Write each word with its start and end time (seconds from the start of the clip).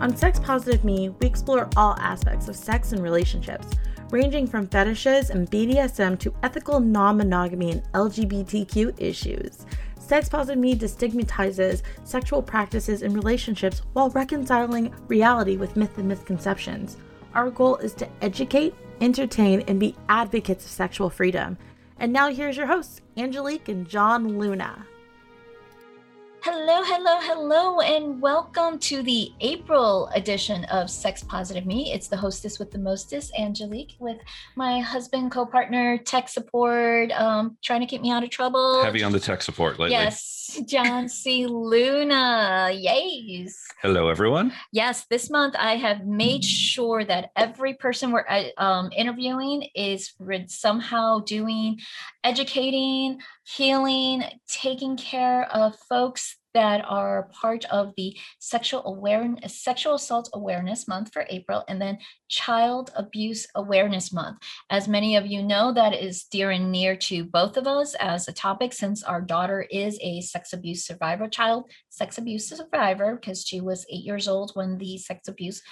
On 0.00 0.16
Sex 0.16 0.38
Positive 0.38 0.84
Me, 0.84 1.08
we 1.08 1.26
explore 1.26 1.68
all 1.76 1.96
aspects 1.98 2.46
of 2.46 2.54
sex 2.54 2.92
and 2.92 3.02
relationships, 3.02 3.66
ranging 4.10 4.46
from 4.46 4.68
fetishes 4.68 5.30
and 5.30 5.50
BDSM 5.50 6.16
to 6.20 6.32
ethical 6.44 6.78
non 6.78 7.16
monogamy 7.16 7.72
and 7.72 7.82
LGBTQ 7.94 8.94
issues. 8.96 9.66
Sex 9.98 10.28
Positive 10.28 10.60
Me 10.60 10.76
destigmatizes 10.76 11.82
sexual 12.04 12.40
practices 12.40 13.02
and 13.02 13.12
relationships 13.12 13.82
while 13.92 14.10
reconciling 14.10 14.94
reality 15.08 15.56
with 15.56 15.76
myth 15.76 15.98
and 15.98 16.06
misconceptions. 16.06 16.96
Our 17.34 17.50
goal 17.50 17.76
is 17.78 17.92
to 17.94 18.08
educate, 18.22 18.76
entertain, 19.00 19.62
and 19.62 19.80
be 19.80 19.96
advocates 20.08 20.64
of 20.64 20.70
sexual 20.70 21.10
freedom. 21.10 21.58
And 21.98 22.12
now 22.12 22.30
here's 22.30 22.56
your 22.56 22.66
hosts, 22.66 23.00
Angelique 23.16 23.68
and 23.68 23.88
John 23.88 24.38
Luna. 24.38 24.86
Hello, 26.40 26.82
hello, 26.84 27.18
hello, 27.20 27.80
and 27.80 28.22
welcome 28.22 28.78
to 28.78 29.02
the 29.02 29.32
April 29.40 30.08
edition 30.14 30.64
of 30.66 30.88
Sex 30.88 31.22
Positive 31.24 31.66
Me. 31.66 31.92
It's 31.92 32.06
the 32.06 32.16
hostess 32.16 32.60
with 32.60 32.70
the 32.70 32.78
mostest, 32.78 33.32
Angelique, 33.36 33.96
with 33.98 34.18
my 34.54 34.78
husband, 34.80 35.32
co 35.32 35.44
partner, 35.44 35.98
tech 35.98 36.28
support, 36.28 37.10
um, 37.12 37.56
trying 37.62 37.80
to 37.80 37.86
keep 37.86 38.02
me 38.02 38.12
out 38.12 38.22
of 38.22 38.30
trouble. 38.30 38.84
Heavy 38.84 39.02
on 39.02 39.10
the 39.10 39.18
tech 39.18 39.42
support 39.42 39.80
lately. 39.80 39.96
Yes, 39.96 40.47
John 40.66 41.08
C. 41.08 41.46
Luna. 41.46 42.70
Yes. 42.72 43.64
Hello, 43.82 44.08
everyone. 44.08 44.52
Yes, 44.72 45.06
this 45.10 45.30
month 45.30 45.54
I 45.58 45.76
have 45.76 46.06
made 46.06 46.44
sure 46.44 47.04
that 47.04 47.30
every 47.36 47.74
person 47.74 48.12
we're 48.12 48.26
uh, 48.28 48.44
um, 48.56 48.90
interviewing 48.96 49.68
is 49.74 50.14
somehow 50.48 51.20
doing 51.20 51.78
educating, 52.24 53.20
healing, 53.44 54.24
taking 54.48 54.96
care 54.96 55.44
of 55.52 55.76
folks 55.88 56.36
that 56.58 56.84
are 56.88 57.30
part 57.32 57.64
of 57.66 57.92
the 57.96 58.16
sexual 58.40 58.82
awareness 58.84 59.62
sexual 59.62 59.94
assault 59.94 60.28
awareness 60.34 60.88
month 60.88 61.12
for 61.12 61.24
april 61.30 61.62
and 61.68 61.80
then 61.80 61.96
child 62.28 62.90
abuse 62.94 63.46
awareness 63.54 64.12
month. 64.12 64.38
As 64.70 64.86
many 64.86 65.16
of 65.16 65.26
you 65.26 65.42
know 65.42 65.72
that 65.72 65.94
is 65.94 66.24
dear 66.24 66.50
and 66.50 66.70
near 66.70 66.96
to 66.96 67.24
both 67.24 67.56
of 67.56 67.66
us 67.66 67.94
as 67.94 68.28
a 68.28 68.32
topic 68.32 68.72
since 68.72 69.02
our 69.02 69.20
daughter 69.20 69.66
is 69.70 69.98
a 70.02 70.20
sex 70.20 70.52
abuse 70.52 70.84
survivor 70.84 71.28
child 71.28 71.70
sex 71.88 72.18
abuse 72.18 72.48
survivor 72.48 73.16
because 73.16 73.44
she 73.44 73.60
was 73.60 73.86
eight 73.90 74.04
years 74.04 74.28
old 74.28 74.52
when 74.54 74.78
the 74.78 74.98
sex 74.98 75.28
abuse 75.28 75.62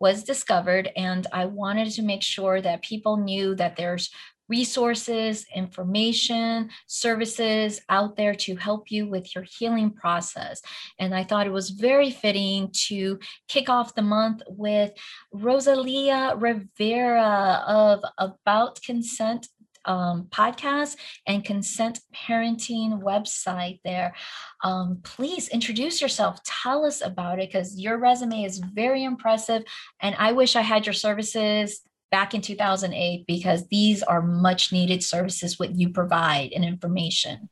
was 0.00 0.24
discovered. 0.24 0.90
And 0.96 1.26
i 1.32 1.46
wanted 1.46 1.90
to 1.92 2.02
make 2.02 2.22
sure 2.22 2.60
that 2.60 2.82
people 2.82 3.16
knew 3.16 3.54
that 3.56 3.76
there's 3.76 4.10
resources, 4.48 5.46
information, 5.54 6.70
services 6.86 7.80
out 7.88 8.16
there 8.16 8.34
to 8.34 8.56
help 8.56 8.90
you 8.90 9.08
with 9.08 9.34
your 9.34 9.44
healing 9.44 9.90
process. 9.90 10.60
And 10.98 11.14
I 11.14 11.24
thought 11.24 11.46
it 11.46 11.52
was 11.52 11.70
very 11.70 12.10
fitting 12.10 12.70
to 12.88 13.18
kick 13.48 13.68
off 13.68 13.94
the 13.94 14.02
month 14.02 14.42
with 14.48 14.92
Rosalia 15.32 16.34
Rivera 16.36 17.64
of 17.66 18.00
About 18.18 18.80
Consent 18.82 19.48
um, 19.86 20.28
podcast 20.30 20.96
and 21.26 21.44
consent 21.44 22.00
parenting 22.14 23.02
website 23.02 23.80
there. 23.84 24.14
Um, 24.62 25.00
please 25.02 25.48
introduce 25.48 26.00
yourself. 26.00 26.42
Tell 26.44 26.84
us 26.84 27.02
about 27.02 27.38
it 27.38 27.50
because 27.50 27.78
your 27.78 27.98
resume 27.98 28.44
is 28.44 28.58
very 28.58 29.04
impressive. 29.04 29.62
And 30.00 30.14
I 30.18 30.32
wish 30.32 30.56
I 30.56 30.62
had 30.62 30.86
your 30.86 30.94
services 30.94 31.82
back 32.10 32.34
in 32.34 32.40
2008 32.40 33.26
because 33.26 33.66
these 33.68 34.02
are 34.02 34.22
much 34.22 34.72
needed 34.72 35.02
services 35.02 35.58
what 35.58 35.74
you 35.74 35.90
provide 35.90 36.52
and 36.52 36.64
information. 36.64 37.48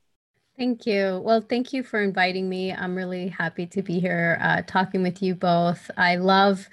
Thank 0.56 0.86
you. 0.86 1.20
Well, 1.24 1.40
thank 1.40 1.72
you 1.72 1.82
for 1.82 2.00
inviting 2.00 2.48
me. 2.48 2.72
I'm 2.72 2.94
really 2.94 3.28
happy 3.28 3.66
to 3.66 3.82
be 3.82 3.98
here 3.98 4.38
uh, 4.42 4.62
talking 4.66 5.02
with 5.02 5.22
you 5.22 5.34
both. 5.34 5.90
I 5.96 6.16
love, 6.16 6.68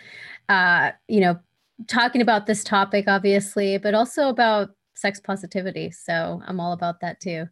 uh, 0.49 0.91
you 1.07 1.21
know, 1.21 1.39
talking 1.87 2.21
about 2.21 2.45
this 2.45 2.63
topic, 2.63 3.05
obviously, 3.07 3.77
but 3.77 3.93
also 3.93 4.27
about 4.27 4.69
sex 4.95 5.19
positivity. 5.19 5.91
So 5.91 6.41
I'm 6.45 6.59
all 6.59 6.73
about 6.73 6.99
that 6.99 7.21
too. 7.21 7.47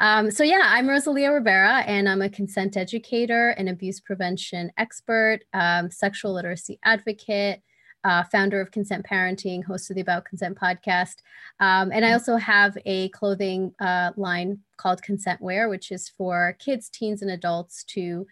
Um, 0.00 0.30
so, 0.30 0.42
yeah, 0.42 0.62
I'm 0.64 0.88
Rosalia 0.88 1.30
Rivera, 1.30 1.84
and 1.86 2.08
I'm 2.08 2.22
a 2.22 2.30
consent 2.30 2.76
educator 2.76 3.50
and 3.50 3.68
abuse 3.68 4.00
prevention 4.00 4.72
expert, 4.78 5.40
um, 5.52 5.90
sexual 5.90 6.32
literacy 6.32 6.78
advocate, 6.82 7.62
uh, 8.06 8.22
founder 8.30 8.60
of 8.60 8.70
Consent 8.70 9.04
Parenting, 9.04 9.64
host 9.64 9.90
of 9.90 9.96
the 9.96 10.00
About 10.00 10.24
Consent 10.24 10.56
podcast. 10.56 11.16
Um, 11.58 11.90
and 11.92 12.04
I 12.04 12.12
also 12.12 12.36
have 12.36 12.78
a 12.86 13.08
clothing 13.08 13.74
uh, 13.80 14.12
line 14.16 14.60
called 14.76 15.02
Consent 15.02 15.40
Wear, 15.40 15.68
which 15.68 15.90
is 15.90 16.08
for 16.08 16.56
kids, 16.60 16.88
teens, 16.88 17.20
and 17.20 17.32
adults 17.32 17.82
to 17.84 18.24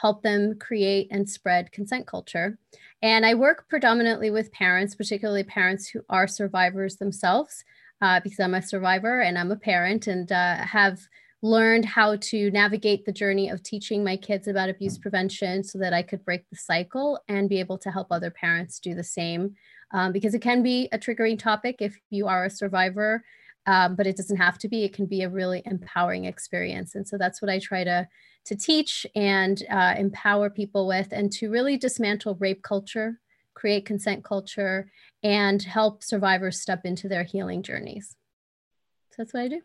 help 0.00 0.22
them 0.22 0.58
create 0.58 1.08
and 1.10 1.28
spread 1.28 1.72
consent 1.72 2.06
culture. 2.06 2.58
And 3.02 3.26
I 3.26 3.34
work 3.34 3.68
predominantly 3.68 4.30
with 4.30 4.52
parents, 4.52 4.94
particularly 4.94 5.42
parents 5.42 5.88
who 5.88 6.00
are 6.08 6.26
survivors 6.26 6.96
themselves, 6.96 7.64
uh, 8.00 8.20
because 8.20 8.40
I'm 8.40 8.54
a 8.54 8.62
survivor 8.62 9.20
and 9.20 9.36
I'm 9.36 9.52
a 9.52 9.56
parent 9.56 10.06
and 10.06 10.30
uh, 10.32 10.56
have 10.56 11.00
learned 11.42 11.84
how 11.84 12.16
to 12.16 12.50
navigate 12.50 13.04
the 13.04 13.12
journey 13.12 13.48
of 13.48 13.62
teaching 13.62 14.02
my 14.02 14.16
kids 14.16 14.48
about 14.48 14.68
abuse 14.68 14.98
prevention 14.98 15.62
so 15.62 15.78
that 15.78 15.92
I 15.92 16.02
could 16.02 16.24
break 16.24 16.48
the 16.50 16.56
cycle 16.56 17.20
and 17.28 17.48
be 17.48 17.60
able 17.60 17.78
to 17.78 17.90
help 17.90 18.08
other 18.10 18.30
parents 18.30 18.80
do 18.80 18.94
the 18.94 19.04
same. 19.04 19.54
Um, 19.92 20.12
because 20.12 20.34
it 20.34 20.42
can 20.42 20.62
be 20.62 20.88
a 20.92 20.98
triggering 20.98 21.38
topic 21.38 21.76
if 21.78 21.98
you 22.10 22.26
are 22.26 22.44
a 22.44 22.50
survivor, 22.50 23.24
um, 23.66 23.94
but 23.96 24.06
it 24.06 24.16
doesn't 24.16 24.36
have 24.36 24.58
to 24.58 24.68
be. 24.68 24.84
It 24.84 24.92
can 24.92 25.06
be 25.06 25.22
a 25.22 25.30
really 25.30 25.62
empowering 25.64 26.24
experience. 26.24 26.94
And 26.94 27.06
so 27.06 27.16
that's 27.16 27.40
what 27.40 27.50
I 27.50 27.58
try 27.58 27.84
to, 27.84 28.06
to 28.46 28.56
teach 28.56 29.06
and 29.14 29.62
uh, 29.70 29.94
empower 29.96 30.50
people 30.50 30.86
with 30.86 31.08
and 31.12 31.32
to 31.32 31.50
really 31.50 31.76
dismantle 31.76 32.36
rape 32.40 32.62
culture, 32.62 33.20
create 33.54 33.86
consent 33.86 34.24
culture, 34.24 34.90
and 35.22 35.62
help 35.62 36.02
survivors 36.02 36.60
step 36.60 36.84
into 36.84 37.08
their 37.08 37.24
healing 37.24 37.62
journeys. 37.62 38.14
So 39.10 39.22
that's 39.22 39.32
what 39.32 39.44
I 39.44 39.48
do. 39.48 39.62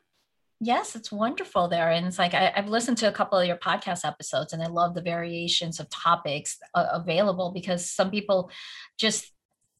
Yes, 0.65 0.95
it's 0.95 1.11
wonderful 1.11 1.67
there. 1.67 1.91
And 1.91 2.07
it's 2.07 2.17
like 2.17 2.33
I, 2.33 2.53
have 2.55 2.69
listened 2.69 2.97
to 2.99 3.09
a 3.09 3.11
couple 3.11 3.37
of 3.37 3.45
your 3.45 3.57
podcast 3.57 4.05
episodes 4.05 4.53
and 4.53 4.63
I 4.63 4.67
love 4.67 4.95
the 4.95 5.01
variations 5.01 5.77
of 5.81 5.89
topics 5.89 6.57
uh, 6.73 6.85
available 6.93 7.51
because 7.51 7.89
some 7.89 8.09
people 8.09 8.49
just, 8.97 9.33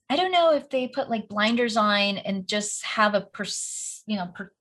I 0.10 0.18
don't 0.18 0.34
know 0.34 0.54
if 0.54 0.70
they 0.70 0.90
put 0.90 1.10
like 1.10 1.30
blinders 1.30 1.78
on 1.78 2.18
and 2.18 2.46
just 2.50 2.84
have 2.84 3.14
a, 3.16 3.22
pers- 3.22 4.04
you 4.08 4.18
know, 4.18 4.28
per- 4.36 4.52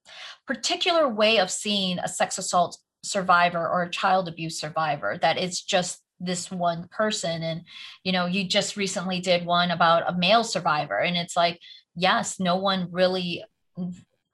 particular 0.46 1.08
way 1.08 1.40
of 1.40 1.50
seeing 1.50 1.98
a 1.98 2.06
sex 2.06 2.38
assault 2.38 2.78
survivor 3.02 3.68
or 3.68 3.82
a 3.82 3.90
child 3.90 4.28
abuse 4.28 4.60
survivor 4.60 5.18
that 5.22 5.38
it's 5.38 5.60
just 5.60 6.04
this 6.20 6.52
one 6.52 6.86
person 6.86 7.42
and 7.42 7.62
you 8.04 8.12
know 8.12 8.26
you 8.26 8.44
just 8.44 8.76
recently 8.76 9.18
did 9.18 9.44
one 9.44 9.72
about 9.72 10.08
a 10.08 10.16
male 10.16 10.44
survivor 10.44 10.96
and 10.96 11.16
it's 11.16 11.36
like 11.36 11.58
yes 11.96 12.38
no 12.38 12.54
one 12.54 12.86
really 12.92 13.42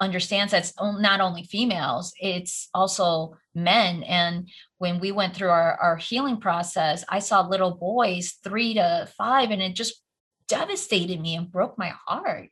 understands 0.00 0.52
that 0.52 0.64
it's 0.64 0.74
not 0.80 1.20
only 1.20 1.44
females, 1.44 2.12
it's 2.20 2.68
also 2.72 3.36
men. 3.54 4.02
And 4.04 4.48
when 4.78 5.00
we 5.00 5.10
went 5.12 5.34
through 5.34 5.48
our, 5.48 5.76
our 5.76 5.96
healing 5.96 6.38
process, 6.38 7.04
I 7.08 7.18
saw 7.18 7.40
little 7.40 7.72
boys, 7.72 8.36
three 8.44 8.74
to 8.74 9.08
five, 9.16 9.50
and 9.50 9.60
it 9.60 9.74
just 9.74 10.02
devastated 10.46 11.20
me 11.20 11.34
and 11.34 11.50
broke 11.50 11.76
my 11.78 11.92
heart 12.06 12.50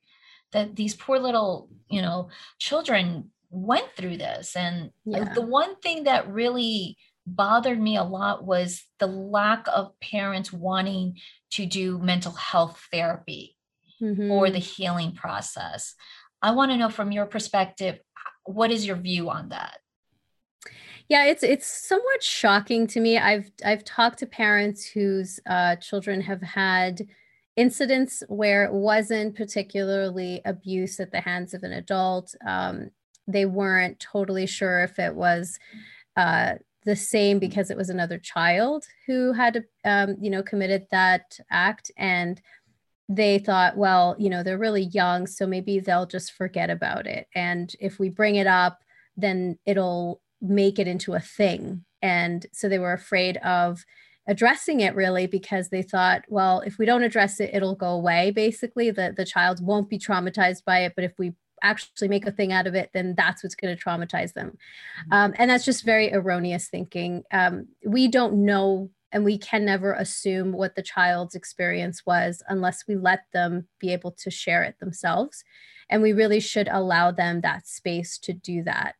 that 0.52 0.76
these 0.76 0.94
poor 0.94 1.18
little, 1.18 1.68
you 1.88 2.02
know, 2.02 2.28
children 2.58 3.30
went 3.50 3.90
through 3.96 4.16
this. 4.16 4.56
And 4.56 4.90
yeah. 5.04 5.32
the 5.34 5.42
one 5.42 5.76
thing 5.76 6.04
that 6.04 6.32
really 6.32 6.96
bothered 7.26 7.80
me 7.80 7.96
a 7.96 8.04
lot 8.04 8.44
was 8.44 8.84
the 8.98 9.06
lack 9.06 9.66
of 9.72 9.98
parents 10.00 10.52
wanting 10.52 11.18
to 11.50 11.66
do 11.66 11.98
mental 11.98 12.32
health 12.32 12.80
therapy 12.92 13.56
mm-hmm. 14.00 14.30
or 14.30 14.50
the 14.50 14.58
healing 14.58 15.12
process. 15.12 15.94
I 16.46 16.52
want 16.52 16.70
to 16.70 16.76
know 16.76 16.90
from 16.90 17.10
your 17.10 17.26
perspective, 17.26 17.98
what 18.44 18.70
is 18.70 18.86
your 18.86 18.94
view 18.94 19.30
on 19.30 19.48
that? 19.48 19.78
Yeah, 21.08 21.24
it's 21.24 21.42
it's 21.42 21.66
somewhat 21.66 22.22
shocking 22.22 22.86
to 22.88 23.00
me. 23.00 23.18
I've 23.18 23.50
I've 23.64 23.84
talked 23.84 24.20
to 24.20 24.26
parents 24.26 24.84
whose 24.84 25.40
uh, 25.44 25.74
children 25.76 26.20
have 26.20 26.42
had 26.42 27.04
incidents 27.56 28.22
where 28.28 28.64
it 28.64 28.72
wasn't 28.72 29.34
particularly 29.34 30.40
abuse 30.44 31.00
at 31.00 31.10
the 31.10 31.20
hands 31.20 31.52
of 31.52 31.64
an 31.64 31.72
adult. 31.72 32.32
Um, 32.46 32.90
they 33.26 33.44
weren't 33.44 33.98
totally 33.98 34.46
sure 34.46 34.84
if 34.84 35.00
it 35.00 35.16
was 35.16 35.58
uh, 36.16 36.54
the 36.84 36.94
same 36.94 37.40
because 37.40 37.72
it 37.72 37.76
was 37.76 37.90
another 37.90 38.18
child 38.18 38.86
who 39.08 39.32
had, 39.32 39.64
um, 39.84 40.14
you 40.20 40.30
know, 40.30 40.44
committed 40.44 40.86
that 40.92 41.40
act, 41.50 41.90
and 41.96 42.40
they 43.08 43.38
thought, 43.38 43.76
well, 43.76 44.16
you 44.18 44.28
know, 44.28 44.42
they're 44.42 44.58
really 44.58 44.84
young, 44.84 45.26
so 45.26 45.46
maybe 45.46 45.78
they'll 45.78 46.06
just 46.06 46.32
forget 46.32 46.70
about 46.70 47.06
it. 47.06 47.28
And 47.34 47.72
if 47.78 47.98
we 47.98 48.08
bring 48.08 48.36
it 48.36 48.46
up, 48.46 48.82
then 49.16 49.58
it'll 49.64 50.20
make 50.40 50.78
it 50.78 50.88
into 50.88 51.14
a 51.14 51.20
thing. 51.20 51.84
And 52.02 52.46
so 52.52 52.68
they 52.68 52.78
were 52.78 52.92
afraid 52.92 53.36
of 53.38 53.84
addressing 54.28 54.80
it 54.80 54.94
really 54.94 55.26
because 55.26 55.68
they 55.68 55.82
thought, 55.82 56.22
well, 56.28 56.60
if 56.60 56.78
we 56.78 56.86
don't 56.86 57.04
address 57.04 57.38
it, 57.40 57.50
it'll 57.54 57.76
go 57.76 57.90
away. 57.90 58.32
Basically, 58.32 58.90
the, 58.90 59.14
the 59.16 59.24
child 59.24 59.64
won't 59.64 59.88
be 59.88 59.98
traumatized 59.98 60.64
by 60.64 60.80
it. 60.80 60.94
But 60.96 61.04
if 61.04 61.12
we 61.18 61.32
actually 61.62 62.08
make 62.08 62.26
a 62.26 62.32
thing 62.32 62.52
out 62.52 62.66
of 62.66 62.74
it, 62.74 62.90
then 62.92 63.14
that's 63.16 63.42
what's 63.42 63.54
going 63.54 63.74
to 63.74 63.82
traumatize 63.82 64.34
them. 64.34 64.48
Mm-hmm. 64.50 65.12
Um, 65.12 65.34
and 65.38 65.50
that's 65.50 65.64
just 65.64 65.84
very 65.84 66.12
erroneous 66.12 66.68
thinking. 66.68 67.22
Um, 67.32 67.68
we 67.84 68.08
don't 68.08 68.44
know 68.44 68.90
and 69.12 69.24
we 69.24 69.38
can 69.38 69.64
never 69.64 69.92
assume 69.92 70.52
what 70.52 70.74
the 70.74 70.82
child's 70.82 71.34
experience 71.34 72.04
was 72.04 72.42
unless 72.48 72.84
we 72.86 72.96
let 72.96 73.24
them 73.32 73.66
be 73.78 73.92
able 73.92 74.10
to 74.10 74.30
share 74.30 74.62
it 74.62 74.78
themselves 74.78 75.44
and 75.88 76.02
we 76.02 76.12
really 76.12 76.40
should 76.40 76.68
allow 76.70 77.10
them 77.10 77.40
that 77.40 77.66
space 77.66 78.18
to 78.18 78.32
do 78.32 78.62
that 78.62 78.94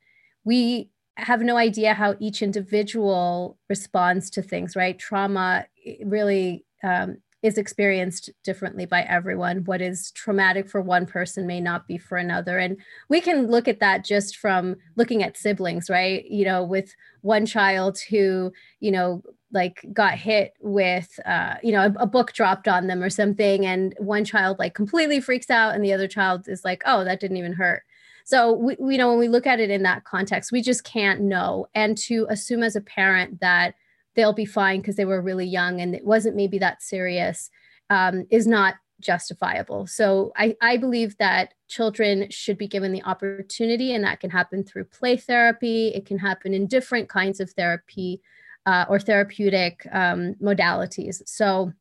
we 0.44 0.90
have 1.16 1.40
no 1.40 1.56
idea 1.56 1.94
how 1.94 2.14
each 2.20 2.42
individual 2.42 3.58
responds 3.68 4.30
to 4.30 4.42
things 4.42 4.76
right 4.76 4.98
trauma 4.98 5.66
really 6.04 6.64
um, 6.82 7.16
is 7.46 7.58
experienced 7.58 8.30
differently 8.42 8.86
by 8.86 9.02
everyone. 9.02 9.64
What 9.64 9.80
is 9.80 10.10
traumatic 10.12 10.68
for 10.68 10.80
one 10.80 11.06
person 11.06 11.46
may 11.46 11.60
not 11.60 11.86
be 11.86 11.96
for 11.96 12.18
another. 12.18 12.58
And 12.58 12.78
we 13.08 13.20
can 13.20 13.46
look 13.46 13.68
at 13.68 13.78
that 13.80 14.04
just 14.04 14.38
from 14.38 14.76
looking 14.96 15.22
at 15.22 15.36
siblings, 15.36 15.88
right? 15.88 16.24
You 16.28 16.44
know, 16.44 16.64
with 16.64 16.94
one 17.20 17.46
child 17.46 17.98
who, 18.10 18.52
you 18.80 18.90
know, 18.90 19.22
like 19.52 19.84
got 19.92 20.14
hit 20.14 20.54
with 20.60 21.18
uh, 21.24 21.54
you 21.62 21.72
know 21.72 21.82
a, 21.82 22.02
a, 22.02 22.06
book 22.06 22.32
dropped 22.32 22.66
on 22.66 22.86
them 22.86 23.02
or 23.02 23.10
something 23.10 23.64
and 23.64 23.94
one 23.98 24.24
child 24.24 24.58
like 24.58 24.74
completely 24.74 25.20
freaks 25.20 25.50
out 25.50 25.74
and 25.74 25.84
the 25.84 25.92
other 25.92 26.08
child 26.08 26.48
is 26.48 26.64
like 26.64 26.82
oh 26.84 27.04
that 27.04 27.20
didn't 27.20 27.36
even 27.36 27.52
hurt 27.52 27.82
so 28.24 28.52
we, 28.52 28.76
we 28.80 28.94
you 28.94 28.98
know 28.98 29.08
when 29.08 29.18
we 29.18 29.28
look 29.28 29.46
at 29.46 29.60
it 29.60 29.70
in 29.70 29.82
that 29.82 30.04
context 30.04 30.50
we 30.50 30.60
just 30.60 30.82
can't 30.82 31.20
know 31.20 31.66
and 31.74 31.96
to 31.96 32.26
assume 32.28 32.62
as 32.62 32.74
a 32.74 32.80
parent 32.80 33.40
that 33.40 33.74
they'll 34.16 34.32
be 34.32 34.44
fine 34.44 34.80
because 34.80 34.96
they 34.96 35.04
were 35.04 35.22
really 35.22 35.46
young 35.46 35.80
and 35.80 35.94
it 35.94 36.04
wasn't 36.04 36.34
maybe 36.34 36.58
that 36.58 36.82
serious 36.82 37.50
um, 37.90 38.26
is 38.30 38.46
not 38.46 38.74
justifiable. 39.00 39.86
So 39.86 40.32
I, 40.36 40.56
I 40.60 40.76
believe 40.76 41.16
that 41.18 41.54
children 41.68 42.30
should 42.30 42.58
be 42.58 42.68
given 42.68 42.92
the 42.92 43.02
opportunity, 43.02 43.94
and 43.94 44.04
that 44.04 44.20
can 44.20 44.30
happen 44.30 44.64
through 44.64 44.84
play 44.84 45.16
therapy. 45.16 45.88
It 45.88 46.06
can 46.06 46.18
happen 46.18 46.54
in 46.54 46.66
different 46.66 47.08
kinds 47.08 47.40
of 47.40 47.50
therapy 47.50 48.20
uh, 48.66 48.84
or 48.88 48.98
therapeutic 48.98 49.86
um, 49.92 50.34
modalities. 50.42 51.22
So 51.26 51.72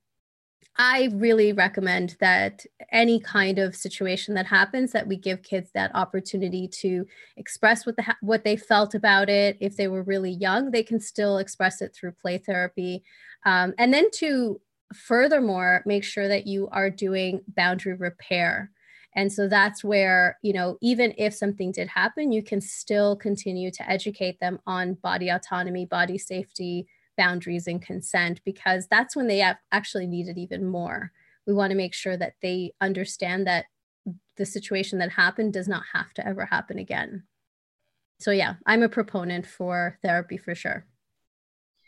I 0.77 1.09
really 1.13 1.53
recommend 1.53 2.17
that 2.19 2.65
any 2.91 3.19
kind 3.19 3.59
of 3.59 3.75
situation 3.75 4.35
that 4.35 4.45
happens 4.45 4.91
that 4.91 5.07
we 5.07 5.15
give 5.15 5.41
kids 5.41 5.69
that 5.73 5.91
opportunity 5.95 6.67
to 6.67 7.05
express 7.37 7.85
what 7.85 7.95
the 7.95 8.15
what 8.21 8.43
they 8.43 8.57
felt 8.57 8.93
about 8.93 9.29
it. 9.29 9.57
If 9.61 9.77
they 9.77 9.87
were 9.87 10.03
really 10.03 10.31
young, 10.31 10.71
they 10.71 10.83
can 10.83 10.99
still 10.99 11.37
express 11.37 11.81
it 11.81 11.95
through 11.95 12.11
play 12.13 12.37
therapy, 12.37 13.03
um, 13.45 13.73
and 13.77 13.93
then 13.93 14.11
to 14.15 14.59
furthermore 14.93 15.81
make 15.85 16.03
sure 16.03 16.27
that 16.27 16.45
you 16.45 16.67
are 16.71 16.89
doing 16.89 17.41
boundary 17.55 17.95
repair. 17.95 18.71
And 19.15 19.31
so 19.31 19.47
that's 19.47 19.83
where, 19.83 20.37
you 20.41 20.51
know, 20.51 20.77
even 20.81 21.13
if 21.17 21.33
something 21.33 21.71
did 21.71 21.87
happen, 21.87 22.31
you 22.31 22.43
can 22.43 22.59
still 22.59 23.15
continue 23.15 23.71
to 23.71 23.89
educate 23.89 24.39
them 24.39 24.59
on 24.67 24.95
body 24.95 25.29
autonomy, 25.29 25.85
body 25.85 26.17
safety, 26.17 26.87
boundaries 27.17 27.67
and 27.67 27.81
consent 27.81 28.41
because 28.43 28.87
that's 28.87 29.15
when 29.15 29.27
they 29.27 29.41
actually 29.71 30.05
need 30.05 30.27
it 30.27 30.37
even 30.37 30.65
more. 30.65 31.11
We 31.47 31.53
want 31.53 31.71
to 31.71 31.77
make 31.77 31.93
sure 31.93 32.17
that 32.17 32.33
they 32.41 32.73
understand 32.81 33.47
that 33.47 33.65
the 34.35 34.45
situation 34.45 34.99
that 34.99 35.11
happened 35.11 35.53
does 35.53 35.67
not 35.67 35.83
have 35.93 36.13
to 36.15 36.27
ever 36.27 36.45
happen 36.45 36.77
again. 36.77 37.23
So, 38.19 38.31
yeah, 38.31 38.55
I'm 38.65 38.83
a 38.83 38.89
proponent 38.89 39.45
for 39.45 39.97
therapy 40.03 40.37
for 40.37 40.55
sure. 40.55 40.85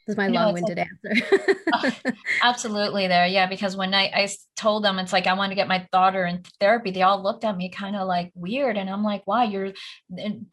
This 0.07 0.13
is 0.13 0.17
my 0.17 0.27
long-winded 0.27 0.79
answer. 0.79 2.15
absolutely 2.41 3.07
there. 3.07 3.27
Yeah. 3.27 3.47
Because 3.47 3.75
when 3.75 3.93
I, 3.93 4.05
I 4.05 4.29
told 4.55 4.85
them 4.85 4.99
it's 4.99 5.11
like 5.11 5.27
I 5.27 5.33
want 5.33 5.51
to 5.51 5.55
get 5.55 5.67
my 5.67 5.85
daughter 5.91 6.25
in 6.25 6.43
therapy, 6.61 6.91
they 6.91 7.01
all 7.01 7.21
looked 7.21 7.43
at 7.43 7.57
me 7.57 7.69
kind 7.69 7.97
of 7.97 8.07
like 8.07 8.31
weird. 8.33 8.77
And 8.77 8.89
I'm 8.89 9.03
like, 9.03 9.27
wow, 9.27 9.43
you're 9.43 9.73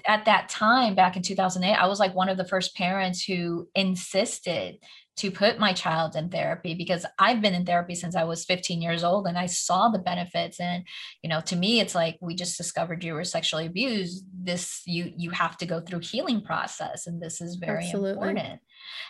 at 0.04 0.24
that 0.24 0.48
time 0.48 0.96
back 0.96 1.16
in 1.16 1.22
2008, 1.22 1.72
I 1.72 1.86
was 1.86 2.00
like 2.00 2.16
one 2.16 2.28
of 2.28 2.36
the 2.36 2.44
first 2.44 2.74
parents 2.74 3.22
who 3.24 3.68
insisted 3.76 4.78
to 5.16 5.30
put 5.30 5.58
my 5.58 5.72
child 5.72 6.16
in 6.16 6.28
therapy 6.28 6.74
because 6.74 7.06
I've 7.18 7.40
been 7.40 7.54
in 7.54 7.64
therapy 7.64 7.94
since 7.94 8.16
I 8.16 8.24
was 8.24 8.44
15 8.44 8.82
years 8.82 9.04
old 9.04 9.26
and 9.26 9.38
I 9.38 9.46
saw 9.46 9.88
the 9.88 9.98
benefits 9.98 10.58
and 10.60 10.84
you 11.22 11.30
know 11.30 11.40
to 11.42 11.56
me 11.56 11.80
it's 11.80 11.94
like 11.94 12.18
we 12.20 12.34
just 12.34 12.56
discovered 12.56 13.04
you 13.04 13.14
were 13.14 13.24
sexually 13.24 13.66
abused 13.66 14.24
this 14.32 14.82
you 14.86 15.12
you 15.16 15.30
have 15.30 15.56
to 15.58 15.66
go 15.66 15.80
through 15.80 16.00
healing 16.00 16.42
process 16.42 17.06
and 17.06 17.22
this 17.22 17.40
is 17.40 17.56
very 17.56 17.84
Absolutely. 17.84 18.10
important 18.28 18.60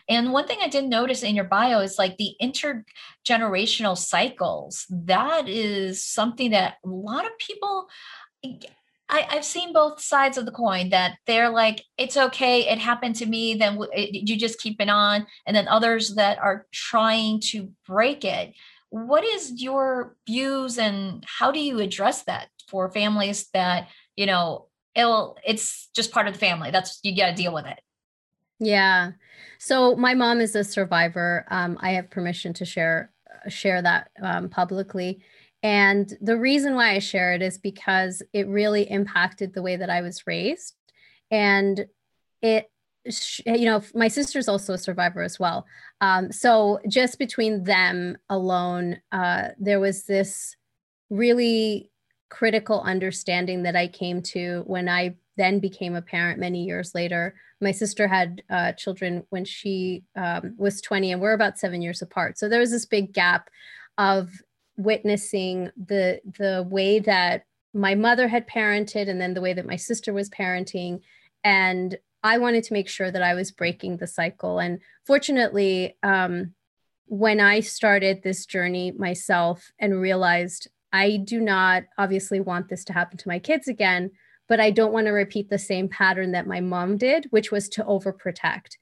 and 0.08 0.32
one 0.32 0.46
thing 0.46 0.58
I 0.62 0.68
did 0.68 0.84
notice 0.84 1.22
in 1.22 1.34
your 1.34 1.44
bio 1.44 1.80
is 1.80 1.98
like 1.98 2.16
the 2.16 2.34
intergenerational 2.40 3.96
cycles. 3.96 4.86
That 4.90 5.48
is 5.48 6.04
something 6.04 6.50
that 6.50 6.76
a 6.84 6.88
lot 6.88 7.24
of 7.24 7.32
people 7.38 7.88
I, 9.08 9.26
have 9.30 9.44
seen 9.44 9.72
both 9.72 10.00
sides 10.00 10.38
of 10.38 10.46
the 10.46 10.52
coin 10.52 10.90
that 10.90 11.16
they're 11.26 11.50
like, 11.50 11.82
it's 11.98 12.16
okay, 12.16 12.68
it 12.68 12.78
happened 12.78 13.16
to 13.16 13.26
me, 13.26 13.54
then 13.54 13.78
it, 13.92 14.28
you 14.28 14.36
just 14.36 14.60
keep 14.60 14.80
it 14.80 14.88
on. 14.88 15.26
And 15.46 15.54
then 15.54 15.68
others 15.68 16.14
that 16.14 16.38
are 16.38 16.66
trying 16.72 17.40
to 17.50 17.70
break 17.86 18.24
it. 18.24 18.54
What 18.90 19.24
is 19.24 19.60
your 19.60 20.16
views 20.26 20.78
and 20.78 21.24
how 21.26 21.50
do 21.50 21.60
you 21.60 21.80
address 21.80 22.22
that 22.24 22.48
for 22.68 22.90
families 22.90 23.48
that, 23.52 23.88
you 24.16 24.26
know, 24.26 24.68
it'll, 24.94 25.36
it's 25.44 25.88
just 25.94 26.12
part 26.12 26.26
of 26.26 26.32
the 26.32 26.40
family? 26.40 26.70
That's, 26.70 27.00
you 27.02 27.16
got 27.16 27.30
to 27.30 27.34
deal 27.34 27.52
with 27.52 27.66
it. 27.66 27.80
Yeah. 28.58 29.12
So 29.58 29.96
my 29.96 30.14
mom 30.14 30.40
is 30.40 30.54
a 30.54 30.64
survivor. 30.64 31.44
Um, 31.50 31.76
I 31.80 31.92
have 31.92 32.10
permission 32.10 32.52
to 32.54 32.64
share 32.64 33.10
share 33.48 33.82
that 33.82 34.10
um, 34.22 34.48
publicly. 34.48 35.22
And 35.64 36.12
the 36.20 36.36
reason 36.36 36.74
why 36.74 36.90
I 36.90 36.98
share 36.98 37.32
it 37.32 37.40
is 37.40 37.56
because 37.56 38.22
it 38.34 38.46
really 38.46 38.82
impacted 38.88 39.54
the 39.54 39.62
way 39.62 39.76
that 39.76 39.88
I 39.88 40.02
was 40.02 40.26
raised. 40.26 40.74
And 41.30 41.86
it, 42.42 42.70
you 43.46 43.64
know, 43.64 43.82
my 43.94 44.08
sister's 44.08 44.46
also 44.46 44.74
a 44.74 44.78
survivor 44.78 45.22
as 45.22 45.40
well. 45.40 45.66
Um, 46.02 46.30
so 46.30 46.80
just 46.86 47.18
between 47.18 47.64
them 47.64 48.18
alone, 48.28 49.00
uh, 49.10 49.48
there 49.58 49.80
was 49.80 50.04
this 50.04 50.54
really 51.08 51.90
critical 52.28 52.82
understanding 52.82 53.62
that 53.62 53.74
I 53.74 53.88
came 53.88 54.20
to 54.22 54.64
when 54.66 54.86
I 54.86 55.16
then 55.38 55.60
became 55.60 55.94
a 55.94 56.02
parent 56.02 56.38
many 56.38 56.64
years 56.64 56.94
later. 56.94 57.36
My 57.62 57.70
sister 57.70 58.06
had 58.06 58.42
uh, 58.50 58.72
children 58.72 59.24
when 59.30 59.46
she 59.46 60.04
um, 60.14 60.54
was 60.58 60.82
20, 60.82 61.12
and 61.12 61.22
we're 61.22 61.32
about 61.32 61.58
seven 61.58 61.80
years 61.80 62.02
apart. 62.02 62.38
So 62.38 62.50
there 62.50 62.60
was 62.60 62.70
this 62.70 62.84
big 62.84 63.14
gap 63.14 63.48
of 63.96 64.30
witnessing 64.76 65.70
the 65.76 66.20
the 66.38 66.66
way 66.68 66.98
that 67.00 67.44
my 67.72 67.94
mother 67.94 68.28
had 68.28 68.48
parented, 68.48 69.08
and 69.08 69.20
then 69.20 69.34
the 69.34 69.40
way 69.40 69.52
that 69.52 69.66
my 69.66 69.76
sister 69.76 70.12
was 70.12 70.30
parenting, 70.30 71.00
and 71.42 71.96
I 72.22 72.38
wanted 72.38 72.64
to 72.64 72.72
make 72.72 72.88
sure 72.88 73.10
that 73.10 73.22
I 73.22 73.34
was 73.34 73.52
breaking 73.52 73.98
the 73.98 74.06
cycle. 74.06 74.58
And 74.58 74.80
fortunately, 75.06 75.96
um, 76.02 76.54
when 77.06 77.40
I 77.40 77.60
started 77.60 78.22
this 78.22 78.46
journey 78.46 78.92
myself 78.92 79.72
and 79.78 80.00
realized 80.00 80.68
I 80.92 81.18
do 81.22 81.40
not 81.40 81.84
obviously 81.98 82.40
want 82.40 82.68
this 82.68 82.84
to 82.86 82.92
happen 82.92 83.18
to 83.18 83.28
my 83.28 83.38
kids 83.38 83.68
again 83.68 84.12
but 84.48 84.60
I 84.60 84.70
don't 84.70 84.92
want 84.92 85.06
to 85.06 85.12
repeat 85.12 85.48
the 85.48 85.58
same 85.58 85.88
pattern 85.88 86.32
that 86.32 86.46
my 86.46 86.60
mom 86.60 86.96
did, 86.96 87.26
which 87.30 87.50
was 87.50 87.68
to 87.70 87.84
overprotect. 87.84 88.76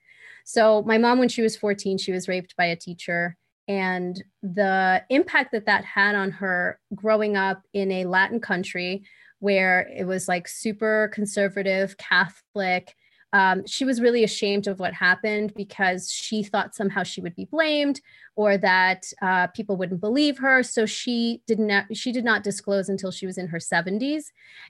So, 0.44 0.82
my 0.82 0.98
mom, 0.98 1.18
when 1.18 1.28
she 1.28 1.42
was 1.42 1.56
14, 1.56 1.98
she 1.98 2.12
was 2.12 2.28
raped 2.28 2.56
by 2.56 2.64
a 2.66 2.76
teacher. 2.76 3.36
And 3.68 4.22
the 4.42 5.04
impact 5.08 5.52
that 5.52 5.66
that 5.66 5.84
had 5.84 6.14
on 6.14 6.30
her 6.32 6.80
growing 6.94 7.36
up 7.36 7.62
in 7.72 7.90
a 7.92 8.04
Latin 8.04 8.40
country 8.40 9.04
where 9.38 9.88
it 9.94 10.06
was 10.06 10.28
like 10.28 10.46
super 10.48 11.10
conservative, 11.12 11.96
Catholic, 11.96 12.94
um, 13.32 13.66
she 13.66 13.84
was 13.84 14.00
really 14.00 14.24
ashamed 14.24 14.66
of 14.66 14.78
what 14.78 14.92
happened 14.92 15.54
because 15.56 16.10
she 16.10 16.42
thought 16.42 16.74
somehow 16.74 17.02
she 17.02 17.22
would 17.22 17.34
be 17.34 17.46
blamed 17.46 18.00
or 18.36 18.58
that 18.58 19.04
uh, 19.22 19.46
people 19.48 19.76
wouldn't 19.76 20.00
believe 20.00 20.38
her. 20.38 20.62
So 20.62 20.84
she 20.84 21.40
did 21.46 21.58
not 21.58 21.96
she 21.96 22.12
did 22.12 22.24
not 22.24 22.42
disclose 22.42 22.88
until 22.88 23.10
she 23.10 23.26
was 23.26 23.38
in 23.38 23.48
her 23.48 23.58
70s, 23.58 24.24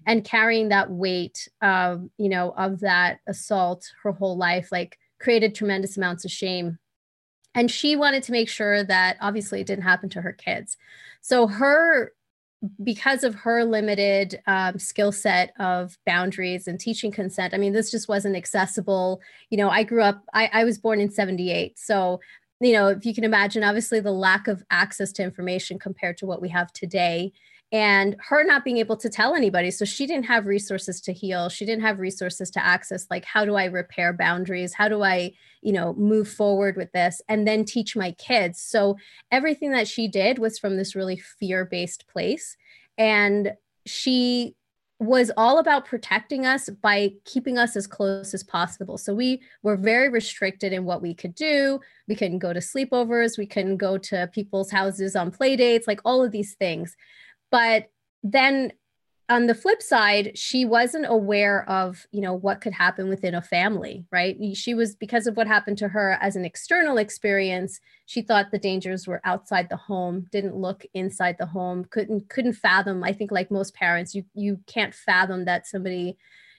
and 0.07 0.25
carrying 0.25 0.69
that 0.69 0.91
weight, 0.91 1.49
of, 1.61 2.09
you 2.19 2.29
know, 2.29 2.55
of 2.57 2.81
that 2.81 3.19
assault 3.27 3.91
her 4.05 4.13
whole 4.13 4.37
life, 4.37 4.71
like 4.71 4.97
created 5.21 5.55
tremendous 5.55 5.97
amounts 5.97 6.25
of 6.25 6.31
shame. 6.31 6.79
And 7.55 7.71
she 7.71 7.97
wanted 7.97 8.23
to 8.25 8.33
make 8.33 8.49
sure 8.49 8.83
that 8.85 9.17
obviously 9.21 9.61
it 9.61 9.67
didn't 9.67 9.85
happen 9.85 10.09
to 10.11 10.23
her 10.23 10.33
kids. 10.33 10.77
So 11.21 11.47
her 11.47 12.13
because 12.83 13.25
of 13.25 13.35
her 13.35 13.65
limited 13.65 14.41
um, 14.47 14.79
skill 14.79 15.11
set 15.11 15.53
of 15.59 15.99
boundaries 16.07 16.69
and 16.69 16.79
teaching 16.79 17.11
consent, 17.11 17.55
I 17.55 17.59
mean, 17.59 17.73
this 17.73 17.91
just 17.91 18.09
wasn't 18.09 18.37
accessible. 18.37 19.21
You 19.51 19.59
know, 19.59 19.69
I 19.69 19.83
grew 19.83 20.03
up, 20.03 20.23
I, 20.33 20.49
I 20.53 20.65
was 20.65 20.79
born 20.79 21.01
in 21.01 21.11
78. 21.11 21.79
So, 21.79 22.21
you 22.61 22.73
know, 22.73 22.89
if 22.89 23.05
you 23.05 23.15
can 23.15 23.25
imagine, 23.25 23.65
obviously 23.65 23.99
the 23.99 24.13
lack 24.13 24.47
of 24.47 24.63
access 24.71 25.11
to 25.13 25.25
information 25.25 25.79
compared 25.79 26.17
to 26.19 26.27
what 26.27 26.41
we 26.41 26.49
have 26.51 26.73
today 26.73 27.33
and 27.73 28.15
her 28.29 28.45
not 28.45 28.65
being 28.65 28.77
able 28.77 28.97
to 28.97 29.09
tell 29.09 29.35
anybody 29.35 29.71
so 29.71 29.85
she 29.85 30.07
didn't 30.07 30.27
have 30.27 30.47
resources 30.47 31.01
to 31.01 31.13
heal 31.13 31.49
she 31.49 31.65
didn't 31.65 31.83
have 31.83 31.99
resources 31.99 32.51
to 32.51 32.65
access 32.65 33.07
like 33.11 33.25
how 33.25 33.45
do 33.45 33.57
i 33.57 33.65
repair 33.65 34.13
boundaries 34.13 34.75
how 34.75 34.89
do 34.89 35.03
i 35.03 35.33
you 35.63 35.73
know 35.73 35.95
move 35.95 36.29
forward 36.29 36.77
with 36.77 36.93
this 36.93 37.21
and 37.29 37.49
then 37.49 37.65
teach 37.65 37.97
my 37.97 38.13
kids 38.13 38.61
so 38.61 38.97
everything 39.31 39.73
that 39.73 39.89
she 39.89 40.07
did 40.07 40.39
was 40.39 40.59
from 40.59 40.77
this 40.77 40.95
really 40.95 41.17
fear 41.17 41.65
based 41.65 42.07
place 42.07 42.57
and 42.99 43.53
she 43.87 44.55
was 45.03 45.33
all 45.37 45.59
about 45.59 45.85
protecting 45.85 46.47
us 46.47 46.71
by 46.81 47.13
keeping 47.25 47.59
us 47.59 47.75
as 47.75 47.89
close 47.89 48.33
as 48.35 48.45
possible. 48.45 48.97
So 48.97 49.13
we 49.13 49.43
were 49.65 49.77
very 49.77 50.09
restricted 50.09 50.73
in 50.73 50.85
what 50.85 51.03
we 51.03 51.13
could 51.13 51.35
do. 51.35 51.81
We 52.07 52.15
couldn't 52.15 52.39
go 52.39 52.53
to 52.53 52.61
sleepovers, 52.61 53.37
we 53.37 53.47
couldn't 53.47 53.79
go 53.79 53.99
to 53.99 54.31
people's 54.33 54.71
houses 54.71 55.17
on 55.17 55.33
play 55.33 55.57
dates, 55.57 55.89
like 55.89 56.01
all 56.05 56.23
of 56.25 56.31
these 56.31 56.55
things. 56.55 56.97
But 57.53 57.91
then 58.25 58.73
on 59.29 59.47
the 59.47 59.55
flip 59.55 59.81
side 59.81 60.37
she 60.37 60.65
wasn't 60.65 61.07
aware 61.09 61.69
of 61.71 62.07
you 62.11 62.21
know 62.21 62.35
what 62.35 62.61
could 62.61 62.73
happen 62.73 63.09
within 63.09 63.35
a 63.37 63.41
family 63.41 64.05
right 64.11 64.37
she 64.55 64.75
was 64.75 64.97
because 64.97 65.29
of 65.29 65.37
what 65.37 65.47
happened 65.47 65.79
to 65.79 65.89
her 65.89 66.19
as 66.21 66.35
an 66.35 66.45
external 66.45 66.99
experience 66.99 67.81
she 68.07 68.21
thought 68.21 68.51
the 68.51 68.59
dangers 68.59 69.07
were 69.07 69.21
outside 69.25 69.69
the 69.69 69.77
home 69.77 70.27
didn't 70.33 70.57
look 70.57 70.85
inside 70.93 71.37
the 71.39 71.47
home 71.47 71.85
couldn't 71.85 72.29
couldn't 72.29 72.53
fathom 72.53 73.03
i 73.05 73.13
think 73.13 73.31
like 73.31 73.51
most 73.51 73.75
parents 73.75 74.15
you 74.15 74.25
you 74.35 74.59
can't 74.67 74.95
fathom 74.95 75.45
that 75.45 75.69
somebody 75.69 76.17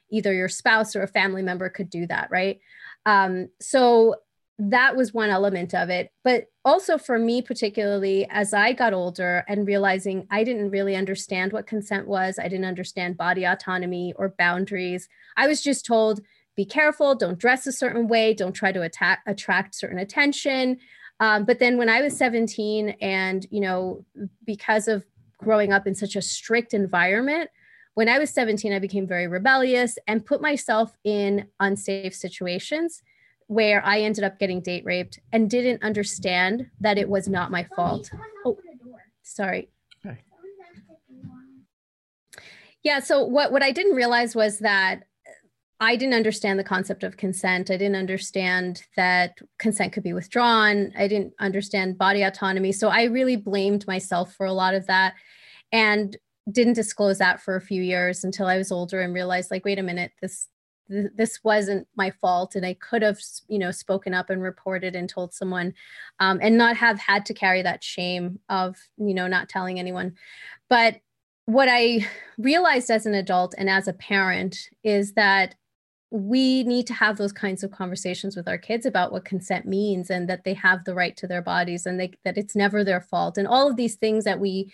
either 0.09 0.33
your 0.33 0.49
spouse 0.49 0.95
or 0.95 1.03
a 1.03 1.07
family 1.07 1.43
member 1.43 1.69
could 1.69 1.89
do 1.89 2.07
that 2.07 2.29
right 2.31 2.59
um, 3.05 3.49
so 3.59 4.15
that 4.59 4.95
was 4.95 5.13
one 5.13 5.29
element 5.29 5.73
of 5.73 5.89
it. 5.89 6.11
But 6.23 6.47
also 6.65 6.97
for 6.97 7.19
me, 7.19 7.41
particularly 7.41 8.25
as 8.29 8.53
I 8.53 8.73
got 8.73 8.93
older 8.93 9.43
and 9.47 9.67
realizing 9.67 10.27
I 10.31 10.43
didn't 10.43 10.69
really 10.71 10.95
understand 10.95 11.51
what 11.51 11.67
consent 11.67 12.07
was, 12.07 12.39
I 12.39 12.47
didn't 12.47 12.65
understand 12.65 13.17
body 13.17 13.43
autonomy 13.43 14.13
or 14.15 14.35
boundaries. 14.37 15.09
I 15.35 15.47
was 15.47 15.61
just 15.61 15.85
told, 15.85 16.21
be 16.55 16.65
careful, 16.65 17.15
don't 17.15 17.39
dress 17.39 17.67
a 17.67 17.71
certain 17.71 18.07
way, 18.07 18.33
don't 18.33 18.53
try 18.53 18.71
to 18.71 18.81
attack, 18.81 19.21
attract 19.25 19.75
certain 19.75 19.99
attention. 19.99 20.77
Um, 21.19 21.45
but 21.45 21.59
then 21.59 21.77
when 21.77 21.89
I 21.89 22.01
was 22.01 22.15
17, 22.17 22.89
and, 23.01 23.45
you 23.49 23.59
know, 23.59 24.05
because 24.45 24.87
of 24.87 25.05
growing 25.37 25.73
up 25.73 25.85
in 25.85 25.95
such 25.95 26.15
a 26.15 26.21
strict 26.21 26.73
environment, 26.73 27.49
when 27.95 28.09
I 28.09 28.19
was 28.19 28.29
17, 28.31 28.73
I 28.73 28.79
became 28.79 29.05
very 29.05 29.27
rebellious 29.27 29.97
and 30.07 30.25
put 30.25 30.41
myself 30.41 30.95
in 31.03 31.47
unsafe 31.59 32.15
situations 32.15 33.03
where 33.47 33.85
I 33.85 34.01
ended 34.01 34.23
up 34.23 34.39
getting 34.39 34.61
date 34.61 34.85
raped 34.85 35.19
and 35.31 35.49
didn't 35.49 35.83
understand 35.83 36.67
that 36.79 36.97
it 36.97 37.09
was 37.09 37.27
not 37.27 37.51
my 37.51 37.67
fault. 37.75 38.09
Oh, 38.45 38.57
sorry. 39.21 39.69
Yeah, 42.83 42.99
so 42.99 43.23
what, 43.23 43.51
what 43.53 43.63
I 43.63 43.71
didn't 43.71 43.95
realize 43.95 44.35
was 44.35 44.59
that 44.59 45.03
I 45.79 45.95
didn't 45.95 46.13
understand 46.15 46.59
the 46.59 46.63
concept 46.63 47.03
of 47.03 47.17
consent. 47.17 47.71
I 47.71 47.77
didn't 47.77 47.95
understand 47.95 48.83
that 48.95 49.37
consent 49.57 49.93
could 49.93 50.03
be 50.03 50.13
withdrawn. 50.13 50.91
I 50.97 51.07
didn't 51.07 51.33
understand 51.39 51.97
body 51.97 52.23
autonomy. 52.23 52.71
So 52.71 52.89
I 52.89 53.03
really 53.03 53.37
blamed 53.37 53.87
myself 53.87 54.33
for 54.33 54.45
a 54.45 54.53
lot 54.53 54.75
of 54.75 54.87
that 54.87 55.13
and 55.71 56.15
didn't 56.51 56.73
disclose 56.73 57.17
that 57.19 57.41
for 57.41 57.55
a 57.55 57.61
few 57.61 57.81
years 57.81 58.23
until 58.23 58.47
I 58.47 58.57
was 58.57 58.71
older 58.71 59.01
and 59.01 59.13
realized 59.13 59.49
like 59.49 59.63
wait 59.63 59.79
a 59.79 59.83
minute 59.83 60.11
this 60.21 60.49
this 60.89 61.39
wasn't 61.43 61.87
my 61.95 62.11
fault 62.21 62.55
and 62.55 62.65
i 62.65 62.73
could 62.73 63.01
have 63.01 63.17
you 63.47 63.57
know 63.57 63.71
spoken 63.71 64.13
up 64.13 64.29
and 64.29 64.41
reported 64.41 64.95
and 64.95 65.09
told 65.09 65.33
someone 65.33 65.73
um, 66.19 66.39
and 66.41 66.57
not 66.57 66.75
have 66.75 66.99
had 66.99 67.25
to 67.25 67.33
carry 67.33 67.61
that 67.61 67.83
shame 67.83 68.39
of 68.49 68.77
you 68.97 69.13
know 69.13 69.27
not 69.27 69.49
telling 69.49 69.79
anyone. 69.79 70.15
But 70.69 70.99
what 71.45 71.67
i 71.69 72.05
realized 72.37 72.89
as 72.89 73.05
an 73.05 73.13
adult 73.13 73.53
and 73.57 73.69
as 73.69 73.87
a 73.87 73.93
parent 73.93 74.69
is 74.83 75.13
that 75.13 75.55
we 76.09 76.63
need 76.63 76.85
to 76.85 76.93
have 76.93 77.17
those 77.17 77.33
kinds 77.33 77.63
of 77.63 77.71
conversations 77.71 78.35
with 78.35 78.47
our 78.47 78.57
kids 78.57 78.85
about 78.85 79.11
what 79.11 79.25
consent 79.25 79.65
means 79.65 80.11
and 80.11 80.29
that 80.29 80.43
they 80.43 80.53
have 80.53 80.85
the 80.85 80.93
right 80.93 81.17
to 81.17 81.25
their 81.25 81.41
bodies 81.41 81.87
and 81.87 81.99
they, 81.99 82.11
that 82.23 82.37
it's 82.37 82.55
never 82.55 82.83
their 82.83 83.01
fault. 83.01 83.35
And 83.35 83.47
all 83.47 83.67
of 83.67 83.77
these 83.77 83.95
things 83.95 84.23
that 84.25 84.39
we 84.39 84.71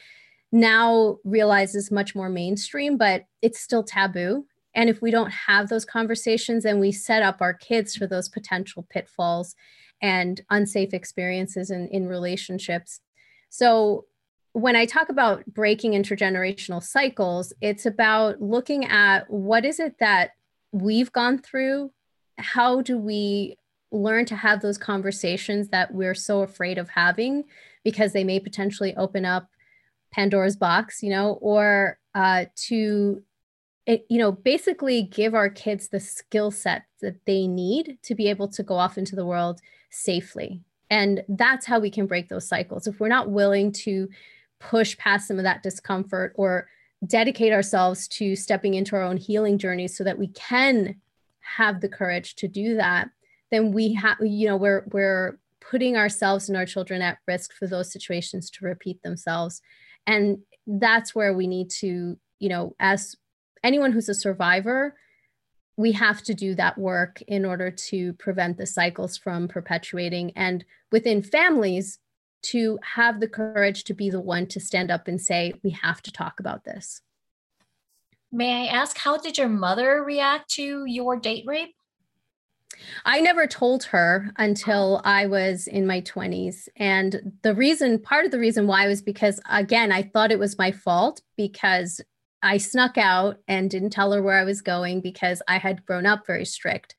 now 0.52 1.18
realize 1.24 1.76
is 1.76 1.92
much 1.92 2.16
more 2.16 2.30
mainstream 2.30 2.98
but 2.98 3.26
it's 3.42 3.60
still 3.60 3.84
taboo 3.84 4.46
and 4.76 4.90
if 4.90 5.02
we 5.02 5.12
don't 5.12 5.32
have 5.32 5.70
those 5.70 5.86
conversations 5.86 6.66
and 6.66 6.80
we 6.80 6.92
set 6.92 7.24
up 7.24 7.38
our 7.42 7.54
kids 7.54 7.96
for 7.96 8.08
those 8.08 8.30
potential 8.30 8.86
pitfalls 8.90 9.56
and 10.02 10.42
unsafe 10.50 10.94
experiences 10.94 11.72
in, 11.72 11.88
in 11.90 12.08
relationships. 12.08 13.02
So 13.50 14.06
when 14.54 14.76
I 14.76 14.86
talk 14.86 15.10
about 15.10 15.46
breaking 15.46 15.92
intergenerational 15.94 16.84
cycles, 16.84 17.54
it's 17.62 17.86
about 17.86 18.42
looking 18.42 18.86
at 18.86 19.30
what 19.30 19.66
is 19.66 19.80
it 19.80 19.96
that 20.00 20.32
we've 20.72 21.12
gone 21.12 21.40
through? 21.40 21.92
How 22.38 22.82
do 22.82 22.98
we 22.98 23.58
learn 23.92 24.26
to 24.26 24.36
have 24.36 24.62
those 24.62 24.78
conversations 24.78 25.70
that 25.70 25.94
we're 25.94 26.16
so 26.16 26.42
afraid 26.42 26.78
of 26.78 26.90
having 26.90 27.44
because 27.84 28.14
they 28.14 28.24
may 28.24 28.40
potentially 28.40 28.96
open 28.96 29.26
up 29.26 29.50
Pandora's 30.12 30.56
box, 30.56 31.02
you 31.02 31.10
know, 31.10 31.34
or 31.42 32.00
uh, 32.16 32.46
to 32.56 33.24
it, 33.90 34.06
you 34.08 34.20
know, 34.20 34.32
basically 34.32 35.02
give 35.02 35.34
our 35.34 35.50
kids 35.50 35.88
the 35.88 36.00
skill 36.00 36.52
set 36.52 36.84
that 37.02 37.26
they 37.26 37.48
need 37.48 37.98
to 38.04 38.14
be 38.14 38.28
able 38.28 38.48
to 38.50 38.62
go 38.62 38.76
off 38.76 39.00
into 39.00 39.16
the 39.16 39.26
world 39.26 39.60
safely. 39.90 40.62
And 40.92 41.24
that's 41.28 41.66
how 41.66 41.80
we 41.80 41.90
can 41.90 42.06
break 42.06 42.30
those 42.30 42.48
cycles. 42.48 42.86
If 42.86 43.00
we're 43.00 43.08
not 43.08 43.32
willing 43.32 43.72
to 43.72 44.08
push 44.60 44.96
past 45.00 45.28
some 45.28 45.38
of 45.40 45.44
that 45.44 45.64
discomfort 45.64 46.34
or 46.36 46.68
dedicate 47.08 47.52
ourselves 47.52 48.08
to 48.10 48.36
stepping 48.36 48.76
into 48.76 48.96
our 48.96 49.02
own 49.02 49.18
healing 49.18 49.58
journey 49.58 49.88
so 49.88 50.04
that 50.04 50.20
we 50.20 50.28
can 50.28 50.96
have 51.40 51.82
the 51.82 51.90
courage 51.90 52.36
to 52.36 52.48
do 52.48 52.76
that, 52.76 53.10
then 53.50 53.72
we 53.72 53.94
have, 53.94 54.18
you 54.22 54.48
know, 54.48 54.58
we're 54.58 54.86
we're 54.92 55.40
putting 55.62 55.98
ourselves 55.98 56.48
and 56.48 56.56
our 56.56 56.66
children 56.68 57.02
at 57.02 57.18
risk 57.28 57.54
for 57.54 57.66
those 57.66 57.92
situations 57.92 58.52
to 58.52 58.66
repeat 58.66 59.02
themselves. 59.02 59.64
And 60.06 60.38
that's 60.68 61.16
where 61.16 61.34
we 61.34 61.48
need 61.48 61.72
to, 61.80 62.20
you 62.38 62.50
know, 62.50 62.76
as 62.80 63.16
anyone 63.64 63.92
who's 63.92 64.10
a 64.10 64.14
survivor, 64.14 64.96
we 65.78 65.94
have 65.94 66.22
to 66.24 66.34
do 66.34 66.56
that 66.56 66.78
work 66.78 67.22
in 67.28 67.46
order 67.46 67.72
to 67.72 68.14
prevent 68.14 68.58
the 68.58 68.66
cycles 68.66 69.18
from 69.18 69.48
perpetuating. 69.48 70.32
And 70.36 70.66
within 70.92 71.22
families, 71.22 72.00
to 72.42 72.80
have 72.96 73.20
the 73.20 73.28
courage 73.28 73.84
to 73.86 73.94
be 73.94 74.10
the 74.10 74.20
one 74.20 74.48
to 74.48 74.60
stand 74.60 74.92
up 74.92 75.08
and 75.08 75.22
say, 75.22 75.54
we 75.64 75.72
have 75.72 76.02
to 76.02 76.12
talk 76.12 76.40
about 76.40 76.64
this. 76.64 77.02
May 78.32 78.68
I 78.68 78.72
ask, 78.72 78.98
how 78.98 79.18
did 79.18 79.38
your 79.38 79.50
mother 79.50 80.04
react 80.04 80.50
to 80.52 80.86
your 80.86 81.18
date 81.18 81.46
rape? 81.48 81.76
I 83.04 83.20
never 83.20 83.48
told 83.48 83.84
her 83.86 84.32
until 84.38 85.02
I 85.04 85.26
was 85.26 85.68
in 85.68 85.88
my 85.88 86.02
20s. 86.02 86.70
And 86.78 87.34
the 87.42 87.56
reason, 87.56 88.00
part 88.00 88.26
of 88.26 88.32
the 88.32 88.40
reason 88.40 88.68
why 88.68 88.88
was 88.88 89.02
because, 89.02 89.42
again, 89.50 89.92
I 89.92 90.04
thought 90.04 90.32
it 90.32 90.40
was 90.40 90.58
my 90.58 90.72
fault 90.72 91.22
because 91.36 92.00
I 92.42 92.58
snuck 92.58 92.98
out 92.98 93.38
and 93.48 93.70
didn't 93.70 93.92
tell 93.92 94.12
her 94.12 94.22
where 94.22 94.38
I 94.38 94.44
was 94.44 94.62
going 94.62 95.02
because 95.02 95.42
I 95.48 95.58
had 95.58 95.86
grown 95.86 96.06
up 96.06 96.26
very 96.26 96.46
strict. 96.46 96.96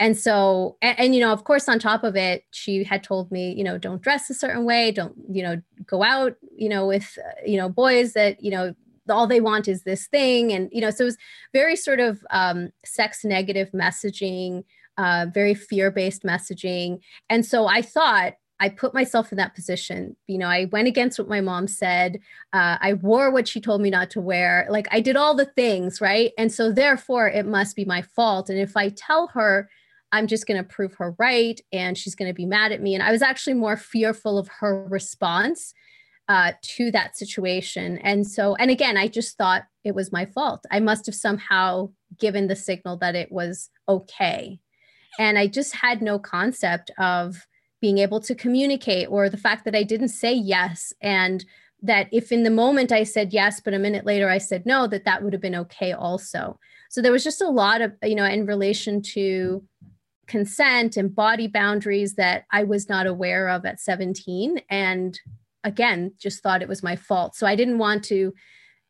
And 0.00 0.18
so, 0.18 0.76
and, 0.82 0.98
and, 0.98 1.14
you 1.14 1.20
know, 1.20 1.32
of 1.32 1.44
course, 1.44 1.68
on 1.68 1.78
top 1.78 2.02
of 2.02 2.16
it, 2.16 2.44
she 2.50 2.82
had 2.82 3.04
told 3.04 3.30
me, 3.30 3.52
you 3.52 3.62
know, 3.62 3.78
don't 3.78 4.02
dress 4.02 4.28
a 4.28 4.34
certain 4.34 4.64
way, 4.64 4.90
don't, 4.90 5.14
you 5.30 5.42
know, 5.42 5.62
go 5.86 6.02
out, 6.02 6.34
you 6.56 6.68
know, 6.68 6.86
with, 6.86 7.16
uh, 7.24 7.40
you 7.46 7.56
know, 7.56 7.68
boys 7.68 8.12
that, 8.14 8.42
you 8.42 8.50
know, 8.50 8.74
all 9.08 9.26
they 9.26 9.40
want 9.40 9.68
is 9.68 9.82
this 9.82 10.06
thing. 10.08 10.52
And, 10.52 10.68
you 10.72 10.80
know, 10.80 10.90
so 10.90 11.04
it 11.04 11.06
was 11.06 11.18
very 11.52 11.76
sort 11.76 12.00
of 12.00 12.24
um, 12.30 12.70
sex 12.84 13.24
negative 13.24 13.70
messaging, 13.72 14.64
uh, 14.98 15.26
very 15.32 15.54
fear 15.54 15.90
based 15.90 16.24
messaging. 16.24 17.00
And 17.30 17.46
so 17.46 17.66
I 17.66 17.80
thought, 17.80 18.34
I 18.64 18.70
put 18.70 18.94
myself 18.94 19.30
in 19.30 19.36
that 19.36 19.54
position. 19.54 20.16
You 20.26 20.38
know, 20.38 20.46
I 20.46 20.64
went 20.72 20.88
against 20.88 21.18
what 21.18 21.28
my 21.28 21.42
mom 21.42 21.68
said. 21.68 22.18
Uh, 22.50 22.78
I 22.80 22.94
wore 22.94 23.30
what 23.30 23.46
she 23.46 23.60
told 23.60 23.82
me 23.82 23.90
not 23.90 24.08
to 24.12 24.22
wear. 24.22 24.66
Like 24.70 24.88
I 24.90 25.00
did 25.00 25.16
all 25.16 25.34
the 25.34 25.44
things, 25.44 26.00
right? 26.00 26.32
And 26.38 26.50
so 26.50 26.72
therefore, 26.72 27.28
it 27.28 27.44
must 27.44 27.76
be 27.76 27.84
my 27.84 28.00
fault. 28.00 28.48
And 28.48 28.58
if 28.58 28.74
I 28.74 28.88
tell 28.88 29.26
her, 29.34 29.68
I'm 30.12 30.26
just 30.26 30.46
going 30.46 30.56
to 30.56 30.64
prove 30.66 30.94
her 30.94 31.14
right 31.18 31.60
and 31.72 31.98
she's 31.98 32.14
going 32.14 32.30
to 32.30 32.34
be 32.34 32.46
mad 32.46 32.72
at 32.72 32.80
me. 32.80 32.94
And 32.94 33.02
I 33.02 33.12
was 33.12 33.20
actually 33.20 33.52
more 33.52 33.76
fearful 33.76 34.38
of 34.38 34.48
her 34.60 34.86
response 34.88 35.74
uh, 36.30 36.52
to 36.62 36.90
that 36.92 37.18
situation. 37.18 37.98
And 37.98 38.26
so, 38.26 38.54
and 38.54 38.70
again, 38.70 38.96
I 38.96 39.08
just 39.08 39.36
thought 39.36 39.64
it 39.84 39.94
was 39.94 40.10
my 40.10 40.24
fault. 40.24 40.64
I 40.70 40.80
must 40.80 41.04
have 41.04 41.14
somehow 41.14 41.90
given 42.18 42.46
the 42.46 42.56
signal 42.56 42.96
that 42.98 43.14
it 43.14 43.30
was 43.30 43.68
okay. 43.90 44.58
And 45.18 45.38
I 45.38 45.48
just 45.48 45.76
had 45.76 46.00
no 46.00 46.18
concept 46.18 46.90
of, 46.96 47.46
being 47.84 47.98
able 47.98 48.18
to 48.18 48.34
communicate 48.34 49.06
or 49.10 49.28
the 49.28 49.36
fact 49.36 49.66
that 49.66 49.76
I 49.76 49.82
didn't 49.82 50.08
say 50.08 50.32
yes 50.32 50.90
and 51.02 51.44
that 51.82 52.08
if 52.12 52.32
in 52.32 52.42
the 52.42 52.50
moment 52.50 52.90
I 52.90 53.04
said 53.04 53.34
yes 53.34 53.60
but 53.60 53.74
a 53.74 53.78
minute 53.78 54.06
later 54.06 54.30
I 54.30 54.38
said 54.38 54.64
no 54.64 54.86
that 54.86 55.04
that 55.04 55.22
would 55.22 55.34
have 55.34 55.42
been 55.42 55.54
okay 55.64 55.92
also. 55.92 56.58
So 56.88 57.02
there 57.02 57.12
was 57.12 57.22
just 57.22 57.42
a 57.42 57.56
lot 57.62 57.82
of 57.82 57.92
you 58.02 58.14
know 58.14 58.24
in 58.24 58.46
relation 58.46 59.02
to 59.16 59.62
consent 60.26 60.96
and 60.96 61.14
body 61.14 61.46
boundaries 61.46 62.14
that 62.14 62.44
I 62.50 62.64
was 62.64 62.88
not 62.88 63.06
aware 63.06 63.50
of 63.50 63.66
at 63.66 63.80
17 63.80 64.62
and 64.70 65.20
again 65.62 66.14
just 66.18 66.42
thought 66.42 66.62
it 66.62 66.68
was 66.68 66.82
my 66.82 66.96
fault. 66.96 67.36
So 67.36 67.46
I 67.46 67.54
didn't 67.54 67.76
want 67.76 68.02
to 68.04 68.32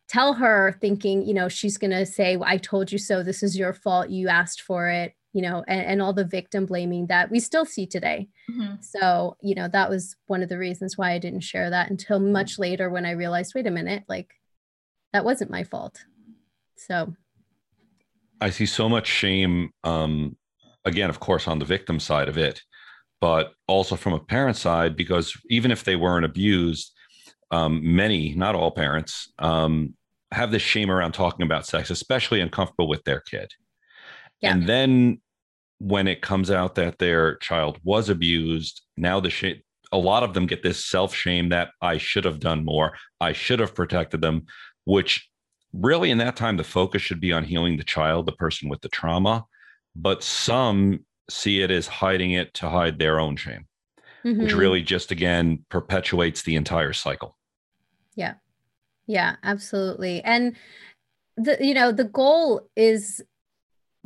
tell 0.06 0.34
her 0.34 0.78
thinking 0.80 1.26
you 1.26 1.34
know 1.34 1.48
she's 1.48 1.78
going 1.78 1.90
to 1.98 2.06
say 2.06 2.38
I 2.40 2.58
told 2.58 2.92
you 2.92 2.98
so 2.98 3.24
this 3.24 3.42
is 3.42 3.58
your 3.58 3.72
fault 3.72 4.10
you 4.10 4.28
asked 4.28 4.62
for 4.62 4.88
it 4.88 5.14
you 5.34 5.42
know, 5.42 5.64
and, 5.66 5.80
and 5.80 6.00
all 6.00 6.12
the 6.12 6.24
victim 6.24 6.64
blaming 6.64 7.08
that 7.08 7.28
we 7.30 7.40
still 7.40 7.66
see 7.66 7.86
today. 7.86 8.28
Mm-hmm. 8.48 8.76
So, 8.80 9.36
you 9.42 9.56
know, 9.56 9.66
that 9.68 9.90
was 9.90 10.14
one 10.26 10.44
of 10.44 10.48
the 10.48 10.58
reasons 10.58 10.96
why 10.96 11.10
I 11.10 11.18
didn't 11.18 11.40
share 11.40 11.68
that 11.70 11.90
until 11.90 12.20
much 12.20 12.58
later 12.58 12.88
when 12.88 13.04
I 13.04 13.10
realized, 13.10 13.52
wait 13.52 13.66
a 13.66 13.70
minute, 13.72 14.04
like 14.08 14.30
that 15.12 15.24
wasn't 15.24 15.50
my 15.50 15.64
fault. 15.64 16.04
So 16.76 17.14
I 18.40 18.50
see 18.50 18.66
so 18.66 18.88
much 18.88 19.08
shame, 19.08 19.70
um, 19.82 20.36
again, 20.84 21.10
of 21.10 21.18
course, 21.18 21.48
on 21.48 21.58
the 21.58 21.64
victim 21.64 21.98
side 21.98 22.28
of 22.28 22.38
it, 22.38 22.62
but 23.20 23.54
also 23.66 23.96
from 23.96 24.12
a 24.12 24.20
parent 24.20 24.56
side, 24.56 24.94
because 24.96 25.36
even 25.50 25.72
if 25.72 25.82
they 25.82 25.96
weren't 25.96 26.24
abused, 26.24 26.92
um, 27.50 27.80
many, 27.82 28.34
not 28.34 28.54
all 28.54 28.70
parents, 28.70 29.32
um, 29.40 29.94
have 30.30 30.52
this 30.52 30.62
shame 30.62 30.90
around 30.90 31.12
talking 31.12 31.44
about 31.44 31.66
sex, 31.66 31.90
especially 31.90 32.40
uncomfortable 32.40 32.86
with 32.86 33.02
their 33.02 33.20
kid. 33.20 33.52
Yeah. 34.40 34.52
And 34.52 34.66
then 34.68 35.20
when 35.78 36.06
it 36.06 36.22
comes 36.22 36.50
out 36.50 36.74
that 36.76 36.98
their 36.98 37.36
child 37.36 37.78
was 37.84 38.08
abused, 38.08 38.82
now 38.96 39.20
the 39.20 39.30
shame, 39.30 39.60
a 39.92 39.98
lot 39.98 40.22
of 40.22 40.34
them 40.34 40.46
get 40.46 40.62
this 40.62 40.84
self 40.84 41.14
shame 41.14 41.50
that 41.50 41.70
I 41.80 41.98
should 41.98 42.24
have 42.24 42.40
done 42.40 42.64
more, 42.64 42.96
I 43.20 43.32
should 43.32 43.60
have 43.60 43.74
protected 43.74 44.20
them, 44.20 44.46
which 44.84 45.28
really 45.72 46.10
in 46.10 46.18
that 46.18 46.36
time 46.36 46.56
the 46.56 46.64
focus 46.64 47.02
should 47.02 47.20
be 47.20 47.32
on 47.32 47.44
healing 47.44 47.76
the 47.76 47.84
child, 47.84 48.26
the 48.26 48.32
person 48.32 48.68
with 48.68 48.80
the 48.80 48.88
trauma. 48.88 49.44
But 49.96 50.22
some 50.22 51.04
see 51.30 51.62
it 51.62 51.70
as 51.70 51.86
hiding 51.86 52.32
it 52.32 52.52
to 52.54 52.68
hide 52.68 52.98
their 52.98 53.20
own 53.20 53.36
shame, 53.36 53.66
mm-hmm. 54.24 54.42
which 54.42 54.54
really 54.54 54.82
just 54.82 55.10
again 55.10 55.64
perpetuates 55.68 56.42
the 56.42 56.56
entire 56.56 56.92
cycle. 56.92 57.36
Yeah. 58.14 58.34
Yeah, 59.06 59.36
absolutely. 59.42 60.22
And 60.22 60.56
the 61.36 61.56
you 61.60 61.74
know, 61.74 61.92
the 61.92 62.04
goal 62.04 62.68
is 62.76 63.22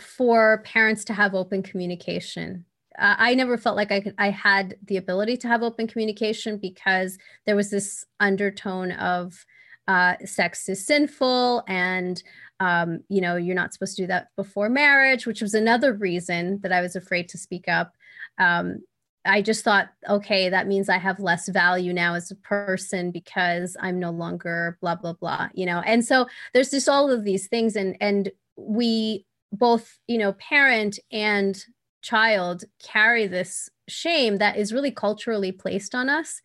for 0.00 0.62
parents 0.64 1.05
to 1.05 1.12
have 1.12 1.35
open 1.35 1.62
communication. 1.62 2.64
Uh, 2.99 3.14
I 3.17 3.35
never 3.35 3.57
felt 3.57 3.76
like 3.76 3.93
I 3.93 4.00
could 4.00 4.14
I 4.19 4.31
had 4.31 4.76
the 4.85 4.97
ability 4.97 5.37
to 5.38 5.49
have 5.49 5.62
open 5.62 5.87
communication 5.87 6.59
because 6.59 7.19
there 7.47 7.57
was 7.57 7.71
this 7.71 8.05
undertone 8.19 8.93
of 8.93 9.45
uh, 9.87 10.14
sex 10.25 10.69
is 10.69 10.85
sinful 10.85 11.62
and 11.67 12.23
um, 12.61 13.00
you 13.09 13.21
know 13.21 13.37
you're 13.37 13.55
not 13.55 13.73
supposed 13.73 13.97
to 13.97 14.02
do 14.02 14.07
that 14.09 14.28
before 14.37 14.69
marriage 14.69 15.26
which 15.26 15.40
was 15.40 15.55
another 15.55 15.93
reason 15.95 16.59
that 16.62 16.73
i 16.73 16.81
was 16.81 16.97
afraid 16.97 17.28
to 17.28 17.38
speak 17.38 17.69
up 17.69 17.95
um, 18.38 18.83
I 19.25 19.43
just 19.43 19.64
thought, 19.64 19.90
okay, 20.09 20.49
that 20.49 20.67
means 20.67 20.88
I 20.88 20.97
have 20.99 21.21
less 21.21 21.49
value 21.49 21.93
now 21.93 22.14
as 22.14 22.31
a 22.31 22.37
person 22.37 23.11
because 23.11 23.76
I'm 23.81 23.99
no 23.99 24.11
longer 24.11 24.78
blah 24.81 24.95
blah 24.95 25.12
blah, 25.12 25.49
you 25.55 25.67
know. 25.67 25.81
And 25.81 26.05
so 26.05 26.26
there's 26.55 26.71
just 26.71 26.88
all 26.88 27.11
of 27.11 27.25
these 27.25 27.47
things, 27.47 27.76
and 27.76 27.97
and 28.00 28.31
we 28.57 29.26
both, 29.52 29.99
you 30.07 30.19
know, 30.19 30.33
parent 30.35 30.99
and 31.11 31.62
child 32.02 32.64
carry 32.83 33.26
this 33.26 33.69
shame 33.88 34.38
that 34.38 34.57
is 34.57 34.73
really 34.73 34.90
culturally 34.90 35.52
placed 35.52 35.95
on 35.95 36.09
us, 36.09 36.40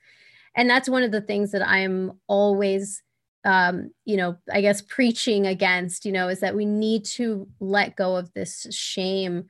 and 0.55 0.69
that's 0.69 0.89
one 0.89 1.03
of 1.03 1.11
the 1.11 1.21
things 1.21 1.51
that 1.51 1.67
I'm 1.67 2.13
always 2.27 3.01
um, 3.45 3.91
you 4.05 4.15
know, 4.15 4.37
I 4.53 4.61
guess 4.61 4.81
preaching 4.81 5.45
against, 5.47 6.05
you 6.05 6.13
know, 6.13 6.29
is 6.29 6.39
that 6.39 6.55
we 6.55 6.63
need 6.63 7.03
to 7.07 7.45
let 7.59 7.97
go 7.97 8.15
of 8.15 8.31
this 8.33 8.65
shame 8.71 9.47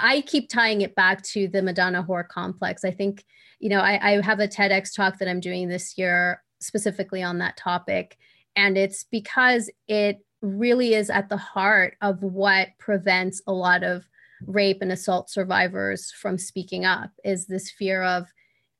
I 0.00 0.22
keep 0.22 0.48
tying 0.48 0.80
it 0.80 0.94
back 0.94 1.22
to 1.24 1.48
the 1.48 1.62
Madonna 1.62 2.02
whore 2.02 2.26
complex. 2.26 2.84
I 2.84 2.90
think, 2.90 3.24
you 3.58 3.68
know, 3.68 3.80
I, 3.80 4.12
I 4.12 4.22
have 4.22 4.40
a 4.40 4.48
TEDx 4.48 4.94
talk 4.94 5.18
that 5.18 5.28
I'm 5.28 5.40
doing 5.40 5.68
this 5.68 5.98
year 5.98 6.42
specifically 6.60 7.22
on 7.22 7.38
that 7.38 7.56
topic. 7.56 8.16
And 8.56 8.78
it's 8.78 9.04
because 9.04 9.70
it 9.88 10.24
really 10.42 10.94
is 10.94 11.08
at 11.08 11.28
the 11.28 11.36
heart 11.36 11.96
of 12.02 12.22
what 12.22 12.68
prevents 12.78 13.40
a 13.46 13.52
lot 13.52 13.82
of 13.82 14.04
rape 14.46 14.78
and 14.82 14.92
assault 14.92 15.30
survivors 15.30 16.10
from 16.10 16.36
speaking 16.36 16.84
up 16.84 17.10
is 17.24 17.46
this 17.46 17.70
fear 17.70 18.02
of 18.02 18.26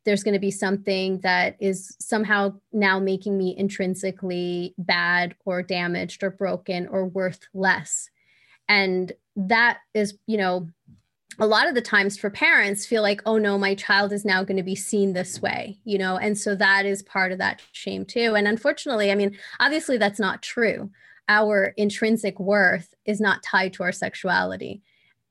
there's 0.05 0.25
going 0.25 0.35
to 0.35 0.41
be 0.41 0.51
something 0.51 1.21
that 1.21 1.57
is 1.61 1.97
somehow 2.01 2.53
now 2.73 2.99
making 2.99 3.39
me 3.39 3.57
intrinsically 3.57 4.75
bad 4.79 5.37
or 5.45 5.63
damaged 5.63 6.25
or 6.25 6.31
broken 6.31 6.89
or 6.89 7.07
worth 7.07 7.47
less. 7.55 8.11
And 8.69 9.13
that 9.37 9.79
is 9.95 10.19
you 10.27 10.37
know 10.37 10.69
a 11.39 11.47
lot 11.47 11.67
of 11.67 11.75
the 11.75 11.81
times 11.81 12.19
for 12.19 12.29
parents 12.29 12.85
feel 12.85 13.01
like 13.01 13.23
oh 13.25 13.39
no 13.39 13.57
my 13.57 13.75
child 13.75 14.13
is 14.13 14.27
now 14.27 14.45
going 14.45 14.59
to 14.59 14.63
be 14.63 14.75
seen 14.75 15.13
this 15.13 15.41
way 15.41 15.79
you 15.85 15.97
know? 15.97 16.19
And 16.19 16.37
so 16.37 16.55
that 16.57 16.85
is 16.85 17.03
part 17.03 17.33
of 17.33 17.39
that 17.39 17.63
shame 17.73 18.05
too. 18.05 18.35
And 18.35 18.47
unfortunately 18.47 19.11
i 19.11 19.15
mean 19.15 19.39
obviously 19.59 19.97
that's 19.97 20.21
not 20.21 20.43
true 20.43 20.91
our 21.39 21.73
intrinsic 21.77 22.39
worth 22.39 22.95
is 23.05 23.21
not 23.21 23.43
tied 23.43 23.73
to 23.73 23.83
our 23.83 23.93
sexuality 23.93 24.83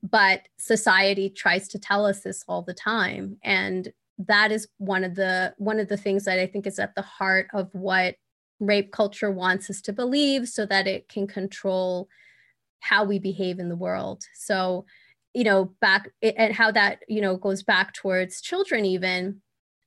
but 0.02 0.48
society 0.58 1.30
tries 1.30 1.68
to 1.68 1.78
tell 1.78 2.04
us 2.04 2.22
this 2.22 2.44
all 2.48 2.62
the 2.62 2.74
time. 2.74 3.36
And 3.44 3.92
that 4.18 4.50
is 4.52 4.68
one 4.78 5.04
of 5.04 5.14
the 5.14 5.54
one 5.58 5.80
of 5.80 5.88
the 5.88 5.96
things 5.96 6.24
that 6.24 6.38
i 6.38 6.46
think 6.46 6.66
is 6.66 6.78
at 6.78 6.94
the 6.94 7.02
heart 7.02 7.48
of 7.54 7.70
what 7.72 8.16
rape 8.60 8.92
culture 8.92 9.30
wants 9.30 9.70
us 9.70 9.80
to 9.80 9.92
believe 9.92 10.46
so 10.48 10.66
that 10.66 10.86
it 10.86 11.08
can 11.08 11.26
control 11.26 12.08
how 12.80 13.04
we 13.04 13.18
behave 13.18 13.58
in 13.58 13.68
the 13.68 13.76
world. 13.76 14.22
So 14.34 14.84
you 15.34 15.44
know 15.44 15.72
back 15.80 16.10
and 16.22 16.52
how 16.52 16.70
that 16.70 16.98
you 17.08 17.20
know 17.20 17.36
goes 17.36 17.62
back 17.62 17.94
towards 17.94 18.42
children 18.42 18.84
even 18.84 19.40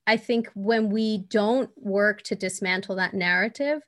i 0.08 0.18
think 0.18 0.50
when 0.56 0.90
we 0.90 1.20
don't 1.30 1.70
work 1.78 2.24
to 2.24 2.36
dismantle 2.36 2.96
that 2.96 3.14
narrative 3.14 3.80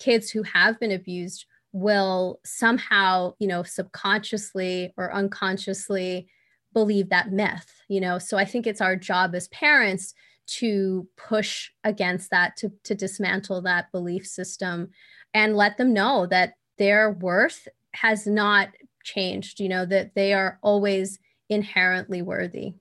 kids 0.00 0.28
who 0.28 0.42
have 0.42 0.80
been 0.80 0.90
abused 0.90 1.46
will 1.74 2.40
somehow 2.44 3.34
you 3.38 3.46
know 3.46 3.62
subconsciously 3.62 4.94
or 4.96 5.12
unconsciously 5.12 6.26
believe 6.72 7.10
that 7.10 7.32
myth 7.32 7.70
you 7.88 8.00
know 8.00 8.18
so 8.18 8.38
i 8.38 8.44
think 8.44 8.66
it's 8.66 8.80
our 8.80 8.96
job 8.96 9.34
as 9.34 9.48
parents 9.48 10.14
to 10.46 11.08
push 11.16 11.70
against 11.84 12.30
that 12.30 12.56
to, 12.56 12.70
to 12.84 12.94
dismantle 12.94 13.62
that 13.62 13.90
belief 13.92 14.26
system 14.26 14.90
and 15.32 15.56
let 15.56 15.76
them 15.76 15.92
know 15.92 16.26
that 16.26 16.54
their 16.78 17.12
worth 17.12 17.66
has 17.94 18.26
not 18.26 18.68
changed, 19.04 19.60
you 19.60 19.68
know, 19.68 19.86
that 19.86 20.14
they 20.14 20.32
are 20.32 20.58
always 20.62 21.18
inherently 21.48 22.22
worthy. 22.22 22.74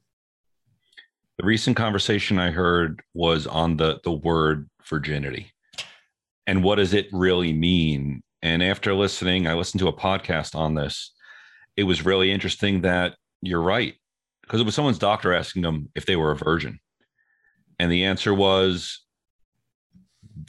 The 1.37 1.45
recent 1.45 1.77
conversation 1.77 2.39
I 2.39 2.51
heard 2.51 3.01
was 3.13 3.47
on 3.47 3.77
the 3.77 3.99
the 4.03 4.11
word 4.11 4.69
virginity. 4.87 5.51
And 6.45 6.63
what 6.63 6.75
does 6.75 6.93
it 6.93 7.07
really 7.11 7.53
mean? 7.53 8.21
And 8.43 8.61
after 8.61 8.93
listening, 8.93 9.47
I 9.47 9.53
listened 9.53 9.79
to 9.79 9.87
a 9.87 9.93
podcast 9.93 10.53
on 10.53 10.75
this. 10.75 11.13
It 11.77 11.85
was 11.85 12.05
really 12.05 12.29
interesting 12.29 12.81
that 12.81 13.15
you're 13.41 13.61
right. 13.61 13.95
Because 14.41 14.59
it 14.59 14.65
was 14.65 14.75
someone's 14.75 14.99
doctor 14.99 15.33
asking 15.33 15.61
them 15.61 15.89
if 15.95 16.05
they 16.05 16.17
were 16.17 16.31
a 16.31 16.35
virgin. 16.35 16.79
And 17.79 17.89
the 17.89 18.03
answer 18.03 18.33
was, 18.33 18.99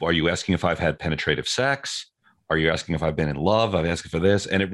Are 0.03 0.13
you 0.13 0.29
asking 0.29 0.57
if 0.57 0.65
I've 0.65 0.81
had 0.81 0.99
penetrative 0.99 1.47
sex? 1.47 2.11
Are 2.51 2.59
you 2.59 2.69
asking 2.69 2.97
if 2.97 3.03
I've 3.05 3.15
been 3.15 3.29
in 3.29 3.37
love? 3.37 3.77
I've 3.77 3.87
asked 3.87 4.09
for 4.09 4.19
this. 4.19 4.47
And 4.47 4.61
it 4.61 4.71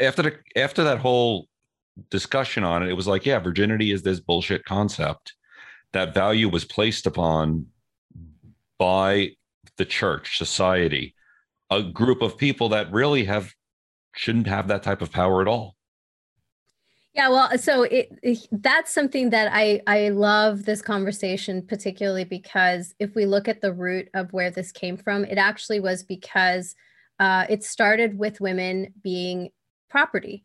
after 0.00 0.22
the 0.22 0.38
after 0.54 0.84
that 0.84 0.98
whole 0.98 1.48
discussion 2.08 2.62
on 2.62 2.84
it, 2.84 2.88
it 2.88 2.94
was 2.94 3.08
like, 3.08 3.26
yeah, 3.26 3.40
virginity 3.40 3.90
is 3.90 4.02
this 4.02 4.20
bullshit 4.20 4.64
concept 4.64 5.34
that 5.92 6.14
value 6.14 6.48
was 6.48 6.64
placed 6.64 7.06
upon 7.08 7.66
by 8.78 9.32
the 9.76 9.84
church, 9.84 10.38
society, 10.38 11.16
a 11.70 11.82
group 11.82 12.22
of 12.22 12.36
people 12.36 12.68
that 12.70 12.90
really 12.92 13.24
have 13.24 13.54
shouldn't 14.14 14.46
have 14.46 14.68
that 14.68 14.82
type 14.82 15.02
of 15.02 15.12
power 15.12 15.40
at 15.40 15.48
all. 15.48 15.76
Yeah, 17.14 17.28
well, 17.28 17.58
so 17.58 17.82
it, 17.82 18.12
it, 18.22 18.38
that's 18.52 18.92
something 18.92 19.30
that 19.30 19.50
I 19.52 19.82
I 19.86 20.10
love 20.10 20.64
this 20.64 20.80
conversation 20.80 21.66
particularly 21.66 22.24
because 22.24 22.94
if 23.00 23.14
we 23.14 23.26
look 23.26 23.48
at 23.48 23.60
the 23.60 23.72
root 23.72 24.08
of 24.14 24.32
where 24.32 24.50
this 24.50 24.70
came 24.70 24.96
from, 24.96 25.24
it 25.24 25.38
actually 25.38 25.80
was 25.80 26.04
because 26.04 26.76
uh, 27.18 27.46
it 27.48 27.64
started 27.64 28.18
with 28.18 28.40
women 28.40 28.94
being 29.02 29.50
property 29.88 30.44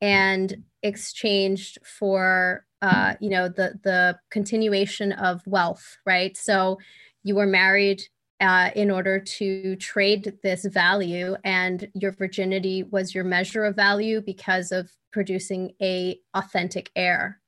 and 0.00 0.64
exchanged 0.82 1.78
for 1.84 2.64
uh, 2.80 3.14
you 3.20 3.30
know 3.30 3.48
the 3.48 3.78
the 3.82 4.18
continuation 4.30 5.12
of 5.12 5.40
wealth 5.46 5.96
right 6.06 6.36
so 6.36 6.78
you 7.22 7.34
were 7.34 7.46
married 7.46 8.02
uh, 8.40 8.70
in 8.74 8.90
order 8.90 9.20
to 9.20 9.76
trade 9.76 10.38
this 10.42 10.64
value 10.64 11.36
and 11.44 11.88
your 11.94 12.12
virginity 12.12 12.82
was 12.82 13.14
your 13.14 13.24
measure 13.24 13.64
of 13.64 13.76
value 13.76 14.20
because 14.20 14.72
of 14.72 14.90
producing 15.12 15.72
a 15.80 16.18
authentic 16.34 16.90
heir 16.96 17.40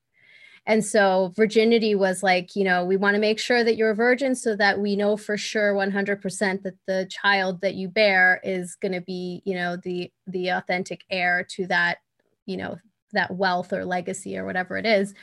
and 0.66 0.84
so 0.84 1.32
virginity 1.36 1.94
was 1.94 2.24
like, 2.24 2.56
you 2.56 2.64
know, 2.64 2.84
we 2.84 2.96
want 2.96 3.14
to 3.14 3.20
make 3.20 3.38
sure 3.38 3.62
that 3.62 3.76
you're 3.76 3.90
a 3.90 3.94
virgin 3.94 4.34
so 4.34 4.56
that 4.56 4.80
we 4.80 4.96
know 4.96 5.16
for 5.16 5.36
sure 5.36 5.74
100% 5.74 6.62
that 6.62 6.74
the 6.86 7.06
child 7.08 7.60
that 7.60 7.76
you 7.76 7.88
bear 7.88 8.40
is 8.42 8.74
going 8.74 8.92
to 8.92 9.00
be, 9.00 9.42
you 9.44 9.54
know, 9.54 9.76
the 9.76 10.10
the 10.26 10.48
authentic 10.48 11.04
heir 11.08 11.46
to 11.50 11.66
that, 11.68 11.98
you 12.46 12.56
know, 12.56 12.76
that 13.12 13.30
wealth 13.30 13.72
or 13.72 13.84
legacy 13.84 14.36
or 14.36 14.44
whatever 14.44 14.76
it 14.76 14.86
is. 14.86 15.14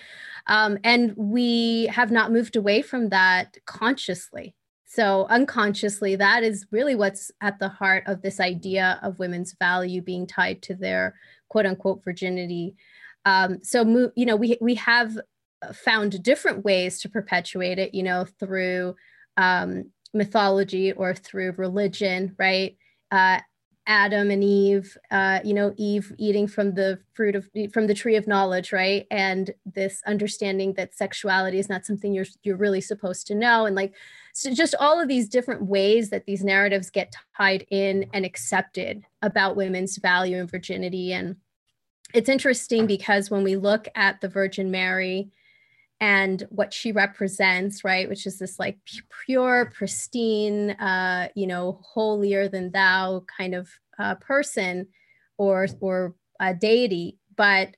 Um, 0.47 0.77
and 0.85 1.13
we 1.17 1.87
have 1.87 2.09
not 2.09 2.31
moved 2.31 2.55
away 2.55 2.81
from 2.81 3.09
that 3.09 3.57
consciously. 3.65 4.55
So 4.93 5.25
unconsciously, 5.31 6.15
that 6.17 6.43
is 6.43 6.67
really 6.69 6.93
what's 6.93 7.31
at 7.41 7.57
the 7.57 7.67
heart 7.67 8.03
of 8.05 8.21
this 8.21 8.39
idea 8.39 8.99
of 9.01 9.17
women's 9.17 9.55
value 9.57 10.03
being 10.03 10.27
tied 10.27 10.61
to 10.63 10.75
their 10.75 11.15
quote 11.49 11.65
unquote 11.65 12.03
virginity. 12.03 12.75
Um, 13.25 13.57
so, 13.63 14.11
you 14.15 14.27
know, 14.27 14.35
we 14.35 14.55
we 14.61 14.75
have 14.75 15.17
found 15.73 16.21
different 16.21 16.63
ways 16.63 17.01
to 17.01 17.09
perpetuate 17.09 17.79
it, 17.79 17.95
you 17.95 18.03
know, 18.03 18.27
through 18.39 18.95
um, 19.35 19.89
mythology 20.13 20.91
or 20.91 21.15
through 21.15 21.53
religion, 21.53 22.35
right? 22.37 22.77
Uh, 23.09 23.39
Adam 23.85 24.31
and 24.31 24.43
Eve, 24.43 24.97
uh, 25.11 25.39
you 25.43 25.53
know, 25.53 25.73
Eve 25.77 26.13
eating 26.17 26.47
from 26.47 26.73
the 26.73 26.99
fruit 27.13 27.35
of 27.35 27.49
from 27.71 27.87
the 27.87 27.93
tree 27.93 28.15
of 28.15 28.27
knowledge, 28.27 28.71
right? 28.71 29.05
And 29.11 29.51
this 29.65 30.01
understanding 30.05 30.73
that 30.73 30.95
sexuality 30.95 31.59
is 31.59 31.69
not 31.69 31.85
something 31.85 32.13
you're 32.13 32.25
you're 32.43 32.55
really 32.55 32.81
supposed 32.81 33.27
to 33.27 33.35
know, 33.35 33.65
and 33.65 33.75
like 33.75 33.93
so 34.33 34.53
just 34.53 34.73
all 34.79 35.01
of 35.01 35.07
these 35.07 35.27
different 35.27 35.63
ways 35.63 36.09
that 36.09 36.25
these 36.25 36.43
narratives 36.43 36.89
get 36.89 37.13
tied 37.37 37.65
in 37.69 38.09
and 38.13 38.25
accepted 38.25 39.03
about 39.21 39.55
women's 39.55 39.97
value 39.97 40.37
and 40.37 40.49
virginity. 40.49 41.13
And 41.13 41.35
it's 42.13 42.29
interesting 42.29 42.87
because 42.87 43.29
when 43.29 43.43
we 43.43 43.57
look 43.57 43.87
at 43.95 44.21
the 44.21 44.29
Virgin 44.29 44.71
Mary 44.71 45.29
and 46.03 46.45
what 46.49 46.73
she 46.73 46.91
represents, 46.91 47.85
right, 47.85 48.09
which 48.09 48.27
is 48.27 48.37
this 48.37 48.59
like 48.59 48.77
pure, 49.25 49.71
pristine, 49.73 50.71
uh, 50.71 51.29
you 51.33 51.47
know, 51.47 51.79
holier 51.81 52.49
than 52.49 52.71
thou 52.71 53.23
kind 53.37 53.55
of 53.55 53.69
uh, 53.97 54.15
person 54.15 54.85
or 55.37 55.65
or 55.79 56.13
a 56.41 56.53
deity, 56.53 57.19
but 57.37 57.77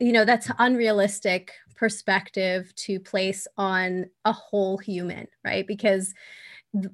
you 0.00 0.10
know 0.10 0.24
that's 0.24 0.50
unrealistic 0.58 1.52
perspective 1.76 2.74
to 2.74 2.98
place 2.98 3.46
on 3.56 4.06
a 4.24 4.32
whole 4.32 4.76
human, 4.76 5.28
right? 5.44 5.64
Because 5.64 6.12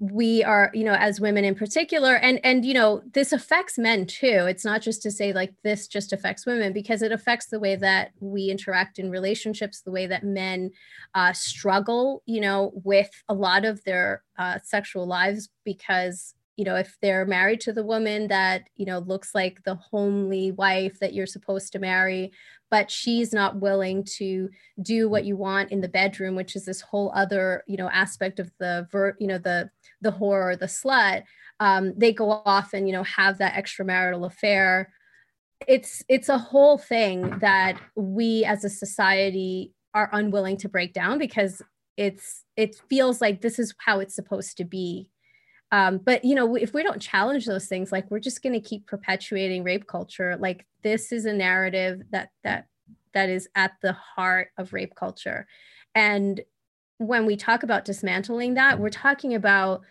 we 0.00 0.42
are 0.42 0.70
you 0.72 0.84
know 0.84 0.94
as 0.94 1.20
women 1.20 1.44
in 1.44 1.54
particular 1.54 2.16
and 2.16 2.40
and 2.42 2.64
you 2.64 2.72
know 2.72 3.02
this 3.12 3.32
affects 3.32 3.76
men 3.76 4.06
too. 4.06 4.46
It's 4.48 4.64
not 4.64 4.80
just 4.80 5.02
to 5.02 5.10
say 5.10 5.32
like 5.32 5.52
this 5.64 5.86
just 5.86 6.12
affects 6.12 6.46
women 6.46 6.72
because 6.72 7.02
it 7.02 7.12
affects 7.12 7.46
the 7.46 7.60
way 7.60 7.76
that 7.76 8.12
we 8.20 8.50
interact 8.50 8.98
in 8.98 9.10
relationships 9.10 9.82
the 9.82 9.90
way 9.90 10.06
that 10.06 10.24
men 10.24 10.70
uh, 11.14 11.32
struggle 11.32 12.22
you 12.24 12.40
know 12.40 12.72
with 12.84 13.10
a 13.28 13.34
lot 13.34 13.64
of 13.64 13.84
their 13.84 14.22
uh, 14.38 14.58
sexual 14.62 15.06
lives 15.06 15.50
because 15.64 16.34
you 16.56 16.64
know 16.64 16.76
if 16.76 16.96
they're 17.00 17.26
married 17.26 17.60
to 17.60 17.72
the 17.72 17.84
woman 17.84 18.28
that 18.28 18.68
you 18.76 18.86
know 18.86 18.98
looks 18.98 19.34
like 19.34 19.62
the 19.64 19.74
homely 19.74 20.52
wife 20.52 20.98
that 21.00 21.14
you're 21.14 21.26
supposed 21.26 21.72
to 21.72 21.78
marry 21.78 22.32
but 22.70 22.90
she's 22.90 23.32
not 23.32 23.60
willing 23.60 24.02
to 24.04 24.48
do 24.82 25.08
what 25.08 25.24
you 25.24 25.36
want 25.36 25.70
in 25.70 25.80
the 25.80 25.88
bedroom 25.88 26.34
which 26.34 26.56
is 26.56 26.64
this 26.64 26.80
whole 26.80 27.12
other 27.14 27.62
you 27.66 27.76
know 27.76 27.88
aspect 27.90 28.38
of 28.38 28.50
the 28.58 28.86
ver 28.90 29.16
you 29.18 29.26
know 29.26 29.38
the 29.38 29.70
the 30.00 30.12
whore 30.12 30.52
or 30.52 30.56
the 30.56 30.66
slut 30.66 31.22
um, 31.60 31.94
they 31.96 32.12
go 32.12 32.30
off 32.30 32.72
and 32.72 32.86
you 32.86 32.92
know 32.92 33.04
have 33.04 33.38
that 33.38 33.54
extramarital 33.54 34.26
affair. 34.26 34.92
It's 35.66 36.02
it's 36.08 36.28
a 36.28 36.38
whole 36.38 36.78
thing 36.78 37.38
that 37.38 37.80
we 37.94 38.44
as 38.44 38.64
a 38.64 38.70
society 38.70 39.72
are 39.94 40.10
unwilling 40.12 40.58
to 40.58 40.68
break 40.68 40.92
down 40.92 41.18
because 41.18 41.62
it's 41.96 42.44
it 42.56 42.76
feels 42.90 43.20
like 43.20 43.40
this 43.40 43.58
is 43.58 43.74
how 43.78 44.00
it's 44.00 44.14
supposed 44.14 44.58
to 44.58 44.64
be 44.64 45.08
um, 45.72 45.98
but 45.98 46.24
you 46.24 46.34
know 46.34 46.54
if 46.54 46.72
we 46.72 46.82
don't 46.82 47.02
challenge 47.02 47.46
those 47.46 47.66
things 47.66 47.90
like 47.90 48.10
we're 48.10 48.20
just 48.20 48.42
going 48.42 48.52
to 48.52 48.60
keep 48.60 48.86
perpetuating 48.86 49.64
rape 49.64 49.86
culture. 49.86 50.36
Like 50.38 50.66
this 50.82 51.12
is 51.12 51.24
a 51.24 51.32
narrative 51.32 52.02
that 52.10 52.30
that 52.44 52.66
that 53.14 53.28
is 53.28 53.48
at 53.54 53.72
the 53.82 53.92
heart 53.92 54.48
of 54.58 54.72
rape 54.72 54.94
culture. 54.94 55.46
And 55.94 56.40
when 56.98 57.26
we 57.26 57.36
talk 57.36 57.62
about 57.62 57.84
dismantling 57.84 58.54
that 58.54 58.78
we're 58.78 58.88
talking 58.88 59.34
about 59.34 59.82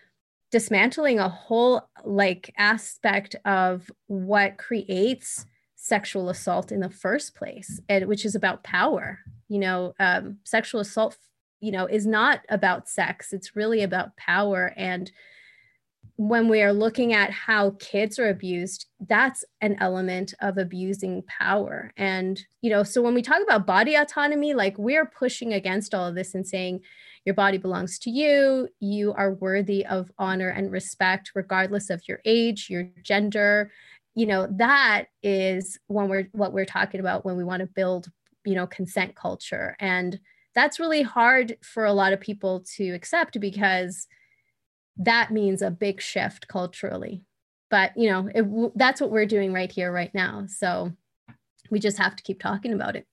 dismantling 0.52 1.20
a 1.20 1.30
whole 1.30 1.90
like 2.04 2.54
aspect 2.58 3.36
of 3.46 3.92
what 4.08 4.58
creates 4.58 5.46
sexual 5.76 6.30
assault 6.30 6.72
in 6.72 6.80
the 6.80 6.90
first 6.90 7.36
place 7.36 7.82
and 7.90 8.08
which 8.08 8.26
is 8.26 8.36
about 8.36 8.64
power. 8.64 9.20
You 9.50 9.60
know 9.60 9.94
um, 10.00 10.38
sexual 10.46 10.80
assault 10.80 11.18
you 11.60 11.72
know 11.72 11.86
is 11.86 12.08
not 12.08 12.40
about 12.48 12.88
sex. 12.88 13.34
It's 13.34 13.58
really 13.58 13.84
about 13.84 14.16
power 14.16 14.74
and 14.78 15.12
when 16.18 16.48
we 16.48 16.62
are 16.62 16.72
looking 16.72 17.12
at 17.14 17.30
how 17.30 17.72
kids 17.80 18.18
are 18.20 18.30
abused 18.30 18.86
that's 19.08 19.44
an 19.62 19.76
element 19.80 20.34
of 20.42 20.58
abusing 20.58 21.22
power. 21.24 21.92
And 21.98 22.42
you 22.62 22.70
know 22.70 22.84
so 22.84 23.02
when 23.02 23.14
we 23.14 23.22
talk 23.22 23.42
about 23.44 23.68
body 23.68 23.96
autonomy 23.96 24.54
like 24.54 24.78
we're 24.78 25.06
pushing 25.06 25.54
against 25.54 25.94
all 25.94 26.08
of 26.08 26.16
this 26.16 26.34
and 26.34 26.48
saying 26.48 26.82
your 27.26 27.36
body 27.36 27.58
belongs 27.58 27.98
to 28.00 28.12
you. 28.12 28.70
You 28.80 29.14
are 29.14 29.34
worthy 29.34 29.86
of 29.86 30.12
honor 30.18 30.50
and 30.50 30.72
respect 30.72 31.32
regardless 31.36 31.90
of 31.90 32.02
your 32.08 32.22
age 32.26 32.68
your 32.70 32.88
gender. 33.04 33.72
You 34.14 34.28
know 34.28 34.48
that 34.52 35.06
is 35.22 35.78
when 35.88 36.08
we're 36.08 36.30
what 36.32 36.54
we're 36.54 36.66
talking 36.66 37.00
about 37.00 37.26
when 37.26 37.36
we 37.36 37.44
want 37.44 37.60
to 37.62 37.68
build 37.68 38.08
you 38.46 38.56
know 38.56 38.68
consent 38.68 39.16
culture. 39.16 39.76
And 39.80 40.20
that's 40.54 40.80
really 40.80 41.02
hard 41.02 41.58
for 41.62 41.84
a 41.84 41.94
lot 41.94 42.14
of 42.14 42.22
people 42.22 42.64
to 42.78 42.92
accept 42.92 43.38
because 43.42 44.08
that 44.98 45.32
means 45.32 45.62
a 45.62 45.72
big 45.72 46.02
shift 46.02 46.48
culturally. 46.48 47.24
But 47.70 47.98
you 47.98 48.10
know 48.10 48.30
it, 48.34 48.72
that's 48.76 49.02
what 49.02 49.12
we're 49.12 49.26
doing 49.26 49.52
right 49.52 49.72
here 49.72 49.92
right 49.92 50.14
now. 50.14 50.46
So 50.48 50.92
we 51.70 51.80
just 51.80 51.98
have 51.98 52.16
to 52.16 52.24
keep 52.24 52.40
talking 52.40 52.74
about 52.74 52.96
it 52.96 53.08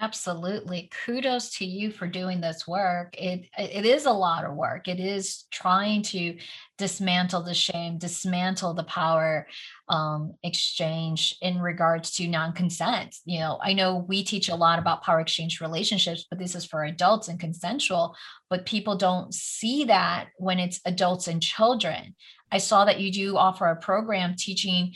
Absolutely. 0.00 0.88
Kudos 1.04 1.50
to 1.58 1.64
you 1.64 1.90
for 1.90 2.06
doing 2.06 2.40
this 2.40 2.68
work. 2.68 3.16
It 3.18 3.46
it 3.58 3.84
is 3.84 4.06
a 4.06 4.12
lot 4.12 4.44
of 4.44 4.54
work. 4.54 4.86
It 4.86 5.00
is 5.00 5.44
trying 5.50 6.02
to 6.02 6.36
dismantle 6.76 7.42
the 7.42 7.54
shame, 7.54 7.98
dismantle 7.98 8.74
the 8.74 8.84
power 8.84 9.48
um, 9.88 10.34
exchange 10.44 11.34
in 11.42 11.58
regards 11.58 12.12
to 12.12 12.28
non-consent. 12.28 13.16
You 13.24 13.40
know, 13.40 13.58
I 13.60 13.72
know 13.72 14.04
we 14.08 14.22
teach 14.22 14.48
a 14.48 14.54
lot 14.54 14.78
about 14.78 15.02
power 15.02 15.18
exchange 15.18 15.60
relationships, 15.60 16.26
but 16.30 16.38
this 16.38 16.54
is 16.54 16.64
for 16.64 16.84
adults 16.84 17.26
and 17.26 17.40
consensual, 17.40 18.14
but 18.48 18.66
people 18.66 18.96
don't 18.96 19.34
see 19.34 19.84
that 19.86 20.28
when 20.36 20.60
it's 20.60 20.80
adults 20.84 21.26
and 21.26 21.42
children. 21.42 22.14
I 22.52 22.58
saw 22.58 22.84
that 22.84 23.00
you 23.00 23.10
do 23.10 23.36
offer 23.36 23.66
a 23.66 23.74
program 23.76 24.36
teaching 24.38 24.94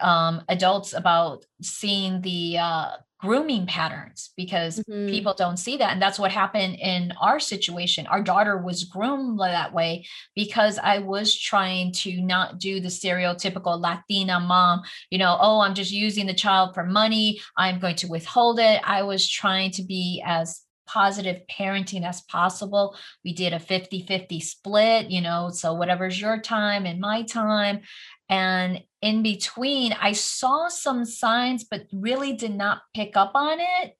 um, 0.00 0.42
adults 0.48 0.92
about 0.92 1.44
seeing 1.62 2.20
the 2.20 2.58
uh, 2.58 2.90
grooming 3.20 3.66
patterns 3.66 4.30
because 4.36 4.78
mm-hmm. 4.78 5.08
people 5.08 5.34
don't 5.34 5.58
see 5.58 5.76
that 5.76 5.92
and 5.92 6.00
that's 6.00 6.18
what 6.18 6.32
happened 6.32 6.74
in 6.76 7.12
our 7.20 7.38
situation 7.38 8.06
our 8.06 8.22
daughter 8.22 8.56
was 8.56 8.84
groomed 8.84 9.38
that 9.38 9.74
way 9.74 10.04
because 10.34 10.78
i 10.82 10.98
was 10.98 11.38
trying 11.38 11.92
to 11.92 12.20
not 12.22 12.58
do 12.58 12.80
the 12.80 12.88
stereotypical 12.88 13.78
latina 13.80 14.40
mom 14.40 14.80
you 15.10 15.18
know 15.18 15.36
oh 15.40 15.60
i'm 15.60 15.74
just 15.74 15.92
using 15.92 16.26
the 16.26 16.34
child 16.34 16.74
for 16.74 16.84
money 16.84 17.40
i'm 17.56 17.78
going 17.78 17.96
to 17.96 18.08
withhold 18.08 18.58
it 18.58 18.80
i 18.84 19.02
was 19.02 19.28
trying 19.28 19.70
to 19.70 19.82
be 19.82 20.22
as 20.24 20.62
positive 20.92 21.40
parenting 21.48 22.04
as 22.04 22.22
possible. 22.22 22.96
We 23.24 23.32
did 23.32 23.52
a 23.52 23.60
50 23.60 24.06
50 24.06 24.40
split, 24.40 25.10
you 25.10 25.20
know, 25.20 25.50
so 25.50 25.72
whatever's 25.72 26.20
your 26.20 26.40
time 26.40 26.84
and 26.84 27.00
my 27.00 27.22
time. 27.22 27.82
And 28.30 28.82
in 29.02 29.22
between, 29.22 29.92
I 29.92 30.12
saw 30.12 30.68
some 30.68 31.04
signs, 31.04 31.64
but 31.64 31.86
really 31.92 32.32
did 32.32 32.54
not 32.54 32.82
pick 32.94 33.16
up 33.16 33.32
on 33.34 33.58
it 33.60 33.96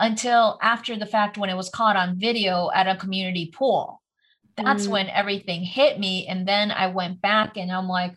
until 0.00 0.58
after 0.60 0.96
the 0.96 1.06
fact 1.06 1.38
when 1.38 1.48
it 1.48 1.56
was 1.56 1.70
caught 1.70 1.96
on 1.96 2.18
video 2.18 2.70
at 2.74 2.88
a 2.88 2.96
community 2.96 3.52
pool. 3.54 4.02
That's 4.56 4.88
mm. 4.88 4.90
when 4.90 5.08
everything 5.08 5.62
hit 5.62 6.00
me. 6.00 6.26
And 6.26 6.46
then 6.46 6.72
I 6.72 6.88
went 6.88 7.22
back 7.22 7.56
and 7.56 7.70
I'm 7.70 7.88
like, 7.88 8.16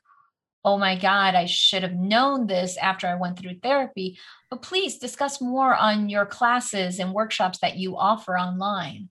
oh 0.66 0.78
my 0.78 0.96
God, 0.96 1.36
I 1.36 1.46
should 1.46 1.84
have 1.84 1.94
known 1.94 2.48
this 2.48 2.78
after 2.78 3.08
I 3.08 3.16
went 3.16 3.38
through 3.38 3.60
therapy. 3.62 4.18
But 4.50 4.64
please 4.64 4.98
discuss 4.98 5.42
more 5.42 5.76
on 5.76 6.10
your 6.10 6.26
classes 6.26 7.00
and 7.00 7.14
workshops 7.14 7.60
that 7.60 7.78
you 7.78 7.98
offer 7.98 8.38
online. 8.38 9.10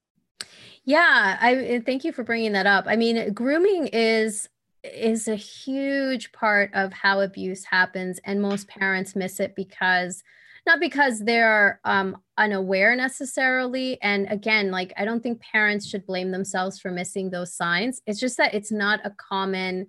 Yeah, 0.85 1.39
I 1.41 1.83
thank 1.85 2.05
you 2.05 2.13
for 2.13 2.25
bringing 2.25 2.53
that 2.53 2.67
up. 2.67 2.87
I 2.89 2.97
mean, 2.97 3.33
grooming 3.33 3.89
is 3.89 4.49
is 4.85 5.29
a 5.29 5.37
huge 5.37 6.33
part 6.33 6.71
of 6.75 6.93
how 6.93 7.21
abuse 7.21 7.65
happens 7.65 8.19
and 8.25 8.41
most 8.41 8.69
parents 8.69 9.15
miss 9.15 9.41
it 9.41 9.55
because 9.55 10.23
not 10.67 10.81
because 10.81 11.21
they're 11.21 11.81
um, 11.85 12.17
unaware 12.37 12.95
necessarily 12.95 14.01
and 14.03 14.27
again 14.31 14.71
like 14.71 14.93
i 14.97 15.05
don't 15.05 15.23
think 15.23 15.41
parents 15.41 15.87
should 15.87 16.07
blame 16.07 16.31
themselves 16.31 16.79
for 16.79 16.91
missing 16.91 17.31
those 17.31 17.55
signs. 17.55 18.01
It's 18.07 18.21
just 18.21 18.37
that 18.37 18.55
it's 18.55 18.73
not 18.73 19.01
a 19.05 19.11
common 19.11 19.89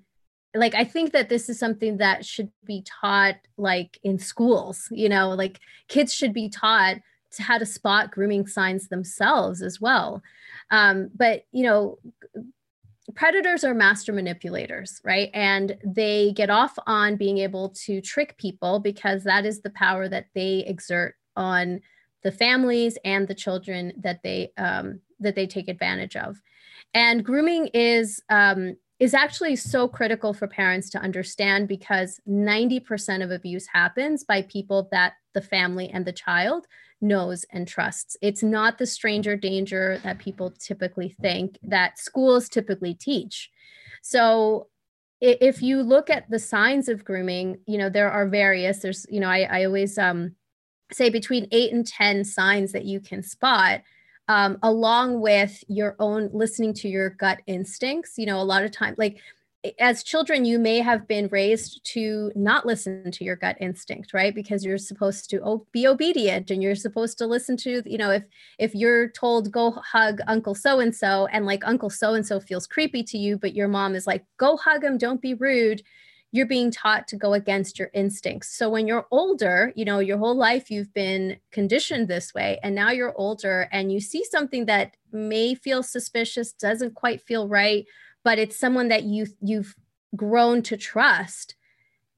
like 0.54 0.76
i 0.76 0.84
think 0.84 1.14
that 1.14 1.30
this 1.30 1.48
is 1.48 1.58
something 1.58 1.98
that 1.98 2.26
should 2.26 2.52
be 2.66 2.84
taught 2.86 3.36
like 3.58 3.98
in 4.04 4.20
schools 4.20 4.90
you 4.92 5.08
know 5.08 5.30
like 5.30 5.62
kids 5.88 6.14
should 6.14 6.34
be 6.34 6.50
taught 6.50 6.98
to 7.32 7.44
how 7.44 7.58
to 7.58 7.66
spot 7.66 8.12
grooming 8.12 8.46
signs 8.46 8.88
themselves 8.90 9.62
as 9.62 9.80
well. 9.80 10.22
Um, 10.70 11.10
but 11.16 11.46
you 11.52 11.64
know 11.64 12.00
predators 13.16 13.64
are 13.64 13.74
master 13.74 14.14
manipulators, 14.14 15.02
right? 15.04 15.30
And 15.34 15.78
they 15.84 16.34
get 16.34 16.50
off 16.50 16.78
on 16.86 17.16
being 17.16 17.40
able 17.40 17.70
to 17.86 18.02
trick 18.02 18.38
people 18.38 18.80
because 18.80 19.24
that 19.24 19.46
is 19.46 19.62
the 19.62 19.72
power 19.72 20.08
that 20.08 20.28
they 20.34 20.60
exert 20.68 21.16
on 21.36 21.82
the 22.24 22.32
families 22.32 22.98
and 23.04 23.28
the 23.28 23.36
children 23.36 23.94
that 23.98 24.22
they 24.24 24.52
um, 24.58 25.00
that 25.20 25.36
they 25.36 25.48
take 25.48 25.68
advantage 25.68 26.16
of. 26.16 26.42
And 26.94 27.26
grooming 27.26 27.68
is 27.74 28.22
um, 28.30 28.78
is 29.00 29.16
actually 29.16 29.56
so 29.56 29.88
critical 29.88 30.32
for 30.32 30.48
parents 30.48 30.90
to 30.92 31.00
understand 31.00 31.68
because 31.68 32.20
90% 32.30 33.24
of 33.24 33.32
abuse 33.32 33.66
happens 33.66 34.24
by 34.24 34.44
people 34.44 34.88
that 34.92 35.14
the 35.34 35.42
family 35.42 35.90
and 35.90 36.06
the 36.06 36.12
child 36.12 36.68
knows 37.02 37.46
and 37.52 37.68
trusts. 37.68 38.16
It's 38.22 38.44
not 38.44 38.78
the 38.78 38.86
stranger 38.86 39.36
danger 39.36 40.00
that 40.04 40.20
people 40.20 40.52
typically 40.52 41.16
think 41.22 41.58
that 41.64 42.00
schools 42.00 42.48
typically 42.48 42.94
teach. 42.94 43.50
So 44.02 44.68
if 45.20 45.62
you 45.62 45.84
look 45.84 46.10
at 46.10 46.30
the 46.30 46.40
signs 46.40 46.90
of 46.90 47.06
grooming, 47.06 47.60
you 47.68 47.78
know, 47.78 47.90
there 47.90 48.12
are 48.12 48.28
various, 48.28 48.80
there's, 48.80 49.06
you 49.10 49.20
know, 49.20 49.30
I, 49.30 49.42
I 49.42 49.66
always 49.66 49.98
um, 49.98 50.36
say 50.92 51.10
between 51.10 51.48
eight 51.52 51.72
and 51.74 51.86
10 51.86 52.24
signs 52.26 52.72
that 52.72 52.86
you 52.86 53.00
can 53.00 53.24
spot. 53.24 53.82
Um, 54.28 54.60
along 54.64 55.20
with 55.20 55.62
your 55.68 55.98
own 56.00 56.30
listening 56.32 56.74
to 56.76 56.88
your 56.88 57.10
gut 57.10 57.42
instincts. 57.48 58.18
You 58.18 58.28
know, 58.28 58.40
a 58.40 58.44
lot 58.44 58.64
of 58.64 58.72
time, 58.72 58.96
like 58.98 59.20
as 59.80 60.04
children 60.04 60.44
you 60.44 60.58
may 60.58 60.80
have 60.80 61.08
been 61.08 61.28
raised 61.32 61.84
to 61.84 62.32
not 62.36 62.66
listen 62.66 63.12
to 63.12 63.24
your 63.24 63.36
gut 63.36 63.58
instinct 63.60 64.14
right? 64.14 64.34
Because 64.34 64.66
you're 64.66 64.78
supposed 64.78 65.30
to 65.30 65.66
be 65.72 65.88
obedient 65.88 66.50
and 66.50 66.64
you're 66.64 66.76
supposed 66.76 67.18
to 67.20 67.28
listen 67.28 67.58
to 67.58 67.84
you 67.86 67.98
know 67.98 68.12
if 68.12 68.24
if 68.58 68.74
you're 68.74 69.10
told 69.10 69.52
go 69.52 69.72
hug 69.72 70.20
uncle 70.28 70.56
so 70.56 70.80
and 70.80 70.96
so 70.96 71.28
and 71.28 71.46
like 71.46 71.66
uncle 71.66 71.90
so 71.90 72.14
and 72.16 72.26
so 72.26 72.40
feels 72.40 72.68
creepy 72.68 73.04
to 73.04 73.18
you 73.18 73.38
but 73.38 73.56
your 73.56 73.68
mom 73.68 73.96
is 73.96 74.08
like 74.08 74.26
go 74.38 74.58
hug 74.58 74.84
him 74.84 74.98
don't 74.98 75.22
be 75.22 75.34
rude 75.36 75.84
you're 76.34 76.46
being 76.46 76.72
taught 76.72 77.10
to 77.10 77.18
go 77.18 77.34
against 77.34 77.78
your 77.78 77.90
instincts. 77.94 78.56
So 78.56 78.70
when 78.70 78.88
you're 78.88 79.06
older 79.12 79.74
you 79.76 79.86
know 79.86 80.00
your 80.00 80.18
whole 80.18 80.36
life 80.36 80.72
you've 80.72 80.94
been 80.94 81.38
conditioned 81.52 82.08
this 82.08 82.34
way 82.34 82.60
and 82.64 82.74
now 82.74 82.90
you're 82.90 83.16
older 83.16 83.68
and 83.72 83.92
you 83.92 84.00
see 84.00 84.24
something 84.24 84.66
that 84.66 84.96
may 85.12 85.54
feel 85.54 85.84
suspicious 85.84 86.54
doesn't 86.54 86.96
quite 86.96 87.22
feel 87.22 87.48
right 87.48 87.86
but 88.24 88.40
it's 88.40 88.58
someone 88.58 88.90
that 88.90 89.04
you 89.04 89.28
you've 89.42 89.76
grown 90.16 90.62
to 90.64 90.78
trust. 90.78 91.56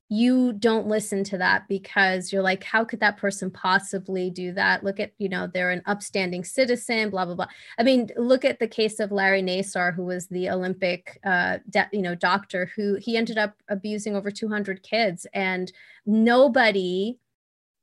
You 0.10 0.54
don't 0.54 0.88
listen 0.88 1.24
to 1.26 1.40
that 1.40 1.68
because 1.68 2.32
you're 2.32 2.44
like 2.44 2.64
how 2.64 2.84
could 2.86 3.00
that 3.00 3.18
person 3.18 3.50
possibly 3.50 4.30
do 4.30 4.54
that? 4.54 4.84
Look 4.84 5.00
at 5.00 5.14
you 5.18 5.30
know 5.30 5.48
they're 5.48 5.72
an 5.72 5.82
upstanding 5.86 6.44
citizen 6.44 7.10
blah 7.10 7.26
blah 7.26 7.36
blah. 7.36 7.48
I 7.80 7.84
mean 7.84 8.10
look 8.16 8.46
at 8.46 8.60
the 8.60 8.68
case 8.68 9.00
of 9.00 9.12
larry 9.12 9.42
nassar 9.42 9.94
who 9.96 10.06
was 10.06 10.28
the 10.28 10.50
olympic 10.50 11.20
uh, 11.24 11.58
de- 11.70 11.90
you 11.92 12.02
know 12.02 12.16
doctor 12.16 12.72
who 12.76 12.96
he 12.96 13.18
ended 13.18 13.38
up 13.38 13.56
abusing 13.70 14.16
over 14.16 14.30
200 14.30 14.84
kids 14.84 15.26
and 15.34 15.72
nobody 16.06 17.18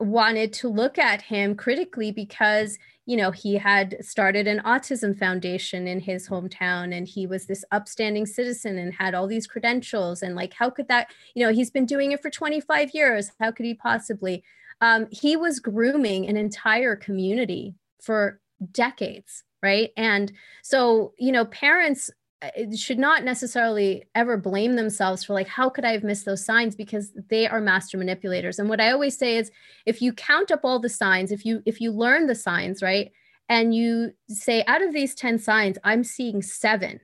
wanted 0.00 0.52
to 0.54 0.68
look 0.68 0.98
at 0.98 1.22
him 1.22 1.54
critically 1.54 2.10
because 2.10 2.78
you 3.06 3.16
know 3.16 3.30
he 3.30 3.54
had 3.54 3.96
started 4.04 4.46
an 4.46 4.60
autism 4.60 5.18
foundation 5.18 5.86
in 5.86 6.00
his 6.00 6.28
hometown 6.28 6.96
and 6.96 7.06
he 7.06 7.26
was 7.26 7.46
this 7.46 7.64
upstanding 7.70 8.26
citizen 8.26 8.78
and 8.78 8.94
had 8.94 9.14
all 9.14 9.26
these 9.26 9.46
credentials. 9.46 10.22
And 10.22 10.34
like 10.34 10.54
how 10.54 10.70
could 10.70 10.88
that 10.88 11.08
you 11.34 11.44
know 11.44 11.52
he's 11.52 11.70
been 11.70 11.86
doing 11.86 12.12
it 12.12 12.22
for 12.22 12.30
25 12.30 12.90
years. 12.94 13.30
How 13.38 13.50
could 13.50 13.66
he 13.66 13.74
possibly? 13.74 14.42
Um, 14.80 15.08
he 15.10 15.36
was 15.36 15.60
grooming 15.60 16.26
an 16.26 16.38
entire 16.38 16.96
community 16.96 17.74
for 18.00 18.40
decades 18.72 19.44
right? 19.62 19.90
And 19.96 20.32
so 20.62 21.12
you 21.18 21.32
know 21.32 21.44
parents 21.44 22.10
Eh, 22.42 22.74
should 22.74 22.98
not 22.98 23.24
necessarily 23.24 24.04
ever 24.14 24.36
blame 24.36 24.74
themselves 24.74 25.22
for 25.24 25.34
like 25.34 25.48
how 25.48 25.68
could 25.68 25.84
i 25.84 25.92
have 25.92 26.02
missed 26.02 26.24
those 26.24 26.44
signs 26.44 26.74
because 26.74 27.12
they 27.28 27.46
are 27.46 27.60
master 27.60 27.98
manipulators. 27.98 28.58
And 28.58 28.68
what 28.68 28.80
i 28.80 28.90
always 28.90 29.16
say 29.16 29.36
is 29.36 29.50
if 29.86 30.00
you 30.00 30.12
count 30.12 30.50
up 30.50 30.60
all 30.64 30.78
the 30.78 30.88
signs 30.88 31.32
if 31.32 31.44
you 31.44 31.62
if 31.66 31.80
you 31.80 31.92
learn 31.92 32.26
the 32.26 32.34
signs 32.34 32.82
right 32.82 33.12
and 33.48 33.74
you 33.74 34.12
say 34.28 34.64
out 34.66 34.82
of 34.82 34.92
these 34.94 35.14
10 35.14 35.38
signs 35.38 35.76
i'm 35.84 36.04
seeing 36.04 36.40
7 36.40 37.00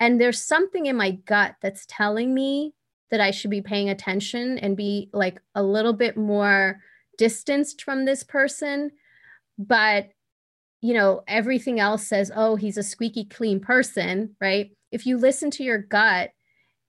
and 0.00 0.20
there's 0.20 0.42
something 0.42 0.86
in 0.86 0.96
my 0.96 1.10
gut 1.10 1.56
that's 1.60 1.84
telling 1.86 2.32
me 2.32 2.74
that 3.10 3.20
i 3.20 3.30
should 3.30 3.50
be 3.50 3.62
paying 3.62 3.90
attention 3.90 4.58
and 4.58 4.76
be 4.76 5.10
like 5.12 5.40
a 5.54 5.62
little 5.62 5.92
bit 5.92 6.16
more 6.16 6.80
distanced 7.18 7.82
from 7.82 8.04
this 8.04 8.22
person. 8.22 8.92
But 9.58 10.10
you 10.80 10.94
know 10.94 11.24
everything 11.26 11.80
else 11.80 12.06
says 12.06 12.30
oh 12.34 12.54
he's 12.54 12.76
a 12.76 12.84
squeaky 12.84 13.24
clean 13.24 13.58
person 13.58 14.36
right 14.40 14.70
if 14.92 15.06
you 15.06 15.16
listen 15.16 15.50
to 15.50 15.64
your 15.64 15.78
gut 15.78 16.30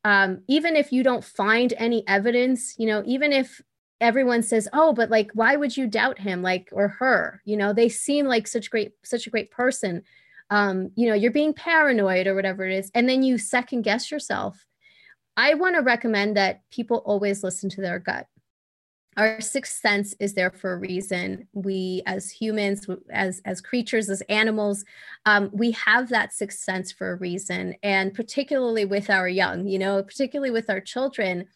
um, 0.05 0.41
even 0.47 0.75
if 0.75 0.93
you 0.93 1.03
don't 1.03 1.23
find 1.23 1.73
any 1.77 2.07
evidence 2.07 2.75
you 2.77 2.87
know 2.87 3.03
even 3.05 3.33
if 3.33 3.61
everyone 4.01 4.41
says 4.41 4.67
oh 4.73 4.93
but 4.93 5.09
like 5.09 5.29
why 5.33 5.55
would 5.55 5.75
you 5.75 5.87
doubt 5.87 6.19
him 6.19 6.41
like 6.41 6.69
or 6.71 6.87
her? 6.87 7.41
You 7.45 7.57
know 7.57 7.73
they 7.73 7.89
seem 7.89 8.25
like 8.25 8.47
such 8.47 8.69
great 8.69 8.93
such 9.03 9.27
a 9.27 9.29
great 9.29 9.51
person. 9.51 10.03
Um, 10.49 10.91
you 10.95 11.07
know 11.07 11.13
you're 11.13 11.31
being 11.31 11.53
paranoid 11.53 12.27
or 12.27 12.35
whatever 12.35 12.65
it 12.65 12.75
is 12.75 12.91
and 12.95 13.07
then 13.07 13.23
you 13.23 13.37
second 13.37 13.83
guess 13.83 14.09
yourself. 14.09 14.65
I 15.37 15.53
want 15.53 15.75
to 15.75 15.81
recommend 15.81 16.35
that 16.37 16.61
people 16.69 16.97
always 17.05 17.43
listen 17.43 17.69
to 17.71 17.81
their 17.81 17.99
gut 17.99 18.27
our 19.17 19.41
sixth 19.41 19.81
sense 19.81 20.15
is 20.19 20.33
there 20.33 20.51
for 20.51 20.73
a 20.73 20.77
reason. 20.77 21.47
We 21.53 22.03
as 22.05 22.29
humans 22.29 22.87
as 23.09 23.41
as 23.45 23.59
creatures 23.59 24.09
as 24.09 24.21
animals 24.29 24.85
um, 25.25 25.49
we 25.51 25.71
have 25.71 26.09
that 26.09 26.33
sixth 26.33 26.59
sense 26.59 26.91
for 26.91 27.11
a 27.11 27.15
reason. 27.15 27.75
And 27.83 28.13
particularly 28.13 28.85
with 28.85 29.09
our 29.09 29.27
young 29.27 29.67
you 29.67 29.79
know 29.79 30.03
particularly 30.03 30.51
with 30.51 30.69
our 30.69 30.79
children 30.79 31.47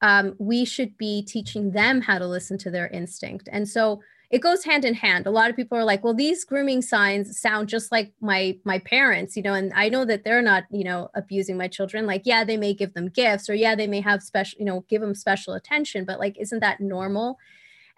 um, 0.00 0.34
we 0.38 0.64
should 0.64 0.96
be 0.96 1.22
teaching 1.22 1.70
them 1.72 2.00
how 2.00 2.18
to 2.18 2.26
listen 2.26 2.58
to 2.58 2.70
their 2.70 2.88
instinct. 2.88 3.48
And 3.50 3.68
so 3.68 4.00
it 4.30 4.40
goes 4.40 4.64
hand 4.64 4.84
in 4.84 4.92
hand. 4.92 5.26
A 5.26 5.30
lot 5.30 5.48
of 5.48 5.56
people 5.56 5.78
are 5.78 5.84
like 5.84 6.04
well 6.04 6.14
these 6.14 6.44
grooming 6.44 6.82
signs 6.82 7.40
sound 7.40 7.68
just 7.68 7.90
like 7.90 8.12
my 8.20 8.56
my 8.64 8.78
parents 8.80 9.36
you 9.36 9.42
know 9.42 9.54
and 9.54 9.72
i 9.74 9.88
know 9.88 10.04
that 10.04 10.24
they're 10.24 10.42
not 10.42 10.64
you 10.70 10.84
know 10.84 11.10
abusing 11.14 11.56
my 11.56 11.68
children. 11.68 12.06
Like 12.06 12.22
yeah 12.24 12.44
they 12.44 12.56
may 12.56 12.74
give 12.74 12.94
them 12.94 13.08
gifts 13.08 13.48
or 13.48 13.54
yeah 13.54 13.74
they 13.74 13.86
may 13.86 14.00
have 14.00 14.22
special 14.22 14.58
you 14.58 14.64
know 14.64 14.84
give 14.88 15.00
them 15.00 15.14
special 15.14 15.54
attention 15.54 16.04
but 16.04 16.18
like 16.18 16.36
isn't 16.38 16.60
that 16.60 16.80
normal? 16.80 17.38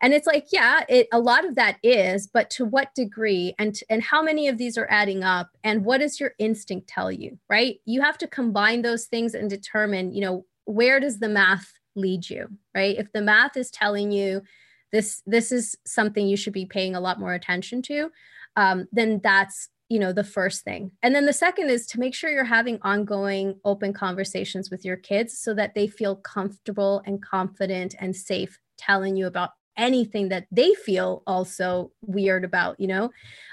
And 0.03 0.15
it's 0.15 0.27
like 0.27 0.47
yeah 0.53 0.85
it 0.89 1.09
a 1.13 1.19
lot 1.19 1.45
of 1.45 1.57
that 1.57 1.79
is 1.83 2.27
but 2.27 2.49
to 2.51 2.65
what 2.65 2.95
degree? 2.95 3.55
And 3.59 3.79
and 3.91 4.03
how 4.03 4.23
many 4.23 4.47
of 4.49 4.57
these 4.57 4.79
are 4.79 4.89
adding 4.89 5.25
up? 5.25 5.51
And 5.65 5.85
what 5.85 5.99
does 5.99 6.21
your 6.21 6.33
instinct 6.39 6.89
tell 6.89 7.11
you 7.11 7.39
right? 7.49 7.81
You 7.87 8.03
have 8.03 8.19
to 8.19 8.29
combine 8.29 8.83
those 8.83 9.07
things 9.07 9.35
and 9.35 9.51
determine 9.51 10.13
you 10.13 10.21
know 10.21 10.47
where 10.65 11.01
does 11.01 11.19
the 11.19 11.29
math 11.29 11.73
lead 11.97 12.31
you 12.31 12.47
right? 12.73 12.97
If 12.97 13.11
the 13.13 13.21
math 13.21 13.57
is 13.57 13.71
telling 13.71 14.13
you 14.13 14.43
this 14.93 15.23
this 15.27 15.53
is 15.53 15.77
something 15.87 16.27
you 16.27 16.37
should 16.37 16.53
be 16.53 16.67
paying 16.67 16.95
a 16.95 17.01
lot 17.01 17.21
more 17.21 17.35
attention 17.35 17.83
to 17.83 18.11
um, 18.57 18.87
then 18.93 19.21
that's 19.23 19.69
you 19.89 19.99
know 19.99 20.13
the 20.13 20.25
first 20.25 20.63
thing. 20.65 20.93
And 21.03 21.15
then 21.15 21.27
the 21.27 21.33
second 21.33 21.69
is 21.69 21.87
to 21.89 22.01
make 22.01 22.15
sure 22.15 22.31
you're 22.31 22.45
having 22.45 22.79
ongoing 22.83 23.59
open 23.65 23.93
conversations 23.93 24.71
with 24.71 24.85
your 24.85 24.97
kids 24.97 25.39
so 25.39 25.53
that 25.55 25.75
they 25.75 25.89
feel 25.89 26.17
comfortable 26.17 27.03
and 27.07 27.23
confident 27.23 27.95
and 27.99 28.15
safe 28.15 28.59
telling 28.79 29.17
you 29.17 29.27
about 29.27 29.51
anything 29.77 30.29
that 30.29 30.47
they 30.51 30.75
feel 30.75 31.23
also 31.27 31.91
weird 32.03 32.45
about 32.45 32.79
you 32.79 32.87
know? 32.87 33.11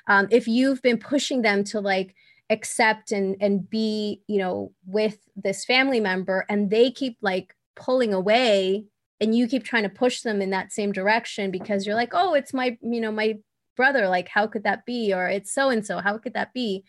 Um, 0.08 0.28
if 0.30 0.48
you've 0.48 0.82
been 0.82 1.00
pushing 1.00 1.42
them 1.42 1.64
to 1.66 1.80
like 1.80 2.16
accept 2.50 3.12
and 3.12 3.36
and 3.42 3.70
be 3.70 4.22
you 4.28 4.38
know 4.38 4.72
with 4.86 5.18
this 5.36 5.66
family 5.66 6.00
member 6.00 6.46
and 6.48 6.70
they 6.70 6.92
keep 6.92 7.18
like 7.22 7.56
pulling 7.76 8.14
away 8.14 8.86
and 9.20 9.36
you 9.36 9.48
keep 9.48 9.64
trying 9.64 9.84
to 9.84 9.90
push 9.90 10.22
them 10.22 10.42
in 10.42 10.52
that 10.52 10.72
same 10.72 10.92
direction 10.92 11.52
because 11.52 11.86
you're 11.86 11.96
like 11.96 12.14
oh 12.14 12.34
it's 12.34 12.54
my 12.54 12.78
you 12.82 13.02
know 13.02 13.12
my 13.12 13.36
brother 13.78 14.10
like 14.10 14.28
how 14.28 14.48
could 14.48 14.64
that 14.64 14.86
be? 14.86 15.14
or 15.14 15.30
it's 15.30 15.54
so 15.54 15.70
and 15.70 15.86
so 15.86 16.00
how 16.00 16.18
could 16.18 16.34
that 16.34 16.54
be? 16.54 16.84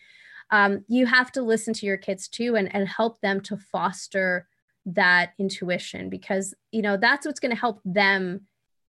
Um, 0.51 0.83
you 0.87 1.05
have 1.05 1.31
to 1.33 1.43
listen 1.43 1.75
to 1.75 1.85
your 1.85 1.97
kids 1.97 2.27
too 2.27 2.55
and, 2.55 2.73
and 2.73 2.87
help 2.87 3.21
them 3.21 3.39
to 3.41 3.55
foster 3.55 4.47
that 4.87 5.33
intuition 5.37 6.09
because 6.09 6.55
you 6.71 6.81
know 6.81 6.97
that's 6.97 7.25
what's 7.25 7.39
going 7.39 7.53
to 7.53 7.59
help 7.59 7.79
them 7.85 8.41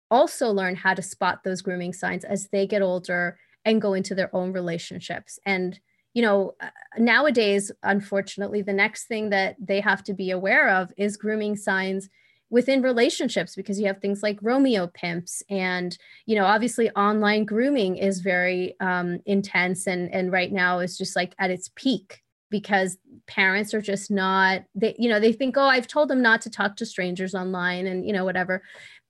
also 0.09 0.51
learn 0.51 0.75
how 0.75 0.93
to 0.93 1.01
spot 1.01 1.43
those 1.43 1.61
grooming 1.61 1.91
signs 1.91 2.23
as 2.23 2.47
they 2.49 2.67
get 2.67 2.81
older 2.81 3.37
and 3.65 3.81
go 3.81 3.93
into 3.93 4.15
their 4.15 4.33
own 4.33 4.53
relationships. 4.53 5.39
And 5.45 5.77
you 6.13 6.21
know 6.21 6.53
uh, 6.61 6.69
nowadays 6.97 7.71
unfortunately 7.83 8.61
the 8.61 8.73
next 8.73 9.07
thing 9.07 9.31
that 9.31 9.55
they 9.59 9.81
have 9.81 10.03
to 10.03 10.13
be 10.13 10.31
aware 10.31 10.69
of 10.69 10.93
is 10.97 11.17
grooming 11.17 11.55
signs 11.55 12.09
within 12.49 12.81
relationships 12.81 13.55
because 13.55 13.79
you 13.79 13.87
have 13.87 13.99
things 13.99 14.23
like 14.23 14.39
romeo 14.41 14.87
pimps 14.87 15.43
and 15.49 15.97
you 16.25 16.35
know 16.35 16.45
obviously 16.45 16.89
online 16.91 17.43
grooming 17.43 17.97
is 17.97 18.21
very 18.21 18.75
um, 18.79 19.19
intense 19.25 19.87
and 19.87 20.13
and 20.13 20.31
right 20.31 20.51
now 20.51 20.79
is 20.79 20.97
just 20.97 21.15
like 21.15 21.35
at 21.39 21.51
its 21.51 21.69
peak 21.75 22.21
because 22.49 22.97
parents 23.27 23.73
are 23.73 23.81
just 23.81 24.09
not 24.09 24.61
they 24.75 24.95
you 24.97 25.09
know 25.09 25.19
they 25.19 25.33
think 25.33 25.57
oh 25.57 25.63
i've 25.65 25.87
told 25.87 26.09
them 26.09 26.21
not 26.21 26.41
to 26.41 26.49
talk 26.49 26.75
to 26.77 26.85
strangers 26.85 27.35
online 27.35 27.87
and 27.87 28.05
you 28.05 28.13
know 28.13 28.25
whatever. 28.25 28.63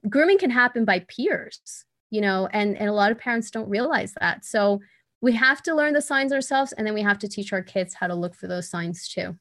Grooming 0.10 0.38
can 0.38 0.52
happen 0.52 0.86
by 0.86 1.00
peers 1.00 1.86
you 2.10 2.22
know 2.22 2.48
and 2.54 2.78
and 2.78 2.90
a 2.90 2.94
lot 2.94 3.12
of 3.12 3.20
parents 3.20 3.52
don't 3.52 3.70
realize 3.70 4.14
that. 4.20 4.46
So 4.46 4.80
we 5.22 5.34
have 5.34 5.62
to 5.64 5.76
learn 5.76 5.94
the 5.94 6.02
signs 6.02 6.32
ourselves 6.32 6.74
and 6.74 6.86
then 6.86 6.94
we 6.94 7.02
have 7.02 7.20
to 7.20 7.28
teach 7.28 7.52
our 7.52 7.64
kids 7.64 7.96
how 7.96 8.08
to 8.08 8.16
look 8.16 8.36
for 8.36 8.48
those 8.48 8.70
signs 8.70 9.08
too 9.08 9.36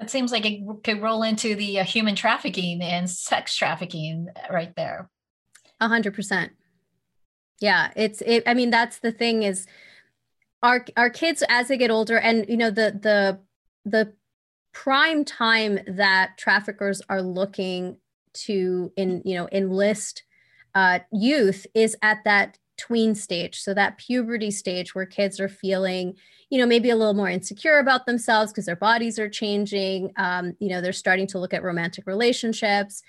it 0.00 0.10
seems 0.10 0.32
like 0.32 0.46
it 0.46 0.62
could 0.84 1.02
roll 1.02 1.22
into 1.22 1.54
the 1.54 1.80
uh, 1.80 1.84
human 1.84 2.14
trafficking 2.14 2.82
and 2.82 3.08
sex 3.10 3.56
trafficking 3.56 4.28
right 4.50 4.74
there. 4.76 5.10
A 5.80 5.88
hundred 5.88 6.14
percent. 6.14 6.52
Yeah, 7.60 7.90
it's 7.96 8.20
it. 8.22 8.44
I 8.46 8.54
mean, 8.54 8.70
that's 8.70 8.98
the 8.98 9.12
thing 9.12 9.42
is, 9.42 9.66
our 10.62 10.84
our 10.96 11.10
kids 11.10 11.42
as 11.48 11.68
they 11.68 11.76
get 11.76 11.90
older, 11.90 12.18
and 12.18 12.48
you 12.48 12.56
know 12.56 12.70
the 12.70 12.98
the 13.02 13.40
the 13.84 14.12
prime 14.72 15.24
time 15.24 15.80
that 15.86 16.36
traffickers 16.36 17.02
are 17.08 17.22
looking 17.22 17.96
to 18.32 18.92
in 18.96 19.22
you 19.24 19.34
know 19.34 19.48
enlist 19.50 20.22
uh, 20.74 21.00
youth 21.10 21.66
is 21.74 21.96
at 22.02 22.18
that 22.24 22.58
tween 22.78 23.14
stage. 23.14 23.60
So 23.60 23.74
that 23.74 23.98
puberty 23.98 24.50
stage 24.50 24.94
where 24.94 25.04
kids 25.04 25.38
are 25.40 25.48
feeling, 25.48 26.14
you 26.48 26.58
know, 26.58 26.66
maybe 26.66 26.90
a 26.90 26.96
little 26.96 27.14
more 27.14 27.28
insecure 27.28 27.78
about 27.78 28.06
themselves 28.06 28.52
because 28.52 28.66
their 28.66 28.76
bodies 28.76 29.18
are 29.18 29.28
changing. 29.28 30.12
Um, 30.16 30.54
you 30.60 30.68
know, 30.68 30.80
they're 30.80 30.92
starting 30.92 31.26
to 31.28 31.38
look 31.38 31.52
at 31.52 31.62
romantic 31.62 32.06
relationships. 32.06 33.02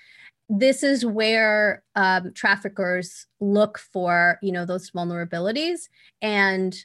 This 0.48 0.82
is 0.82 1.06
where 1.06 1.82
um, 1.94 2.32
traffickers 2.34 3.26
look 3.38 3.78
for, 3.78 4.38
you 4.42 4.52
know, 4.52 4.66
those 4.66 4.90
vulnerabilities 4.90 5.88
and 6.20 6.76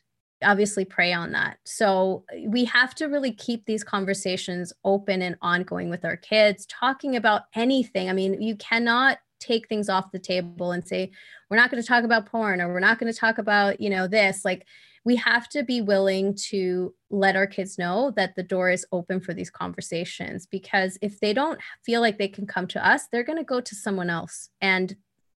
obviously 0.43 0.86
prey 0.86 1.12
on 1.13 1.32
that. 1.32 1.58
So 1.65 2.24
we 2.45 2.65
have 2.65 2.93
to 2.95 3.08
really 3.08 3.32
keep 3.32 3.65
these 3.65 3.84
conversations 3.84 4.71
open 4.84 5.21
and 5.21 5.36
ongoing 5.41 5.89
with 5.89 6.06
our 6.06 6.17
kids, 6.17 6.67
talking 6.67 7.15
about 7.15 7.43
anything. 7.56 8.10
I 8.10 8.13
mean, 8.13 8.41
you 8.41 8.56
cannot 8.56 9.17
take 9.45 9.67
things 9.67 9.89
off 9.89 10.12
the 10.12 10.19
table 10.19 10.71
and 10.71 10.88
say 10.88 11.12
we're 11.49 11.58
not 11.58 11.69
going 11.69 11.81
to 11.81 11.88
talk 11.88 12.03
about 12.03 12.25
porn 12.25 12.62
or 12.62 12.71
we're 12.71 12.79
not 12.79 12.99
going 12.99 13.12
to 13.12 13.19
talk 13.19 13.38
about 13.38 13.79
you 13.79 13.89
know 13.89 14.08
this 14.08 14.43
like 14.43 14.65
we 15.03 15.15
have 15.15 15.47
to 15.49 15.63
be 15.63 15.81
willing 15.81 16.36
to 16.36 16.93
let 17.12 17.36
our 17.36 17.45
kids 17.45 17.77
know 17.77 18.12
that 18.15 18.36
the 18.36 18.43
door 18.43 18.71
is 18.71 18.88
open 18.91 19.19
for 19.19 19.34
these 19.34 19.51
conversations 19.51 20.47
because 20.47 20.97
if 21.01 21.19
they 21.19 21.31
don't 21.31 21.60
feel 21.86 22.01
like 22.01 22.17
they 22.17 22.27
can 22.27 22.47
come 22.47 22.67
to 22.67 22.88
us 22.88 23.08
they're 23.12 23.23
going 23.23 23.38
to 23.38 23.43
go 23.43 23.62
to 23.62 23.75
someone 23.75 24.10
else 24.10 24.49
and 24.62 24.95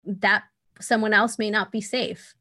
that 0.06 0.44
someone 0.80 1.14
else 1.14 1.40
may 1.40 1.50
not 1.50 1.72
be 1.72 1.82
safe 1.82 2.36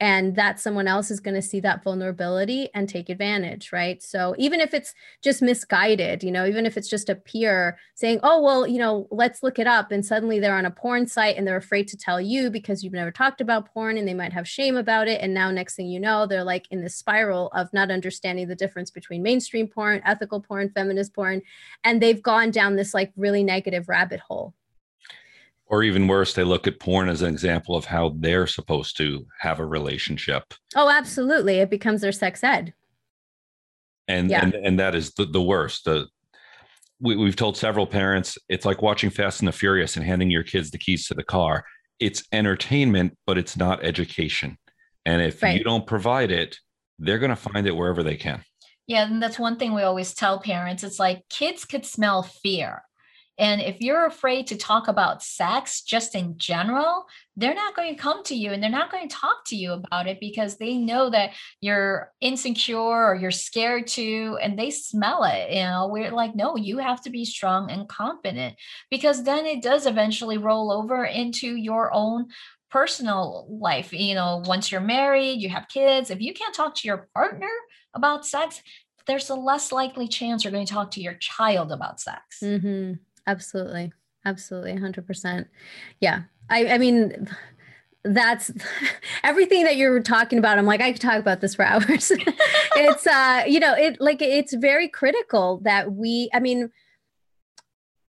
and 0.00 0.36
that 0.36 0.60
someone 0.60 0.86
else 0.86 1.10
is 1.10 1.20
going 1.20 1.34
to 1.34 1.42
see 1.42 1.60
that 1.60 1.82
vulnerability 1.82 2.68
and 2.74 2.88
take 2.88 3.08
advantage 3.08 3.72
right? 3.72 4.02
So 4.02 4.34
even 4.38 4.60
if 4.60 4.74
it's 4.74 4.94
just 5.22 5.42
misguided 5.42 6.22
you 6.22 6.30
know 6.30 6.46
even 6.46 6.66
if 6.66 6.76
it's 6.76 6.88
just 6.88 7.08
a 7.08 7.14
peer 7.14 7.78
saying 7.94 8.20
oh 8.22 8.40
well 8.42 8.66
you 8.66 8.78
know 8.78 9.08
let's 9.10 9.42
look 9.42 9.58
it 9.58 9.66
up 9.66 9.90
and 9.90 10.04
suddenly 10.04 10.38
they're 10.38 10.56
on 10.56 10.66
a 10.66 10.70
porn 10.70 11.06
site 11.06 11.36
and 11.36 11.46
they're 11.46 11.56
afraid 11.56 11.88
to 11.88 11.96
tell 11.96 12.20
you 12.20 12.50
because 12.50 12.82
you've 12.82 12.92
never 12.92 13.10
talked 13.10 13.40
about 13.40 13.72
porn 13.72 13.96
and 13.96 14.06
they 14.06 14.14
might 14.14 14.32
have 14.32 14.46
shame 14.46 14.76
about 14.76 15.08
it 15.08 15.20
and 15.20 15.34
now 15.34 15.50
next 15.50 15.74
thing 15.74 15.88
you 15.88 16.00
know 16.00 16.26
they're 16.26 16.44
like 16.44 16.66
in 16.70 16.82
this 16.82 16.96
spiral 16.96 17.48
of 17.48 17.72
not 17.72 17.90
understanding 17.90 18.48
the 18.48 18.54
difference 18.54 18.90
between 18.90 19.22
mainstream 19.22 19.66
porn 19.66 20.00
ethical 20.04 20.40
porn 20.40 20.70
feminist 20.70 21.14
porn 21.14 21.42
and 21.84 22.00
they've 22.00 22.22
gone 22.22 22.50
down 22.50 22.76
this 22.76 22.94
like 22.94 23.12
really 23.16 23.42
negative 23.42 23.88
rabbit 23.88 24.20
hole 24.20 24.54
or 25.68 25.82
even 25.82 26.08
worse, 26.08 26.34
they 26.34 26.44
look 26.44 26.66
at 26.66 26.80
porn 26.80 27.08
as 27.08 27.22
an 27.22 27.32
example 27.32 27.76
of 27.76 27.84
how 27.84 28.14
they're 28.18 28.46
supposed 28.46 28.96
to 28.96 29.26
have 29.40 29.60
a 29.60 29.66
relationship. 29.66 30.54
Oh, 30.74 30.90
absolutely. 30.90 31.56
It 31.58 31.70
becomes 31.70 32.00
their 32.00 32.12
sex 32.12 32.42
ed. 32.42 32.74
And 34.06 34.30
yeah. 34.30 34.42
and, 34.42 34.54
and 34.54 34.80
that 34.80 34.94
is 34.94 35.12
the, 35.14 35.26
the 35.26 35.42
worst. 35.42 35.84
The 35.84 36.08
we, 37.00 37.16
we've 37.16 37.36
told 37.36 37.56
several 37.56 37.86
parents 37.86 38.38
it's 38.48 38.64
like 38.64 38.82
watching 38.82 39.10
Fast 39.10 39.40
and 39.40 39.48
the 39.48 39.52
Furious 39.52 39.96
and 39.96 40.04
handing 40.04 40.30
your 40.30 40.42
kids 40.42 40.70
the 40.70 40.78
keys 40.78 41.06
to 41.08 41.14
the 41.14 41.22
car. 41.22 41.64
It's 42.00 42.22
entertainment, 42.32 43.16
but 43.26 43.38
it's 43.38 43.56
not 43.56 43.84
education. 43.84 44.56
And 45.04 45.20
if 45.20 45.42
right. 45.42 45.56
you 45.56 45.64
don't 45.64 45.86
provide 45.86 46.30
it, 46.30 46.58
they're 46.98 47.18
going 47.18 47.30
to 47.30 47.36
find 47.36 47.66
it 47.66 47.76
wherever 47.76 48.02
they 48.02 48.16
can. 48.16 48.42
Yeah, 48.86 49.06
and 49.06 49.22
that's 49.22 49.38
one 49.38 49.58
thing 49.58 49.74
we 49.74 49.82
always 49.82 50.14
tell 50.14 50.40
parents. 50.40 50.82
It's 50.82 50.98
like 50.98 51.28
kids 51.28 51.64
could 51.64 51.84
smell 51.84 52.22
fear. 52.22 52.82
And 53.38 53.60
if 53.60 53.80
you're 53.80 54.06
afraid 54.06 54.48
to 54.48 54.56
talk 54.56 54.88
about 54.88 55.22
sex 55.22 55.82
just 55.82 56.14
in 56.14 56.36
general, 56.38 57.06
they're 57.36 57.54
not 57.54 57.76
going 57.76 57.94
to 57.94 58.00
come 58.00 58.24
to 58.24 58.34
you 58.34 58.50
and 58.52 58.60
they're 58.60 58.68
not 58.68 58.90
going 58.90 59.08
to 59.08 59.14
talk 59.14 59.44
to 59.46 59.56
you 59.56 59.72
about 59.72 60.08
it 60.08 60.18
because 60.20 60.56
they 60.56 60.76
know 60.76 61.08
that 61.10 61.30
you're 61.60 62.12
insecure 62.20 62.76
or 62.76 63.14
you're 63.14 63.30
scared 63.30 63.86
to, 63.86 64.36
and 64.42 64.58
they 64.58 64.70
smell 64.70 65.22
it. 65.24 65.52
You 65.52 65.62
know, 65.62 65.88
we're 65.88 66.10
like, 66.10 66.34
no, 66.34 66.56
you 66.56 66.78
have 66.78 67.00
to 67.02 67.10
be 67.10 67.24
strong 67.24 67.70
and 67.70 67.88
confident 67.88 68.56
because 68.90 69.22
then 69.22 69.46
it 69.46 69.62
does 69.62 69.86
eventually 69.86 70.38
roll 70.38 70.72
over 70.72 71.04
into 71.04 71.54
your 71.54 71.94
own 71.94 72.26
personal 72.70 73.46
life. 73.48 73.92
You 73.92 74.14
know, 74.14 74.42
once 74.44 74.72
you're 74.72 74.80
married, 74.80 75.40
you 75.40 75.48
have 75.48 75.68
kids, 75.68 76.10
if 76.10 76.20
you 76.20 76.34
can't 76.34 76.54
talk 76.54 76.74
to 76.76 76.88
your 76.88 77.08
partner 77.14 77.50
about 77.94 78.26
sex, 78.26 78.60
there's 79.06 79.30
a 79.30 79.34
less 79.34 79.72
likely 79.72 80.06
chance 80.06 80.44
you're 80.44 80.52
going 80.52 80.66
to 80.66 80.72
talk 80.72 80.90
to 80.92 81.00
your 81.00 81.14
child 81.14 81.72
about 81.72 82.00
sex. 82.00 82.40
Mm-hmm. 82.42 82.94
Absolutely. 83.28 83.92
Absolutely. 84.24 84.72
100%. 84.72 85.46
Yeah. 86.00 86.22
I, 86.48 86.66
I 86.66 86.78
mean, 86.78 87.28
that's 88.04 88.50
everything 89.22 89.64
that 89.64 89.76
you're 89.76 90.02
talking 90.02 90.38
about. 90.38 90.58
I'm 90.58 90.64
like, 90.64 90.80
I 90.80 90.92
could 90.92 91.00
talk 91.02 91.18
about 91.18 91.42
this 91.42 91.54
for 91.54 91.64
hours. 91.66 92.10
it's, 92.10 93.06
uh, 93.06 93.44
you 93.46 93.60
know, 93.60 93.74
it 93.74 94.00
like, 94.00 94.22
it's 94.22 94.54
very 94.54 94.88
critical 94.88 95.60
that 95.64 95.92
we, 95.92 96.30
I 96.32 96.40
mean, 96.40 96.70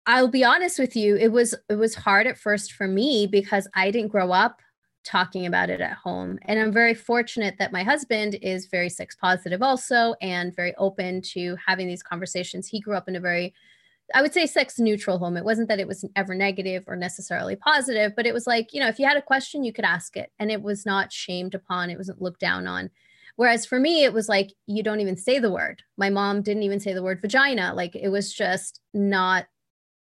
I'll 0.06 0.28
be 0.28 0.44
honest 0.44 0.78
with 0.78 0.96
you. 0.96 1.14
It 1.16 1.30
was, 1.30 1.54
it 1.68 1.74
was 1.74 1.94
hard 1.94 2.26
at 2.26 2.38
first 2.38 2.72
for 2.72 2.88
me 2.88 3.28
because 3.30 3.68
I 3.74 3.90
didn't 3.90 4.10
grow 4.10 4.32
up 4.32 4.60
talking 5.04 5.44
about 5.46 5.68
it 5.68 5.80
at 5.80 5.92
home. 5.92 6.38
And 6.42 6.58
I'm 6.58 6.72
very 6.72 6.94
fortunate 6.94 7.56
that 7.58 7.72
my 7.72 7.82
husband 7.82 8.36
is 8.40 8.66
very 8.66 8.88
sex 8.88 9.14
positive 9.14 9.62
also 9.62 10.14
and 10.22 10.56
very 10.56 10.74
open 10.76 11.20
to 11.32 11.56
having 11.64 11.86
these 11.86 12.02
conversations. 12.02 12.66
He 12.66 12.80
grew 12.80 12.96
up 12.96 13.08
in 13.08 13.16
a 13.16 13.20
very 13.20 13.52
I 14.14 14.22
would 14.22 14.32
say 14.32 14.46
sex 14.46 14.78
neutral 14.78 15.18
home. 15.18 15.36
It 15.36 15.44
wasn't 15.44 15.68
that 15.68 15.80
it 15.80 15.88
was 15.88 16.04
ever 16.16 16.34
negative 16.34 16.84
or 16.86 16.96
necessarily 16.96 17.56
positive, 17.56 18.12
but 18.16 18.26
it 18.26 18.34
was 18.34 18.46
like, 18.46 18.72
you 18.72 18.80
know, 18.80 18.88
if 18.88 18.98
you 18.98 19.06
had 19.06 19.16
a 19.16 19.22
question, 19.22 19.64
you 19.64 19.72
could 19.72 19.84
ask 19.84 20.16
it 20.16 20.30
and 20.38 20.50
it 20.50 20.62
was 20.62 20.84
not 20.86 21.12
shamed 21.12 21.54
upon, 21.54 21.90
it 21.90 21.98
wasn't 21.98 22.22
looked 22.22 22.40
down 22.40 22.66
on. 22.66 22.90
Whereas 23.36 23.64
for 23.64 23.80
me, 23.80 24.04
it 24.04 24.12
was 24.12 24.28
like, 24.28 24.52
you 24.66 24.82
don't 24.82 25.00
even 25.00 25.16
say 25.16 25.38
the 25.38 25.50
word. 25.50 25.82
My 25.96 26.10
mom 26.10 26.42
didn't 26.42 26.64
even 26.64 26.80
say 26.80 26.92
the 26.92 27.02
word 27.02 27.20
vagina. 27.20 27.72
Like 27.74 27.96
it 27.96 28.08
was 28.08 28.32
just 28.32 28.80
not, 28.92 29.46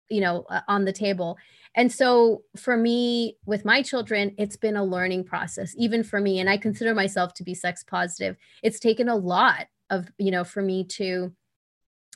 you 0.08 0.20
know, 0.20 0.44
uh, 0.50 0.60
on 0.68 0.84
the 0.84 0.92
table. 0.92 1.38
And 1.74 1.90
so 1.90 2.42
for 2.56 2.76
me, 2.76 3.38
with 3.46 3.64
my 3.64 3.80
children, 3.80 4.34
it's 4.38 4.56
been 4.56 4.76
a 4.76 4.84
learning 4.84 5.24
process, 5.24 5.74
even 5.78 6.02
for 6.02 6.20
me. 6.20 6.40
And 6.40 6.50
I 6.50 6.56
consider 6.56 6.94
myself 6.94 7.32
to 7.34 7.44
be 7.44 7.54
sex 7.54 7.82
positive. 7.84 8.36
It's 8.62 8.80
taken 8.80 9.08
a 9.08 9.16
lot 9.16 9.66
of, 9.88 10.10
you 10.18 10.30
know, 10.30 10.44
for 10.44 10.60
me 10.60 10.84
to, 10.84 11.32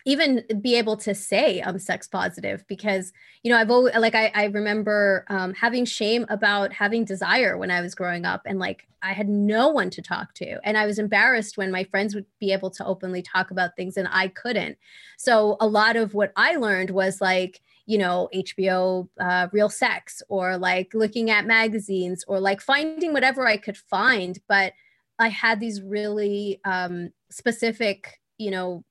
even 0.07 0.45
be 0.63 0.77
able 0.77 0.97
to 0.97 1.15
say 1.15 1.61
I'm 1.61 1.79
sex 1.81 2.07
positive 2.07 2.65
because 2.69 3.13
you 3.43 3.51
know 3.51 3.59
I've 3.59 3.71
always 3.71 3.95
like 3.97 4.15
I, 4.15 4.31
I 4.35 4.45
remember 4.45 5.27
um, 5.29 5.53
having 5.53 5.85
shame 5.85 6.25
about 6.29 6.73
having 6.73 7.05
desire 7.05 7.59
when 7.59 7.73
I 7.73 7.81
was 7.83 7.95
growing 7.95 8.25
up 8.25 8.43
and 8.47 8.59
like 8.59 8.87
I 9.03 9.13
had 9.13 9.29
no 9.29 9.69
one 9.69 9.91
to 9.91 10.01
talk 10.01 10.33
to 10.35 10.59
and 10.65 10.79
I 10.79 10.87
was 10.87 10.99
embarrassed 10.99 11.59
when 11.59 11.73
my 11.73 11.85
friends 11.85 12.15
would 12.15 12.25
be 12.39 12.53
able 12.53 12.71
to 12.71 12.87
openly 12.87 13.21
talk 13.21 13.51
about 13.51 13.77
things 13.77 13.97
and 13.97 14.09
I 14.11 14.29
couldn't. 14.29 14.79
So 15.19 15.57
a 15.61 15.67
lot 15.67 15.97
of 15.97 16.15
what 16.15 16.33
I 16.37 16.55
learned 16.55 16.91
was 16.91 17.21
like 17.21 17.61
you 17.87 17.99
know 17.99 18.29
HBO 18.33 19.09
uh, 19.21 19.49
Real 19.53 19.69
Sex 19.69 20.23
or 20.29 20.57
like 20.57 20.95
looking 20.95 21.31
at 21.31 21.47
magazines 21.47 22.25
or 22.29 22.39
like 22.39 22.61
finding 22.61 23.13
whatever 23.13 23.47
I 23.47 23.57
could 23.57 23.77
find, 23.77 24.39
but 24.49 24.73
I 25.19 25.29
had 25.29 25.59
these 25.59 25.83
really 25.83 26.61
um, 26.65 27.11
specific 27.29 28.21
you 28.39 28.53
know 28.53 28.85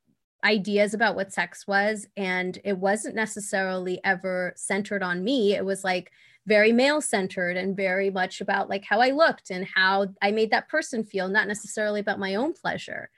ideas 0.45 0.93
about 0.93 1.15
what 1.15 1.33
sex 1.33 1.67
was 1.67 2.07
and 2.15 2.59
it 2.63 2.77
wasn't 2.77 3.15
necessarily 3.15 3.99
ever 4.03 4.53
centered 4.55 5.03
on 5.03 5.23
me. 5.23 5.55
It 5.55 5.65
was 5.65 5.83
like 5.83 6.11
very 6.45 6.71
male 6.71 7.01
centered 7.01 7.57
and 7.57 7.75
very 7.75 8.11
much 8.11 8.39
about 8.39 8.69
like 8.69 8.85
how 8.85 9.01
i 9.01 9.09
looked 9.09 9.49
and 9.49 9.65
how 9.65 10.07
i 10.21 10.29
made 10.29 10.51
that 10.51 10.69
person 10.69 11.03
feel 11.03 11.27
not 11.27 11.47
necessarily 11.47 11.99
about 11.99 12.19
my 12.19 12.35
own 12.35 12.53
pleasure. 12.53 13.09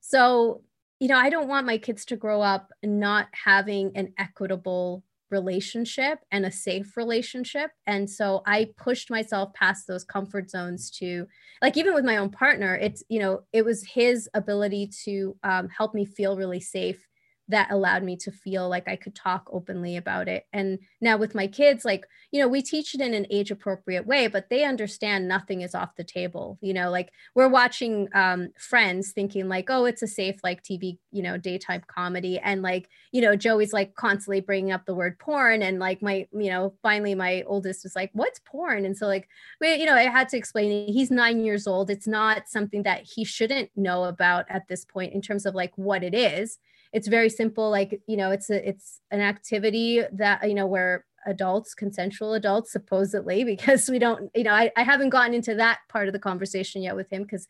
So 0.00 0.62
you 1.00 1.08
know 1.08 1.18
i 1.18 1.28
don't 1.28 1.48
want 1.48 1.66
my 1.66 1.76
kids 1.76 2.04
to 2.06 2.16
grow 2.16 2.40
up 2.40 2.72
not 2.82 3.28
having 3.32 3.92
an 3.96 4.14
equitable 4.18 5.02
relationship 5.30 6.18
and 6.30 6.46
a 6.46 6.52
safe 6.52 6.96
relationship. 6.96 7.70
And 7.86 8.08
so 8.08 8.42
I 8.46 8.68
pushed 8.76 9.10
myself 9.10 9.52
past 9.54 9.86
those 9.86 10.04
comfort 10.04 10.50
zones 10.50 10.90
to, 10.98 11.26
like, 11.62 11.76
even 11.76 11.94
with 11.94 12.04
my 12.04 12.16
own 12.16 12.30
partner, 12.30 12.74
it's, 12.76 13.02
you 13.08 13.18
know, 13.18 13.40
it 13.52 13.64
was 13.64 13.84
his 13.84 14.28
ability 14.34 14.90
to 15.04 15.36
um, 15.42 15.68
help 15.68 15.94
me 15.94 16.04
feel 16.04 16.36
really 16.36 16.60
safe 16.60 17.06
that 17.48 17.70
allowed 17.70 18.02
me 18.02 18.16
to 18.16 18.32
feel 18.32 18.68
like 18.68 18.88
I 18.88 18.96
could 18.96 19.14
talk 19.14 19.48
openly 19.52 19.96
about 19.96 20.26
it. 20.26 20.46
And 20.52 20.80
now 21.00 21.16
with 21.16 21.34
my 21.34 21.46
kids, 21.46 21.84
like, 21.84 22.06
you 22.32 22.40
know, 22.40 22.48
we 22.48 22.60
teach 22.60 22.94
it 22.94 23.00
in 23.00 23.14
an 23.14 23.26
age 23.30 23.52
appropriate 23.52 24.06
way, 24.06 24.26
but 24.26 24.50
they 24.50 24.64
understand 24.64 25.28
nothing 25.28 25.60
is 25.60 25.74
off 25.74 25.94
the 25.96 26.04
table. 26.04 26.58
You 26.60 26.74
know, 26.74 26.90
like 26.90 27.12
we're 27.34 27.48
watching 27.48 28.08
um, 28.14 28.48
Friends 28.58 29.12
thinking, 29.12 29.48
like, 29.48 29.70
oh, 29.70 29.84
it's 29.84 30.02
a 30.02 30.08
safe, 30.08 30.36
like 30.42 30.64
TV, 30.64 30.98
you 31.12 31.22
know, 31.22 31.36
daytime 31.36 31.82
comedy. 31.86 32.38
And 32.40 32.62
like, 32.62 32.88
you 33.12 33.20
know, 33.20 33.36
Joey's 33.36 33.72
like 33.72 33.94
constantly 33.94 34.40
bringing 34.40 34.72
up 34.72 34.84
the 34.84 34.94
word 34.94 35.18
porn. 35.20 35.62
And 35.62 35.78
like, 35.78 36.02
my, 36.02 36.26
you 36.32 36.50
know, 36.50 36.74
finally 36.82 37.14
my 37.14 37.44
oldest 37.46 37.84
was 37.84 37.94
like, 37.94 38.10
what's 38.12 38.40
porn? 38.40 38.84
And 38.84 38.96
so, 38.96 39.06
like, 39.06 39.28
we, 39.60 39.76
you 39.76 39.86
know, 39.86 39.94
I 39.94 40.02
had 40.02 40.28
to 40.30 40.36
explain 40.36 40.92
he's 40.92 41.12
nine 41.12 41.44
years 41.44 41.68
old. 41.68 41.90
It's 41.90 42.08
not 42.08 42.48
something 42.48 42.82
that 42.82 43.02
he 43.02 43.24
shouldn't 43.24 43.70
know 43.76 44.04
about 44.04 44.46
at 44.48 44.66
this 44.66 44.84
point 44.84 45.12
in 45.12 45.22
terms 45.22 45.46
of 45.46 45.54
like 45.54 45.72
what 45.76 46.02
it 46.02 46.14
is 46.14 46.58
it's 46.96 47.08
very 47.08 47.28
simple 47.28 47.68
like 47.68 48.00
you 48.06 48.16
know 48.16 48.30
it's 48.30 48.48
a 48.48 48.66
it's 48.66 49.02
an 49.10 49.20
activity 49.20 50.00
that 50.12 50.48
you 50.48 50.54
know 50.54 50.66
where 50.66 51.04
adults 51.26 51.74
consensual 51.74 52.32
adults 52.32 52.72
supposedly 52.72 53.44
because 53.52 53.90
we 53.90 53.98
don't 53.98 54.30
you 54.34 54.44
know 54.44 54.54
I, 54.54 54.72
I 54.78 54.82
haven't 54.82 55.10
gotten 55.10 55.34
into 55.34 55.54
that 55.56 55.80
part 55.90 56.08
of 56.08 56.14
the 56.14 56.18
conversation 56.18 56.80
yet 56.82 56.96
with 56.96 57.12
him 57.12 57.22
because 57.22 57.46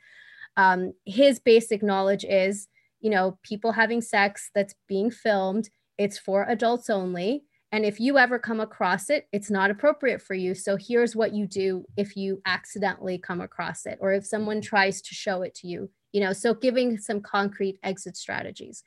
um, 0.56 0.94
his 1.04 1.38
basic 1.38 1.80
knowledge 1.80 2.24
is 2.24 2.66
you 3.00 3.08
know 3.08 3.38
people 3.44 3.70
having 3.70 4.00
sex 4.00 4.50
that's 4.52 4.74
being 4.88 5.12
filmed 5.12 5.70
it's 5.96 6.18
for 6.18 6.44
adults 6.48 6.90
only 6.90 7.44
and 7.70 7.84
if 7.84 8.00
you 8.00 8.16
ever 8.16 8.38
come 8.38 8.60
across 8.60 9.10
it, 9.10 9.26
it's 9.32 9.50
not 9.50 9.72
appropriate 9.72 10.22
for 10.22 10.34
you. 10.34 10.54
So 10.54 10.76
here's 10.76 11.16
what 11.16 11.34
you 11.34 11.48
do 11.48 11.84
if 11.96 12.16
you 12.16 12.40
accidentally 12.46 13.18
come 13.18 13.40
across 13.40 13.86
it 13.86 13.98
or 14.00 14.12
if 14.12 14.24
someone 14.24 14.60
tries 14.60 15.02
to 15.02 15.14
show 15.14 15.42
it 15.42 15.54
to 15.56 15.66
you, 15.66 15.90
you 16.12 16.20
know, 16.20 16.32
so 16.32 16.54
giving 16.54 16.96
some 16.96 17.20
concrete 17.20 17.78
exit 17.82 18.16
strategies. 18.16 18.84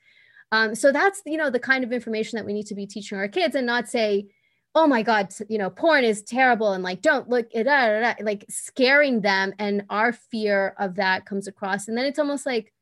Um, 0.52 0.74
so 0.74 0.92
that's, 0.92 1.22
you 1.26 1.36
know, 1.36 1.50
the 1.50 1.60
kind 1.60 1.84
of 1.84 1.92
information 1.92 2.36
that 2.36 2.44
we 2.44 2.52
need 2.52 2.66
to 2.66 2.74
be 2.74 2.86
teaching 2.86 3.18
our 3.18 3.28
kids 3.28 3.54
and 3.54 3.66
not 3.66 3.88
say, 3.88 4.28
oh 4.74 4.86
my 4.86 5.02
God, 5.02 5.32
you 5.48 5.58
know, 5.58 5.70
porn 5.70 6.04
is 6.04 6.22
terrible 6.22 6.72
and 6.72 6.84
like, 6.84 7.02
don't 7.02 7.28
look, 7.28 7.50
da, 7.50 7.62
da, 7.62 8.14
like 8.20 8.44
scaring 8.48 9.20
them. 9.20 9.52
And 9.58 9.84
our 9.90 10.12
fear 10.12 10.74
of 10.78 10.96
that 10.96 11.26
comes 11.26 11.48
across. 11.48 11.88
And 11.88 11.96
then 11.96 12.04
it's 12.04 12.18
almost 12.18 12.46
like, 12.46 12.72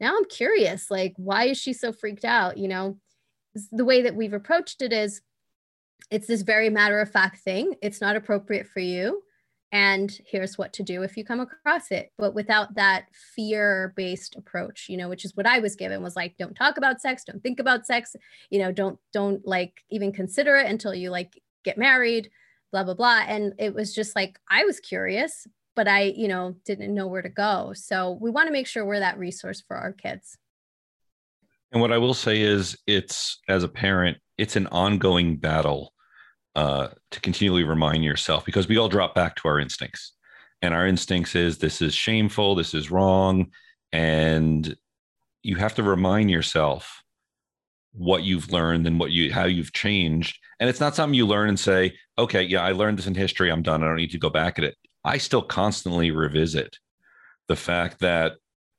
now 0.00 0.16
I'm 0.16 0.24
curious, 0.24 0.90
like, 0.90 1.14
why 1.16 1.44
is 1.44 1.58
she 1.58 1.72
so 1.72 1.92
freaked 1.92 2.24
out? 2.24 2.56
You 2.56 2.68
know, 2.68 2.98
the 3.70 3.84
way 3.84 4.02
that 4.02 4.16
we've 4.16 4.32
approached 4.32 4.82
it 4.82 4.92
is 4.92 5.20
it's 6.10 6.26
this 6.26 6.42
very 6.42 6.70
matter 6.70 7.00
of 7.00 7.10
fact 7.10 7.40
thing. 7.40 7.74
It's 7.80 8.00
not 8.00 8.16
appropriate 8.16 8.66
for 8.66 8.80
you. 8.80 9.22
And 9.74 10.16
here's 10.24 10.56
what 10.56 10.72
to 10.74 10.84
do 10.84 11.02
if 11.02 11.16
you 11.16 11.24
come 11.24 11.40
across 11.40 11.90
it. 11.90 12.12
But 12.16 12.32
without 12.32 12.76
that 12.76 13.06
fear 13.34 13.92
based 13.96 14.36
approach, 14.36 14.86
you 14.88 14.96
know, 14.96 15.08
which 15.08 15.24
is 15.24 15.34
what 15.34 15.48
I 15.48 15.58
was 15.58 15.74
given 15.74 16.00
was 16.00 16.14
like, 16.14 16.36
don't 16.38 16.54
talk 16.54 16.76
about 16.76 17.00
sex, 17.00 17.24
don't 17.24 17.42
think 17.42 17.58
about 17.58 17.84
sex, 17.84 18.14
you 18.50 18.60
know, 18.60 18.70
don't, 18.70 19.00
don't 19.12 19.44
like 19.44 19.82
even 19.90 20.12
consider 20.12 20.54
it 20.54 20.70
until 20.70 20.94
you 20.94 21.10
like 21.10 21.42
get 21.64 21.76
married, 21.76 22.30
blah, 22.70 22.84
blah, 22.84 22.94
blah. 22.94 23.24
And 23.26 23.52
it 23.58 23.74
was 23.74 23.92
just 23.92 24.14
like, 24.14 24.38
I 24.48 24.62
was 24.62 24.78
curious, 24.78 25.44
but 25.74 25.88
I, 25.88 26.02
you 26.02 26.28
know, 26.28 26.54
didn't 26.64 26.94
know 26.94 27.08
where 27.08 27.22
to 27.22 27.28
go. 27.28 27.72
So 27.74 28.16
we 28.20 28.30
want 28.30 28.46
to 28.46 28.52
make 28.52 28.68
sure 28.68 28.84
we're 28.84 29.00
that 29.00 29.18
resource 29.18 29.60
for 29.66 29.76
our 29.76 29.92
kids. 29.92 30.38
And 31.72 31.80
what 31.80 31.90
I 31.90 31.98
will 31.98 32.14
say 32.14 32.40
is, 32.42 32.78
it's 32.86 33.40
as 33.48 33.64
a 33.64 33.68
parent, 33.68 34.18
it's 34.38 34.54
an 34.54 34.68
ongoing 34.68 35.36
battle 35.36 35.93
uh, 36.54 36.88
to 37.10 37.20
continually 37.20 37.64
remind 37.64 38.04
yourself 38.04 38.44
because 38.44 38.68
we 38.68 38.76
all 38.76 38.88
drop 38.88 39.14
back 39.14 39.36
to 39.36 39.48
our 39.48 39.58
instincts. 39.58 40.12
And 40.62 40.72
our 40.72 40.86
instincts 40.86 41.34
is 41.34 41.58
this 41.58 41.82
is 41.82 41.94
shameful, 41.94 42.54
this 42.54 42.74
is 42.74 42.90
wrong. 42.90 43.50
And 43.92 44.74
you 45.42 45.56
have 45.56 45.74
to 45.74 45.82
remind 45.82 46.30
yourself 46.30 47.02
what 47.92 48.22
you've 48.22 48.50
learned 48.50 48.86
and 48.86 48.98
what 48.98 49.10
you 49.10 49.32
how 49.32 49.44
you've 49.44 49.72
changed. 49.72 50.38
And 50.58 50.68
it's 50.70 50.80
not 50.80 50.94
something 50.94 51.14
you 51.14 51.26
learn 51.26 51.48
and 51.48 51.60
say, 51.60 51.94
okay, 52.18 52.42
yeah, 52.42 52.62
I 52.62 52.72
learned 52.72 52.98
this 52.98 53.06
in 53.06 53.14
history. 53.14 53.50
I'm 53.50 53.62
done. 53.62 53.82
I 53.82 53.86
don't 53.86 53.96
need 53.96 54.10
to 54.12 54.18
go 54.18 54.30
back 54.30 54.58
at 54.58 54.64
it. 54.64 54.76
I 55.04 55.18
still 55.18 55.42
constantly 55.42 56.10
revisit 56.10 56.78
the 57.48 57.56
fact 57.56 58.00
that 58.00 58.34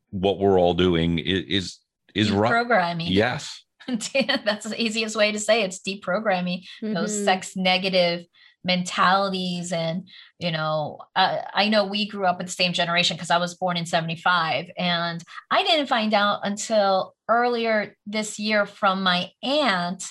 what 0.09 0.39
we're 0.39 0.59
all 0.59 0.73
doing 0.73 1.19
is 1.19 1.43
is, 1.47 1.79
is 2.13 2.31
right. 2.31 2.49
Programming. 2.49 3.07
Yes. 3.07 3.64
that's 4.45 4.67
the 4.67 4.81
easiest 4.81 5.15
way 5.15 5.31
to 5.31 5.39
say 5.39 5.61
it. 5.61 5.65
it's 5.65 5.79
deprogramming 5.79 6.65
mm-hmm. 6.81 6.93
those 6.93 7.23
sex 7.23 7.55
negative 7.55 8.25
mentalities 8.65 9.71
and 9.71 10.09
you 10.39 10.51
know 10.51 10.97
uh, 11.15 11.37
i 11.53 11.69
know 11.69 11.85
we 11.85 12.07
grew 12.07 12.25
up 12.25 12.39
in 12.39 12.47
the 12.47 12.51
same 12.51 12.73
generation 12.73 13.15
because 13.15 13.29
i 13.29 13.37
was 13.37 13.53
born 13.53 13.77
in 13.77 13.85
75 13.85 14.65
and 14.77 15.23
i 15.51 15.63
didn't 15.63 15.87
find 15.87 16.13
out 16.13 16.39
until 16.43 17.13
earlier 17.29 17.95
this 18.07 18.39
year 18.39 18.65
from 18.65 19.03
my 19.03 19.29
aunt 19.43 20.03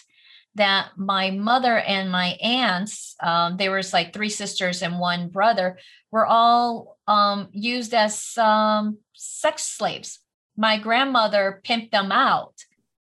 that 0.54 0.90
my 0.96 1.32
mother 1.32 1.76
and 1.78 2.12
my 2.12 2.36
aunts 2.40 3.16
um, 3.20 3.56
there 3.56 3.72
was 3.72 3.92
like 3.92 4.12
three 4.12 4.28
sisters 4.28 4.82
and 4.82 5.00
one 5.00 5.28
brother 5.28 5.76
were 6.12 6.26
all 6.26 6.96
um, 7.08 7.48
used 7.50 7.92
as 7.92 8.38
um, 8.38 8.98
sex 9.14 9.64
slaves 9.64 10.20
my 10.56 10.78
grandmother 10.78 11.60
pimped 11.64 11.90
them 11.90 12.12
out 12.12 12.54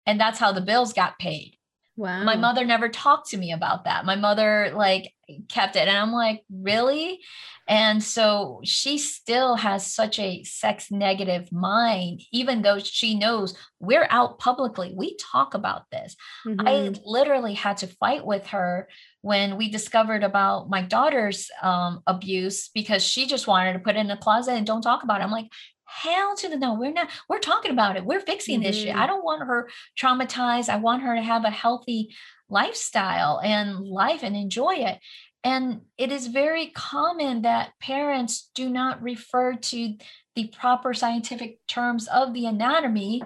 and 0.05 0.19
that's 0.19 0.39
how 0.39 0.51
the 0.51 0.61
bills 0.61 0.93
got 0.93 1.19
paid. 1.19 1.57
Wow. 1.95 2.23
my 2.23 2.35
mother 2.35 2.65
never 2.65 2.89
talked 2.89 3.29
to 3.29 3.37
me 3.37 3.51
about 3.51 3.85
that. 3.85 4.03
My 4.03 4.15
mother 4.15 4.71
like 4.73 5.13
kept 5.47 5.75
it 5.75 5.87
and 5.87 5.97
i'm 5.97 6.11
like 6.11 6.43
really? 6.51 7.21
And 7.65 8.03
so 8.03 8.59
she 8.65 8.97
still 8.97 9.55
has 9.55 9.87
such 9.87 10.19
a 10.19 10.43
sex 10.43 10.91
negative 10.91 11.51
mind 11.51 12.21
even 12.31 12.61
though 12.61 12.79
she 12.79 13.17
knows 13.17 13.55
we're 13.79 14.07
out 14.09 14.39
publicly. 14.39 14.91
We 14.95 15.15
talk 15.17 15.53
about 15.53 15.83
this. 15.91 16.15
Mm-hmm. 16.47 16.67
i 16.67 16.93
literally 17.05 17.53
had 17.53 17.77
to 17.77 17.87
fight 17.87 18.25
with 18.25 18.47
her 18.47 18.89
when 19.21 19.55
we 19.55 19.69
discovered 19.69 20.23
about 20.23 20.69
my 20.69 20.81
daughter's 20.81 21.49
um, 21.61 22.01
abuse 22.07 22.69
because 22.73 23.03
she 23.03 23.25
just 23.25 23.47
wanted 23.47 23.73
to 23.73 23.79
put 23.79 23.95
it 23.95 23.99
in 23.99 24.11
a 24.11 24.17
closet 24.17 24.53
and 24.53 24.67
don't 24.67 24.81
talk 24.81 25.03
about 25.03 25.21
it. 25.21 25.23
I'm 25.23 25.31
like 25.31 25.49
hell 25.93 26.35
to 26.35 26.49
the 26.49 26.57
no 26.57 26.73
we're 26.73 26.91
not 26.91 27.09
we're 27.29 27.39
talking 27.39 27.71
about 27.71 27.95
it 27.95 28.05
we're 28.05 28.19
fixing 28.19 28.55
mm-hmm. 28.55 28.67
this 28.67 28.77
shit 28.77 28.95
i 28.95 28.99
mm-hmm. 28.99 29.07
don't 29.07 29.23
want 29.23 29.47
her 29.47 29.69
traumatized 29.99 30.69
i 30.69 30.75
want 30.75 31.03
her 31.03 31.15
to 31.15 31.21
have 31.21 31.45
a 31.45 31.51
healthy 31.51 32.09
lifestyle 32.49 33.39
and 33.43 33.79
life 33.79 34.23
and 34.23 34.35
enjoy 34.35 34.73
it 34.73 34.97
and 35.43 35.81
it 35.97 36.11
is 36.11 36.27
very 36.27 36.67
common 36.67 37.43
that 37.43 37.73
parents 37.81 38.49
do 38.55 38.69
not 38.69 39.01
refer 39.01 39.55
to 39.55 39.95
the 40.35 40.47
proper 40.47 40.93
scientific 40.93 41.59
terms 41.67 42.07
of 42.07 42.33
the 42.33 42.47
anatomy 42.47 43.21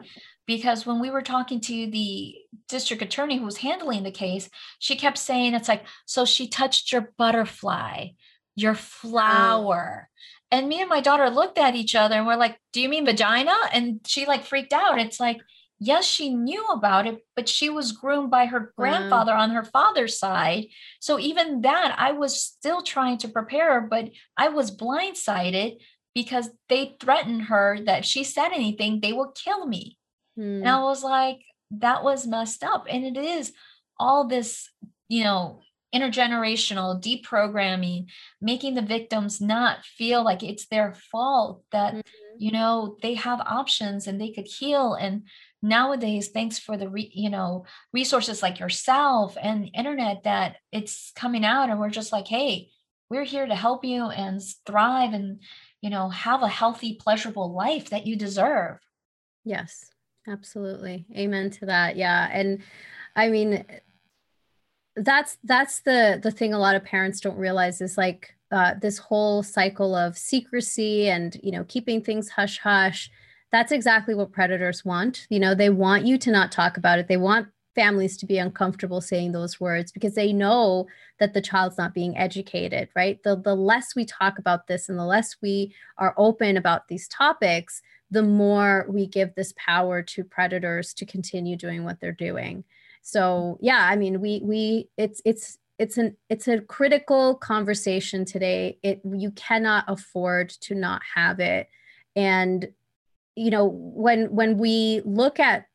because 0.45 0.85
when 0.85 0.99
we 0.99 1.09
were 1.09 1.21
talking 1.21 1.61
to 1.61 1.89
the 1.89 2.35
district 2.67 3.01
attorney 3.01 3.37
who 3.37 3.45
was 3.45 3.57
handling 3.57 4.03
the 4.03 4.11
case 4.11 4.49
she 4.79 4.95
kept 4.95 5.17
saying 5.17 5.53
it's 5.53 5.69
like 5.69 5.85
so 6.05 6.25
she 6.25 6.49
touched 6.49 6.91
your 6.91 7.13
butterfly 7.17 8.07
your 8.55 8.73
flower 8.73 10.09
and 10.51 10.67
me 10.67 10.81
and 10.81 10.89
my 10.89 11.01
daughter 11.01 11.29
looked 11.29 11.57
at 11.57 11.75
each 11.75 11.95
other 11.95 12.15
and 12.15 12.27
we're 12.27 12.35
like, 12.35 12.57
Do 12.73 12.81
you 12.81 12.89
mean 12.89 13.05
vagina? 13.05 13.55
And 13.73 13.99
she 14.05 14.25
like 14.25 14.45
freaked 14.45 14.73
out. 14.73 14.99
It's 14.99 15.19
like, 15.19 15.37
yes, 15.79 16.05
she 16.05 16.33
knew 16.33 16.65
about 16.67 17.07
it, 17.07 17.25
but 17.35 17.47
she 17.47 17.69
was 17.69 17.91
groomed 17.91 18.31
by 18.31 18.45
her 18.45 18.73
grandfather 18.77 19.33
on 19.33 19.51
her 19.51 19.63
father's 19.63 20.17
side. 20.17 20.65
So 20.99 21.19
even 21.19 21.61
that, 21.61 21.95
I 21.97 22.13
was 22.13 22.41
still 22.41 22.81
trying 22.81 23.17
to 23.19 23.27
prepare 23.27 23.79
her, 23.79 23.87
but 23.87 24.09
I 24.35 24.49
was 24.49 24.75
blindsided 24.75 25.77
because 26.15 26.49
they 26.69 26.95
threatened 26.99 27.43
her 27.43 27.79
that 27.85 27.99
if 27.99 28.05
she 28.05 28.23
said 28.23 28.49
anything, 28.49 28.99
they 29.01 29.13
will 29.13 29.31
kill 29.31 29.67
me. 29.67 29.97
Hmm. 30.35 30.61
And 30.61 30.69
I 30.69 30.81
was 30.81 31.03
like, 31.03 31.39
that 31.71 32.03
was 32.03 32.25
messed 32.25 32.63
up. 32.63 32.87
And 32.89 33.05
it 33.05 33.17
is 33.17 33.53
all 33.99 34.27
this, 34.27 34.69
you 35.09 35.23
know, 35.23 35.61
intergenerational 36.01 37.01
deprogramming 37.01 38.07
making 38.41 38.75
the 38.75 38.81
victims 38.81 39.41
not 39.41 39.83
feel 39.83 40.23
like 40.23 40.43
it's 40.43 40.67
their 40.67 40.93
fault 41.11 41.63
that 41.71 41.93
mm-hmm. 41.93 42.35
you 42.37 42.51
know 42.51 42.97
they 43.01 43.15
have 43.15 43.39
options 43.41 44.07
and 44.07 44.19
they 44.19 44.31
could 44.31 44.47
heal. 44.47 44.93
And 44.93 45.23
nowadays 45.61 46.29
thanks 46.29 46.59
for 46.59 46.77
the 46.77 46.89
re, 46.89 47.09
you 47.13 47.29
know 47.29 47.65
resources 47.93 48.41
like 48.41 48.59
yourself 48.59 49.35
and 49.41 49.71
internet 49.73 50.23
that 50.23 50.57
it's 50.71 51.11
coming 51.15 51.43
out 51.43 51.69
and 51.69 51.79
we're 51.79 51.89
just 51.89 52.11
like 52.11 52.27
hey 52.27 52.69
we're 53.09 53.23
here 53.23 53.47
to 53.47 53.55
help 53.55 53.83
you 53.83 54.05
and 54.05 54.39
thrive 54.67 55.13
and 55.13 55.41
you 55.81 55.89
know 55.89 56.09
have 56.09 56.43
a 56.43 56.47
healthy 56.47 56.95
pleasurable 56.95 57.53
life 57.53 57.89
that 57.89 58.05
you 58.05 58.15
deserve. 58.15 58.77
Yes 59.43 59.89
absolutely. 60.29 61.05
Amen 61.15 61.49
to 61.51 61.67
that. 61.67 61.95
Yeah. 61.95 62.29
And 62.31 62.61
i 63.15 63.29
mean 63.29 63.65
that's 64.97 65.37
that's 65.43 65.81
the 65.81 66.19
the 66.21 66.31
thing 66.31 66.53
a 66.53 66.59
lot 66.59 66.75
of 66.75 66.83
parents 66.83 67.19
don't 67.19 67.37
realize 67.37 67.81
is 67.81 67.97
like 67.97 68.35
uh, 68.51 68.73
this 68.81 68.97
whole 68.97 69.43
cycle 69.43 69.93
of 69.93 70.17
secrecy 70.17 71.09
and 71.09 71.39
you 71.43 71.51
know 71.51 71.63
keeping 71.65 72.01
things 72.01 72.29
hush 72.29 72.59
hush. 72.59 73.09
That's 73.51 73.71
exactly 73.71 74.13
what 74.13 74.31
predators 74.31 74.83
want. 74.83 75.27
You 75.29 75.39
know 75.39 75.55
they 75.55 75.69
want 75.69 76.05
you 76.05 76.17
to 76.17 76.31
not 76.31 76.51
talk 76.51 76.77
about 76.77 76.99
it. 76.99 77.07
They 77.07 77.17
want 77.17 77.47
families 77.75 78.17
to 78.17 78.25
be 78.25 78.39
uncomfortable 78.39 79.01
saying 79.01 79.31
those 79.31 79.59
words 79.59 79.91
because 79.91 80.15
they 80.15 80.33
know 80.33 80.87
that 81.19 81.35
the 81.35 81.41
child's 81.41 81.77
not 81.77 81.93
being 81.93 82.17
educated 82.17 82.89
right? 82.95 83.21
The 83.23 83.35
the 83.35 83.55
less 83.55 83.95
we 83.95 84.05
talk 84.05 84.39
about 84.39 84.67
this 84.67 84.89
and 84.89 84.97
the 84.97 85.05
less 85.05 85.35
we 85.41 85.75
are 85.97 86.15
open 86.17 86.57
about 86.57 86.87
these 86.87 87.07
topics 87.07 87.81
the 88.09 88.23
more 88.23 88.85
we 88.89 89.05
give 89.05 89.35
this 89.35 89.53
power 89.57 90.01
to 90.01 90.23
predators 90.23 90.93
to 90.93 91.05
continue 91.05 91.57
doing 91.57 91.83
what 91.83 91.99
they're 91.99 92.13
doing 92.13 92.63
so 93.07 93.57
yeah 93.61 93.87
i 93.89 93.95
mean 93.95 94.19
we 94.19 94.41
we 94.43 94.89
it's 94.97 95.21
it's 95.23 95.57
it's 95.79 95.97
an 95.97 96.17
it's 96.29 96.47
a 96.47 96.59
critical 96.61 97.35
conversation 97.35 98.25
today. 98.25 98.79
It 98.81 98.99
you 99.05 99.29
cannot 99.31 99.85
afford 99.87 100.49
to 100.61 100.73
not 100.73 101.01
have 101.15 101.39
it. 101.39 101.69
And 102.15 102.67
you 103.37 103.51
know 103.51 103.67
when 103.67 104.33
when 104.35 104.57
we 104.57 105.01
look 105.05 105.39
at 105.39 105.67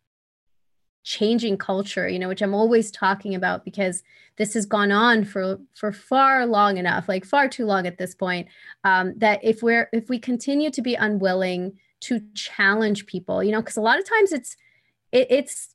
changing 1.05 1.57
culture 1.57 2.09
you 2.09 2.17
know 2.17 2.29
which 2.29 2.43
i'm 2.43 2.55
always 2.55 2.89
talking 2.93 3.35
about 3.35 3.65
because 3.65 4.05
this 4.37 4.55
has 4.55 4.65
gone 4.65 4.93
on 4.93 5.25
for 5.25 5.59
for 5.75 5.91
far 5.91 6.47
long 6.47 6.77
enough 6.77 7.09
like 7.09 7.25
far 7.25 7.49
too 7.49 7.67
long 7.67 7.89
at 7.89 7.99
this 7.99 8.15
point 8.15 8.47
um, 8.85 9.13
that 9.19 9.41
if 9.43 9.65
we're 9.65 9.89
if 9.93 10.09
we 10.09 10.17
continue 10.17 10.71
to 10.71 10.81
be 10.81 10.95
unwilling 10.95 11.73
to 12.01 12.21
challenge 12.35 13.07
people 13.07 13.43
you 13.43 13.51
know 13.51 13.61
because 13.61 13.77
a 13.77 13.81
lot 13.81 13.99
of 13.99 14.09
times 14.09 14.33
it's 14.33 14.57
it, 15.11 15.27
it's 15.29 15.72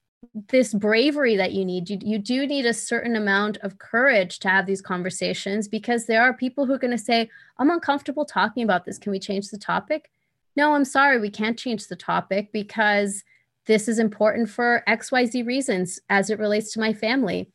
this 0.49 0.74
bravery 0.74 1.36
that 1.36 1.53
you 1.53 1.63
need. 1.63 1.89
You, 1.89 1.99
you 2.01 2.18
do 2.18 2.47
need 2.47 2.65
a 2.65 2.74
certain 2.74 3.15
amount 3.15 3.57
of 3.57 3.78
courage 3.78 4.39
to 4.39 4.49
have 4.49 4.65
these 4.65 4.82
conversations 4.82 5.68
because 5.68 6.05
there 6.05 6.22
are 6.22 6.34
people 6.34 6.65
who 6.65 6.74
are 6.74 6.80
going 6.80 6.91
to 6.91 6.97
say, 6.97 7.30
I'm 7.59 7.70
uncomfortable 7.70 8.26
talking 8.26 8.63
about 8.63 8.86
this. 8.86 8.97
Can 8.97 9.11
we 9.11 9.20
change 9.20 9.49
the 9.49 9.57
topic? 9.57 10.09
No, 10.55 10.74
I'm 10.74 10.86
sorry, 10.86 11.20
we 11.20 11.30
can't 11.30 11.57
change 11.57 11.88
the 11.88 11.95
topic 11.95 12.51
because 12.51 13.24
this 13.68 13.88
is 13.88 13.99
important 13.99 14.49
for 14.49 14.84
XYZ 14.88 15.45
reasons 15.45 15.99
as 16.09 16.30
it 16.30 16.39
relates 16.39 16.72
to 16.74 16.80
my 16.80 16.93
family. 16.93 17.51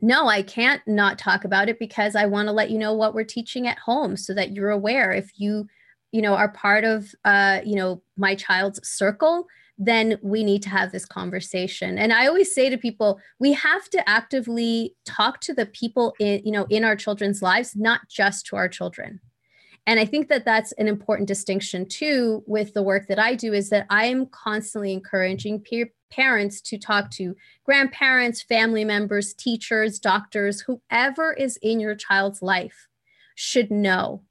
no, 0.00 0.26
I 0.28 0.42
can't 0.42 0.82
not 0.86 1.18
talk 1.18 1.44
about 1.44 1.68
it 1.68 1.78
because 1.78 2.16
I 2.16 2.26
want 2.26 2.48
to 2.48 2.52
let 2.52 2.70
you 2.70 2.78
know 2.78 2.92
what 2.92 3.14
we're 3.14 3.24
teaching 3.24 3.68
at 3.68 3.78
home 3.78 4.16
so 4.16 4.34
that 4.34 4.52
you're 4.52 4.70
aware. 4.70 5.12
If 5.12 5.30
you, 5.36 5.68
you 6.10 6.22
know, 6.22 6.34
are 6.34 6.48
part 6.48 6.84
of, 6.84 7.14
uh, 7.24 7.60
you 7.64 7.76
know, 7.76 8.02
my 8.16 8.34
child's 8.34 8.86
circle, 8.86 9.46
then 9.86 10.18
we 10.22 10.44
need 10.44 10.62
to 10.62 10.68
have 10.68 10.92
this 10.92 11.04
conversation. 11.04 11.98
And 11.98 12.12
I 12.12 12.26
always 12.26 12.54
say 12.54 12.70
to 12.70 12.78
people, 12.78 13.20
we 13.38 13.52
have 13.52 13.88
to 13.90 14.08
actively 14.08 14.94
talk 15.04 15.40
to 15.42 15.54
the 15.54 15.66
people 15.66 16.14
in, 16.20 16.40
you 16.44 16.52
know, 16.52 16.66
in 16.70 16.84
our 16.84 16.94
children's 16.94 17.42
lives, 17.42 17.74
not 17.74 18.02
just 18.08 18.46
to 18.46 18.56
our 18.56 18.68
children. 18.68 19.20
And 19.86 19.98
I 19.98 20.04
think 20.04 20.28
that 20.28 20.44
that's 20.44 20.70
an 20.72 20.86
important 20.86 21.26
distinction 21.26 21.88
too 21.88 22.44
with 22.46 22.72
the 22.72 22.82
work 22.82 23.08
that 23.08 23.18
I 23.18 23.34
do 23.34 23.52
is 23.52 23.70
that 23.70 23.86
I 23.90 24.04
am 24.06 24.26
constantly 24.26 24.92
encouraging 24.92 25.60
peer 25.60 25.90
parents 26.10 26.60
to 26.60 26.78
talk 26.78 27.10
to 27.12 27.34
grandparents, 27.64 28.42
family 28.42 28.84
members, 28.84 29.34
teachers, 29.34 29.98
doctors, 29.98 30.60
whoever 30.60 31.32
is 31.32 31.58
in 31.62 31.80
your 31.80 31.96
child's 31.96 32.42
life 32.42 32.86
should 33.34 33.70
know 33.70 34.22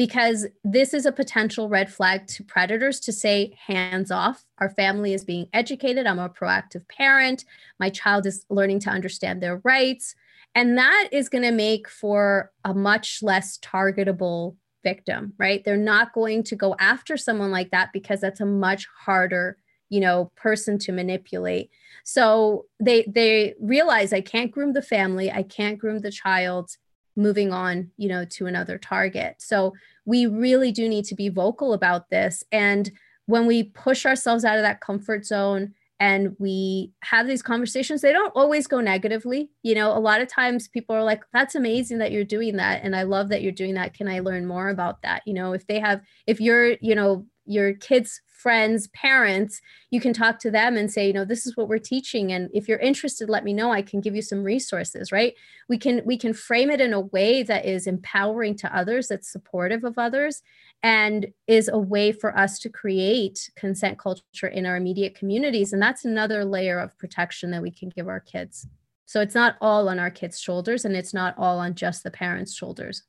because 0.00 0.46
this 0.64 0.94
is 0.94 1.04
a 1.04 1.12
potential 1.12 1.68
red 1.68 1.92
flag 1.92 2.26
to 2.26 2.42
predators 2.42 3.00
to 3.00 3.12
say 3.12 3.54
hands 3.66 4.10
off. 4.10 4.46
Our 4.56 4.70
family 4.70 5.12
is 5.12 5.26
being 5.26 5.46
educated. 5.52 6.06
I'm 6.06 6.18
a 6.18 6.30
proactive 6.30 6.88
parent. 6.88 7.44
My 7.78 7.90
child 7.90 8.24
is 8.24 8.46
learning 8.48 8.80
to 8.80 8.90
understand 8.90 9.42
their 9.42 9.60
rights. 9.62 10.14
And 10.54 10.78
that 10.78 11.10
is 11.12 11.28
going 11.28 11.44
to 11.44 11.50
make 11.50 11.86
for 11.86 12.50
a 12.64 12.72
much 12.72 13.18
less 13.22 13.58
targetable 13.58 14.56
victim 14.82 15.34
right? 15.36 15.62
They're 15.62 15.76
not 15.76 16.14
going 16.14 16.44
to 16.44 16.56
go 16.56 16.74
after 16.78 17.18
someone 17.18 17.50
like 17.50 17.70
that 17.72 17.92
because 17.92 18.22
that's 18.22 18.40
a 18.40 18.46
much 18.46 18.86
harder 19.04 19.58
you 19.90 20.00
know 20.00 20.32
person 20.34 20.78
to 20.78 20.92
manipulate. 20.92 21.68
So 22.04 22.64
they 22.82 23.02
they 23.02 23.54
realize 23.60 24.14
i 24.14 24.22
can't 24.22 24.50
groom 24.50 24.72
the 24.72 24.80
family. 24.80 25.30
I 25.30 25.42
can't 25.42 25.78
groom 25.78 25.98
the 25.98 26.10
child 26.10 26.78
moving 27.16 27.52
on 27.52 27.90
you 27.96 28.08
know 28.08 28.24
to 28.24 28.46
another 28.46 28.78
target. 28.78 29.36
So 29.38 29.74
we 30.04 30.26
really 30.26 30.72
do 30.72 30.88
need 30.88 31.04
to 31.06 31.14
be 31.14 31.28
vocal 31.28 31.72
about 31.72 32.10
this. 32.10 32.44
And 32.52 32.90
when 33.26 33.46
we 33.46 33.64
push 33.64 34.06
ourselves 34.06 34.44
out 34.44 34.56
of 34.56 34.62
that 34.62 34.80
comfort 34.80 35.24
zone 35.24 35.74
and 36.00 36.34
we 36.38 36.92
have 37.02 37.26
these 37.26 37.42
conversations 37.42 38.00
they 38.00 38.12
don't 38.12 38.32
always 38.34 38.66
go 38.66 38.80
negatively. 38.80 39.50
You 39.62 39.74
know 39.74 39.96
a 39.96 40.00
lot 40.00 40.20
of 40.20 40.28
times 40.28 40.68
people 40.68 40.96
are 40.96 41.04
like 41.04 41.22
that's 41.32 41.54
amazing 41.54 41.98
that 41.98 42.12
you're 42.12 42.24
doing 42.24 42.56
that 42.56 42.82
and 42.82 42.96
i 42.96 43.02
love 43.02 43.28
that 43.28 43.42
you're 43.42 43.52
doing 43.52 43.74
that. 43.74 43.94
Can 43.94 44.08
i 44.08 44.20
learn 44.20 44.46
more 44.46 44.70
about 44.70 45.02
that? 45.02 45.22
You 45.26 45.34
know 45.34 45.52
if 45.52 45.66
they 45.66 45.78
have 45.78 46.00
if 46.26 46.40
you're 46.40 46.72
you 46.80 46.94
know 46.94 47.26
your 47.50 47.74
kids 47.74 48.20
friends 48.28 48.88
parents 48.88 49.60
you 49.90 50.00
can 50.00 50.14
talk 50.14 50.38
to 50.38 50.50
them 50.50 50.76
and 50.76 50.90
say 50.90 51.06
you 51.06 51.12
know 51.12 51.24
this 51.24 51.46
is 51.46 51.56
what 51.56 51.68
we're 51.68 51.78
teaching 51.78 52.32
and 52.32 52.48
if 52.54 52.68
you're 52.68 52.78
interested 52.78 53.28
let 53.28 53.44
me 53.44 53.52
know. 53.52 53.70
I 53.72 53.82
can 53.82 54.00
give 54.00 54.16
you 54.16 54.22
some 54.22 54.42
resources 54.42 55.12
right? 55.12 55.34
We 55.68 55.76
can 55.76 56.02
we 56.06 56.16
can 56.16 56.32
frame 56.32 56.70
it 56.70 56.80
in 56.80 56.92
a 56.92 57.00
way 57.00 57.42
that 57.42 57.66
is 57.66 57.86
empowering 57.86 58.56
to 58.58 58.76
others 58.76 59.08
that's 59.08 59.30
supportive 59.30 59.84
of 59.84 59.98
others 59.98 60.42
and 60.82 61.26
is 61.46 61.68
a 61.68 61.78
way 61.78 62.12
for 62.12 62.36
us 62.38 62.58
to 62.60 62.70
create 62.70 63.50
consent 63.56 63.98
culture 63.98 64.46
in 64.46 64.64
our 64.64 64.76
immediate 64.76 65.14
communities 65.14 65.72
and 65.72 65.82
that's 65.82 66.04
another 66.04 66.44
layer 66.44 66.78
of 66.78 66.96
protection 66.98 67.50
that 67.50 67.62
we 67.62 67.70
can 67.70 67.90
give 67.90 68.08
our 68.08 68.20
kids. 68.20 68.66
So 69.06 69.20
it's 69.20 69.34
not 69.34 69.56
all 69.60 69.88
on 69.88 69.98
our 69.98 70.10
kids 70.10 70.38
shoulders 70.40 70.84
and 70.84 70.96
it's 70.96 71.12
not 71.12 71.34
all 71.36 71.58
on 71.58 71.74
just 71.74 72.04
the 72.04 72.12
parents 72.12 72.54
shoulders 72.54 73.02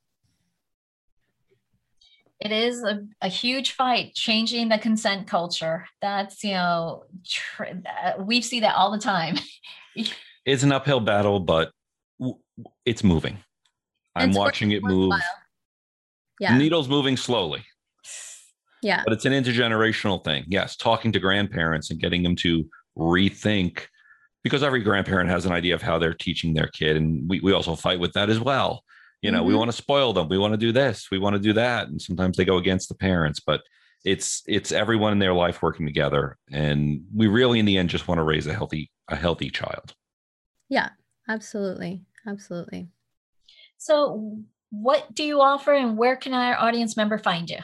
it 2.42 2.52
is 2.52 2.84
a, 2.84 3.06
a 3.22 3.28
huge 3.28 3.74
fight 3.74 4.16
changing 4.16 4.70
the 4.70 4.80
consent 4.80 5.28
culture. 5.28 5.86
That's 6.02 6.44
you 6.44 6.54
know 6.54 7.06
tr- 7.26 7.64
uh, 7.66 8.14
we 8.20 8.42
see 8.42 8.60
that 8.62 8.76
all 8.76 8.92
the 8.92 9.00
time. 9.00 9.38
It's 10.44 10.64
an 10.64 10.72
uphill 10.72 11.02
battle 11.02 11.39
but 11.39 11.72
it's 12.84 13.04
moving. 13.04 13.38
I'm 14.16 14.30
it's 14.30 14.38
watching 14.38 14.72
it 14.72 14.82
move. 14.82 15.14
yeah. 16.39 16.54
the 16.54 16.58
needle's 16.58 16.88
moving 16.88 17.16
slowly. 17.16 17.64
Yeah. 18.82 19.04
But 19.04 19.14
it's 19.14 19.26
an 19.26 19.34
intergenerational 19.34 20.24
thing. 20.24 20.46
Yes 20.48 20.76
talking 20.76 21.12
to 21.12 21.20
grandparents 21.20 21.92
and 21.92 22.00
getting 22.00 22.24
them 22.24 22.36
to 22.38 22.68
rethink 22.98 23.86
because 24.44 24.64
every 24.64 24.82
grandparent 24.82 25.30
has 25.30 25.46
an 25.46 25.52
idea 25.52 25.76
of 25.76 25.84
how 25.84 26.00
they're 26.00 26.16
teaching 26.16 26.56
their 26.56 26.68
kid 26.68 26.98
and 26.98 27.30
we, 27.30 27.39
we 27.42 27.54
also 27.54 27.76
fight 27.76 28.00
with 28.00 28.14
that 28.14 28.32
as 28.32 28.39
well 28.39 28.84
you 29.22 29.32
know 29.32 29.40
mm-hmm. 29.40 29.48
we 29.48 29.56
want 29.56 29.70
to 29.70 29.78
spoil 29.78 30.14
them 30.14 30.28
we 30.30 30.38
want 30.38 30.54
to 30.54 30.58
do 30.58 30.72
this 30.72 31.10
we 31.12 31.20
want 31.20 31.36
to 31.36 31.40
do 31.40 31.54
that 31.54 31.88
and 31.88 32.02
sometimes 32.02 32.38
they 32.38 32.46
go 32.46 32.58
against 32.58 32.90
the 32.90 32.96
parents 32.96 33.40
but 33.40 33.62
it's 34.04 34.42
it's 34.48 34.72
everyone 34.72 35.12
in 35.12 35.20
their 35.20 35.34
life 35.34 35.62
working 35.62 35.86
together 35.86 36.38
and 36.52 37.04
we 37.14 37.28
really 37.28 37.60
in 37.60 37.66
the 37.66 37.78
end 37.78 37.90
just 37.90 38.08
want 38.08 38.18
to 38.18 38.24
raise 38.24 38.48
a 38.48 38.54
healthy 38.54 38.90
a 39.10 39.16
healthy 39.16 39.50
child. 39.50 39.94
Yeah 40.70 40.90
absolutely 41.28 42.02
absolutely. 42.28 42.88
So 43.78 44.40
what 44.70 45.14
do 45.14 45.24
you 45.24 45.42
offer 45.42 45.74
and 45.74 45.98
where 45.98 46.16
can 46.16 46.34
our 46.34 46.56
audience 46.56 46.96
member 46.98 47.18
find 47.18 47.50
you 47.50 47.60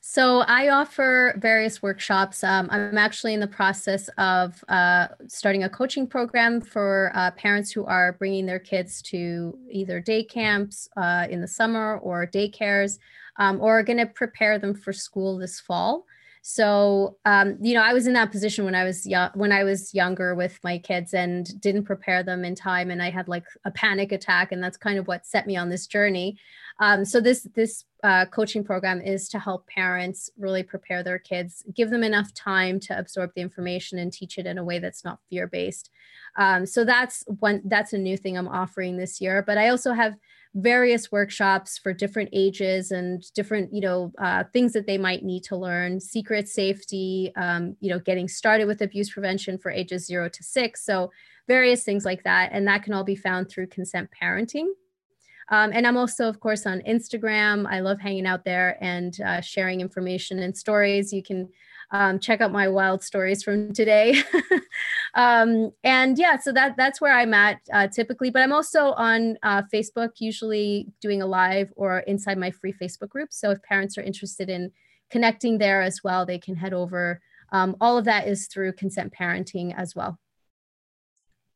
so 0.00 0.40
I 0.40 0.70
offer 0.70 1.34
various 1.36 1.82
workshops. 1.82 2.42
Um, 2.42 2.68
I'm 2.70 2.96
actually 2.96 3.34
in 3.34 3.40
the 3.40 3.46
process 3.46 4.08
of 4.16 4.64
uh, 4.68 5.08
starting 5.28 5.64
a 5.64 5.68
coaching 5.68 6.06
program 6.06 6.62
for 6.62 7.12
uh, 7.14 7.32
parents 7.32 7.70
who 7.70 7.84
are 7.84 8.14
bringing 8.14 8.46
their 8.46 8.58
kids 8.58 9.02
to 9.02 9.58
either 9.70 10.00
day 10.00 10.24
camps 10.24 10.88
uh, 10.96 11.26
in 11.28 11.42
the 11.42 11.48
summer 11.48 11.98
or 11.98 12.26
daycares, 12.26 12.98
um, 13.36 13.60
or 13.60 13.80
are 13.80 13.82
going 13.82 13.98
to 13.98 14.06
prepare 14.06 14.58
them 14.58 14.74
for 14.74 14.92
school 14.92 15.36
this 15.36 15.60
fall. 15.60 16.06
So, 16.42 17.18
um, 17.26 17.58
you 17.60 17.74
know, 17.74 17.82
I 17.82 17.92
was 17.92 18.06
in 18.06 18.14
that 18.14 18.32
position 18.32 18.64
when 18.64 18.74
I 18.74 18.84
was 18.84 19.06
young, 19.06 19.30
when 19.34 19.52
I 19.52 19.62
was 19.64 19.94
younger 19.94 20.34
with 20.34 20.58
my 20.64 20.78
kids 20.78 21.12
and 21.12 21.60
didn't 21.60 21.84
prepare 21.84 22.22
them 22.22 22.44
in 22.44 22.54
time, 22.54 22.90
and 22.90 23.02
I 23.02 23.10
had 23.10 23.28
like 23.28 23.44
a 23.64 23.70
panic 23.70 24.10
attack, 24.12 24.50
and 24.50 24.62
that's 24.62 24.76
kind 24.76 24.98
of 24.98 25.06
what 25.06 25.26
set 25.26 25.46
me 25.46 25.56
on 25.56 25.68
this 25.68 25.86
journey. 25.86 26.38
Um, 26.78 27.04
so 27.04 27.20
this 27.20 27.46
this 27.54 27.84
uh, 28.02 28.24
coaching 28.26 28.64
program 28.64 29.02
is 29.02 29.28
to 29.28 29.38
help 29.38 29.66
parents 29.66 30.30
really 30.38 30.62
prepare 30.62 31.02
their 31.02 31.18
kids, 31.18 31.62
give 31.74 31.90
them 31.90 32.02
enough 32.02 32.32
time 32.32 32.80
to 32.80 32.98
absorb 32.98 33.32
the 33.34 33.42
information 33.42 33.98
and 33.98 34.10
teach 34.10 34.38
it 34.38 34.46
in 34.46 34.56
a 34.56 34.64
way 34.64 34.78
that's 34.78 35.04
not 35.04 35.18
fear 35.28 35.46
based. 35.46 35.90
Um, 36.36 36.64
so 36.64 36.84
that's 36.84 37.22
one 37.38 37.60
that's 37.66 37.92
a 37.92 37.98
new 37.98 38.16
thing 38.16 38.38
I'm 38.38 38.48
offering 38.48 38.96
this 38.96 39.20
year. 39.20 39.42
But 39.46 39.58
I 39.58 39.68
also 39.68 39.92
have 39.92 40.14
various 40.54 41.12
workshops 41.12 41.78
for 41.78 41.92
different 41.92 42.28
ages 42.32 42.90
and 42.90 43.22
different 43.34 43.72
you 43.72 43.80
know 43.80 44.12
uh, 44.18 44.42
things 44.52 44.72
that 44.72 44.86
they 44.86 44.98
might 44.98 45.24
need 45.24 45.44
to 45.44 45.56
learn 45.56 46.00
secret 46.00 46.48
safety 46.48 47.32
um, 47.36 47.76
you 47.80 47.88
know 47.88 48.00
getting 48.00 48.26
started 48.26 48.66
with 48.66 48.82
abuse 48.82 49.10
prevention 49.10 49.56
for 49.58 49.70
ages 49.70 50.06
zero 50.06 50.28
to 50.28 50.42
six 50.42 50.84
so 50.84 51.10
various 51.46 51.84
things 51.84 52.04
like 52.04 52.24
that 52.24 52.50
and 52.52 52.66
that 52.66 52.82
can 52.82 52.92
all 52.92 53.04
be 53.04 53.14
found 53.14 53.48
through 53.48 53.66
consent 53.66 54.08
parenting 54.20 54.66
um, 55.52 55.72
and 55.74 55.84
I'm 55.84 55.96
also, 55.96 56.28
of 56.28 56.38
course, 56.38 56.64
on 56.64 56.80
Instagram. 56.82 57.66
I 57.68 57.80
love 57.80 57.98
hanging 57.98 58.24
out 58.24 58.44
there 58.44 58.78
and 58.80 59.20
uh, 59.20 59.40
sharing 59.40 59.80
information 59.80 60.38
and 60.38 60.56
stories. 60.56 61.12
You 61.12 61.24
can 61.24 61.48
um, 61.92 62.18
check 62.18 62.40
out 62.40 62.52
my 62.52 62.68
wild 62.68 63.02
stories 63.02 63.42
from 63.42 63.72
today. 63.72 64.22
um, 65.14 65.72
and 65.82 66.18
yeah, 66.18 66.38
so 66.38 66.52
that 66.52 66.76
that's 66.76 67.00
where 67.00 67.12
I'm 67.12 67.34
at 67.34 67.60
uh, 67.72 67.88
typically. 67.88 68.30
But 68.30 68.42
I'm 68.42 68.52
also 68.52 68.92
on 68.92 69.36
uh, 69.42 69.62
Facebook, 69.72 70.12
usually 70.18 70.86
doing 71.00 71.22
a 71.22 71.26
live 71.26 71.72
or 71.76 72.00
inside 72.00 72.38
my 72.38 72.50
free 72.50 72.72
Facebook 72.72 73.08
group. 73.08 73.32
So 73.32 73.50
if 73.50 73.62
parents 73.62 73.98
are 73.98 74.02
interested 74.02 74.48
in 74.48 74.70
connecting 75.10 75.58
there 75.58 75.82
as 75.82 76.00
well, 76.04 76.24
they 76.24 76.38
can 76.38 76.56
head 76.56 76.72
over. 76.72 77.20
Um, 77.52 77.76
all 77.80 77.98
of 77.98 78.04
that 78.04 78.28
is 78.28 78.46
through 78.46 78.74
consent 78.74 79.12
parenting 79.18 79.74
as 79.76 79.96
well. 79.96 80.18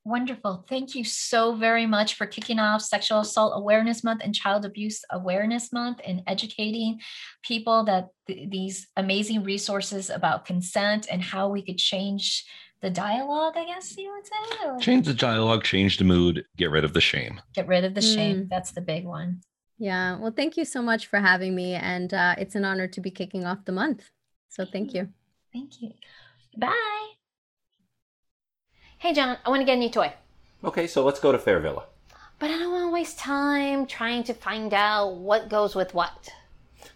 Wonderful. 0.07 0.67
Thank 0.69 0.95
you 0.95 1.03
so 1.03 1.55
very 1.55 1.87
much 1.87 2.15
for 2.15 2.27
kicking 2.27 2.59
off 2.59 2.83
Sexual 2.83 3.21
Assault 3.21 3.55
Awareness 3.57 4.05
Month 4.05 4.21
and 4.23 4.35
Child 4.35 4.67
Abuse 4.67 5.03
Awareness 5.11 5.73
Month 5.73 6.03
and 6.07 6.23
educating 6.27 7.01
people 7.43 7.85
that 7.85 8.09
th- 8.27 8.51
these 8.51 8.87
amazing 8.99 9.45
resources 9.45 10.11
about 10.11 10.45
consent 10.45 11.07
and 11.11 11.23
how 11.23 11.49
we 11.49 11.63
could 11.63 11.79
change 11.79 12.45
the 12.83 12.91
dialogue, 12.91 13.55
I 13.57 13.65
guess 13.65 13.97
you 13.97 14.13
would 14.13 14.27
say. 14.27 14.67
Or... 14.67 14.79
Change 14.79 15.07
the 15.07 15.15
dialogue, 15.15 15.65
change 15.65 15.97
the 15.97 16.05
mood, 16.05 16.45
get 16.59 16.71
rid 16.71 16.85
of 16.85 16.93
the 16.93 17.01
shame. 17.01 17.41
Get 17.55 17.67
rid 17.67 17.85
of 17.85 17.95
the 17.95 18.03
mm. 18.03 18.15
shame. 18.15 18.49
That's 18.51 18.73
the 18.73 18.83
big 18.83 19.07
one. 19.07 19.41
Yeah. 19.79 20.19
Well, 20.19 20.35
thank 20.37 20.59
you 20.59 20.67
so 20.67 20.83
much 20.83 21.07
for 21.07 21.19
having 21.19 21.55
me. 21.55 21.75
And 21.75 22.13
uh, 22.13 22.35
it's 22.37 22.57
an 22.57 22.67
honor 22.67 22.89
to 22.89 23.01
be 23.01 23.11
kicking 23.11 23.47
off 23.47 23.65
the 23.65 23.73
month. 23.73 24.11
So 24.51 24.67
thank 24.67 24.93
you. 24.93 25.09
Thank 25.51 25.81
you. 25.81 25.93
Bye. 26.59 27.15
Hey, 29.05 29.13
John, 29.13 29.37
I 29.45 29.51
want 29.51 29.61
to 29.61 29.67
get 29.67 29.75
a 29.75 29.81
new 29.81 29.91
toy. 29.91 30.15
Okay, 30.65 30.87
so 30.87 31.05
let's 31.05 31.21
go 31.21 31.31
to 31.31 31.37
Fairvilla. 31.37 31.83
But 32.39 32.49
I 32.49 32.57
don't 32.57 32.73
want 32.73 32.87
to 32.87 32.91
waste 32.91 33.19
time 33.19 33.85
trying 33.85 34.25
to 34.25 34.33
find 34.33 34.73
out 34.73 35.17
what 35.17 35.51
goes 35.51 35.75
with 35.75 35.93
what. 35.93 36.31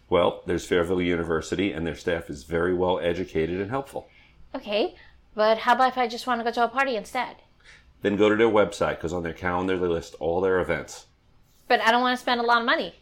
Well, 0.09 0.43
there's 0.47 0.67
Fairvilla 0.67 1.05
University, 1.05 1.71
and 1.71 1.87
their 1.87 1.95
staff 1.95 2.31
is 2.31 2.45
very 2.45 2.73
well 2.73 2.99
educated 2.99 3.61
and 3.61 3.69
helpful. 3.69 4.09
Okay, 4.55 4.95
but 5.35 5.59
how 5.59 5.75
about 5.75 5.89
if 5.89 5.99
I 5.99 6.09
just 6.09 6.27
want 6.27 6.41
to 6.41 6.45
go 6.45 6.51
to 6.51 6.65
a 6.65 6.69
party 6.69 6.97
instead? 6.97 7.37
Then 8.01 8.17
go 8.17 8.31
to 8.31 8.37
their 8.37 8.49
website, 8.49 8.97
because 8.97 9.13
on 9.13 9.23
their 9.23 9.35
calendar 9.35 9.79
they 9.79 9.87
list 9.87 10.15
all 10.19 10.41
their 10.41 10.61
events. 10.61 11.09
But 11.69 11.83
I 11.83 11.91
don't 11.91 12.01
want 12.01 12.17
to 12.17 12.23
spend 12.23 12.41
a 12.41 12.45
lot 12.45 12.61
of 12.61 12.65
money. 12.65 12.95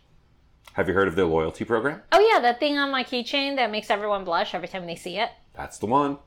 Have 0.72 0.88
you 0.88 0.94
heard 0.94 1.07
of 1.07 1.14
their 1.14 1.26
loyalty 1.26 1.64
program? 1.64 2.02
Oh, 2.11 2.28
yeah, 2.32 2.40
that 2.40 2.59
thing 2.59 2.76
on 2.76 2.90
my 2.90 3.04
keychain 3.04 3.54
that 3.54 3.70
makes 3.70 3.88
everyone 3.88 4.24
blush 4.24 4.52
every 4.52 4.66
time 4.66 4.84
they 4.84 4.96
see 4.96 5.16
it. 5.16 5.30
That's 5.54 5.78
the 5.78 5.86
one. 5.86 6.18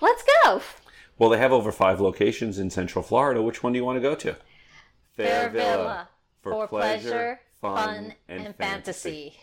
Let's 0.00 0.22
go. 0.44 0.62
Well, 1.20 1.28
they 1.28 1.36
have 1.36 1.52
over 1.52 1.70
five 1.70 2.00
locations 2.00 2.58
in 2.58 2.70
Central 2.70 3.04
Florida. 3.04 3.42
Which 3.42 3.62
one 3.62 3.74
do 3.74 3.78
you 3.78 3.84
want 3.84 3.96
to 3.96 4.00
go 4.00 4.14
to? 4.14 4.32
Fair 5.14 5.26
Fair 5.26 5.48
Villa, 5.50 5.76
Villa, 5.76 6.08
for, 6.40 6.66
pleasure, 6.66 7.40
fun, 7.60 8.14
and, 8.26 8.56
fantasy. 8.56 9.34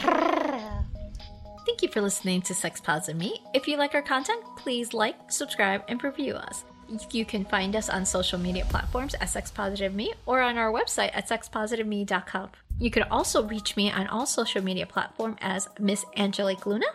Thank 0.00 1.82
you 1.82 1.88
for 1.88 2.00
listening 2.00 2.40
to 2.42 2.54
Sex 2.54 2.80
Positive 2.80 3.18
Me. 3.18 3.42
If 3.52 3.66
you 3.66 3.78
like 3.78 3.96
our 3.96 4.02
content, 4.02 4.44
please 4.56 4.94
like, 4.94 5.16
subscribe, 5.28 5.82
and 5.88 6.02
review 6.04 6.34
us. 6.34 6.64
You 7.10 7.24
can 7.24 7.46
find 7.46 7.74
us 7.74 7.88
on 7.88 8.06
social 8.06 8.38
media 8.38 8.64
platforms 8.66 9.14
at 9.14 9.28
Sex 9.28 9.50
Positive 9.50 9.92
Me 9.92 10.14
or 10.24 10.40
on 10.40 10.56
our 10.56 10.70
website 10.70 11.10
at 11.14 11.28
sexpositiveme.com. 11.28 12.50
You 12.78 12.92
can 12.92 13.02
also 13.04 13.42
reach 13.42 13.76
me 13.76 13.90
on 13.90 14.06
all 14.06 14.24
social 14.24 14.62
media 14.62 14.86
platforms 14.86 15.38
as 15.40 15.68
Miss 15.80 16.04
Angelique 16.16 16.64
Luna. 16.64 16.86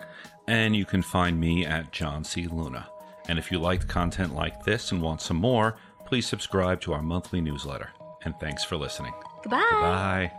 And 0.48 0.78
you 0.78 0.86
can 0.86 1.02
find 1.02 1.42
me 1.42 1.66
at 1.66 1.92
John 1.92 2.24
C. 2.24 2.48
Luna. 2.48 2.88
And 3.28 3.38
if 3.38 3.52
you 3.52 3.60
liked 3.60 3.88
content 3.88 4.36
like 4.36 4.64
this 4.64 4.92
and 4.92 5.02
want 5.02 5.22
some 5.22 5.38
more, 5.38 5.78
please 6.06 6.28
subscribe 6.28 6.82
to 6.82 6.94
our 6.94 7.02
monthly 7.02 7.42
newsletter. 7.42 7.90
And 8.24 8.34
thanks 8.40 8.64
for 8.64 8.78
listening. 8.78 9.14
Goodbye. 9.44 9.64
Bye. 9.72 10.32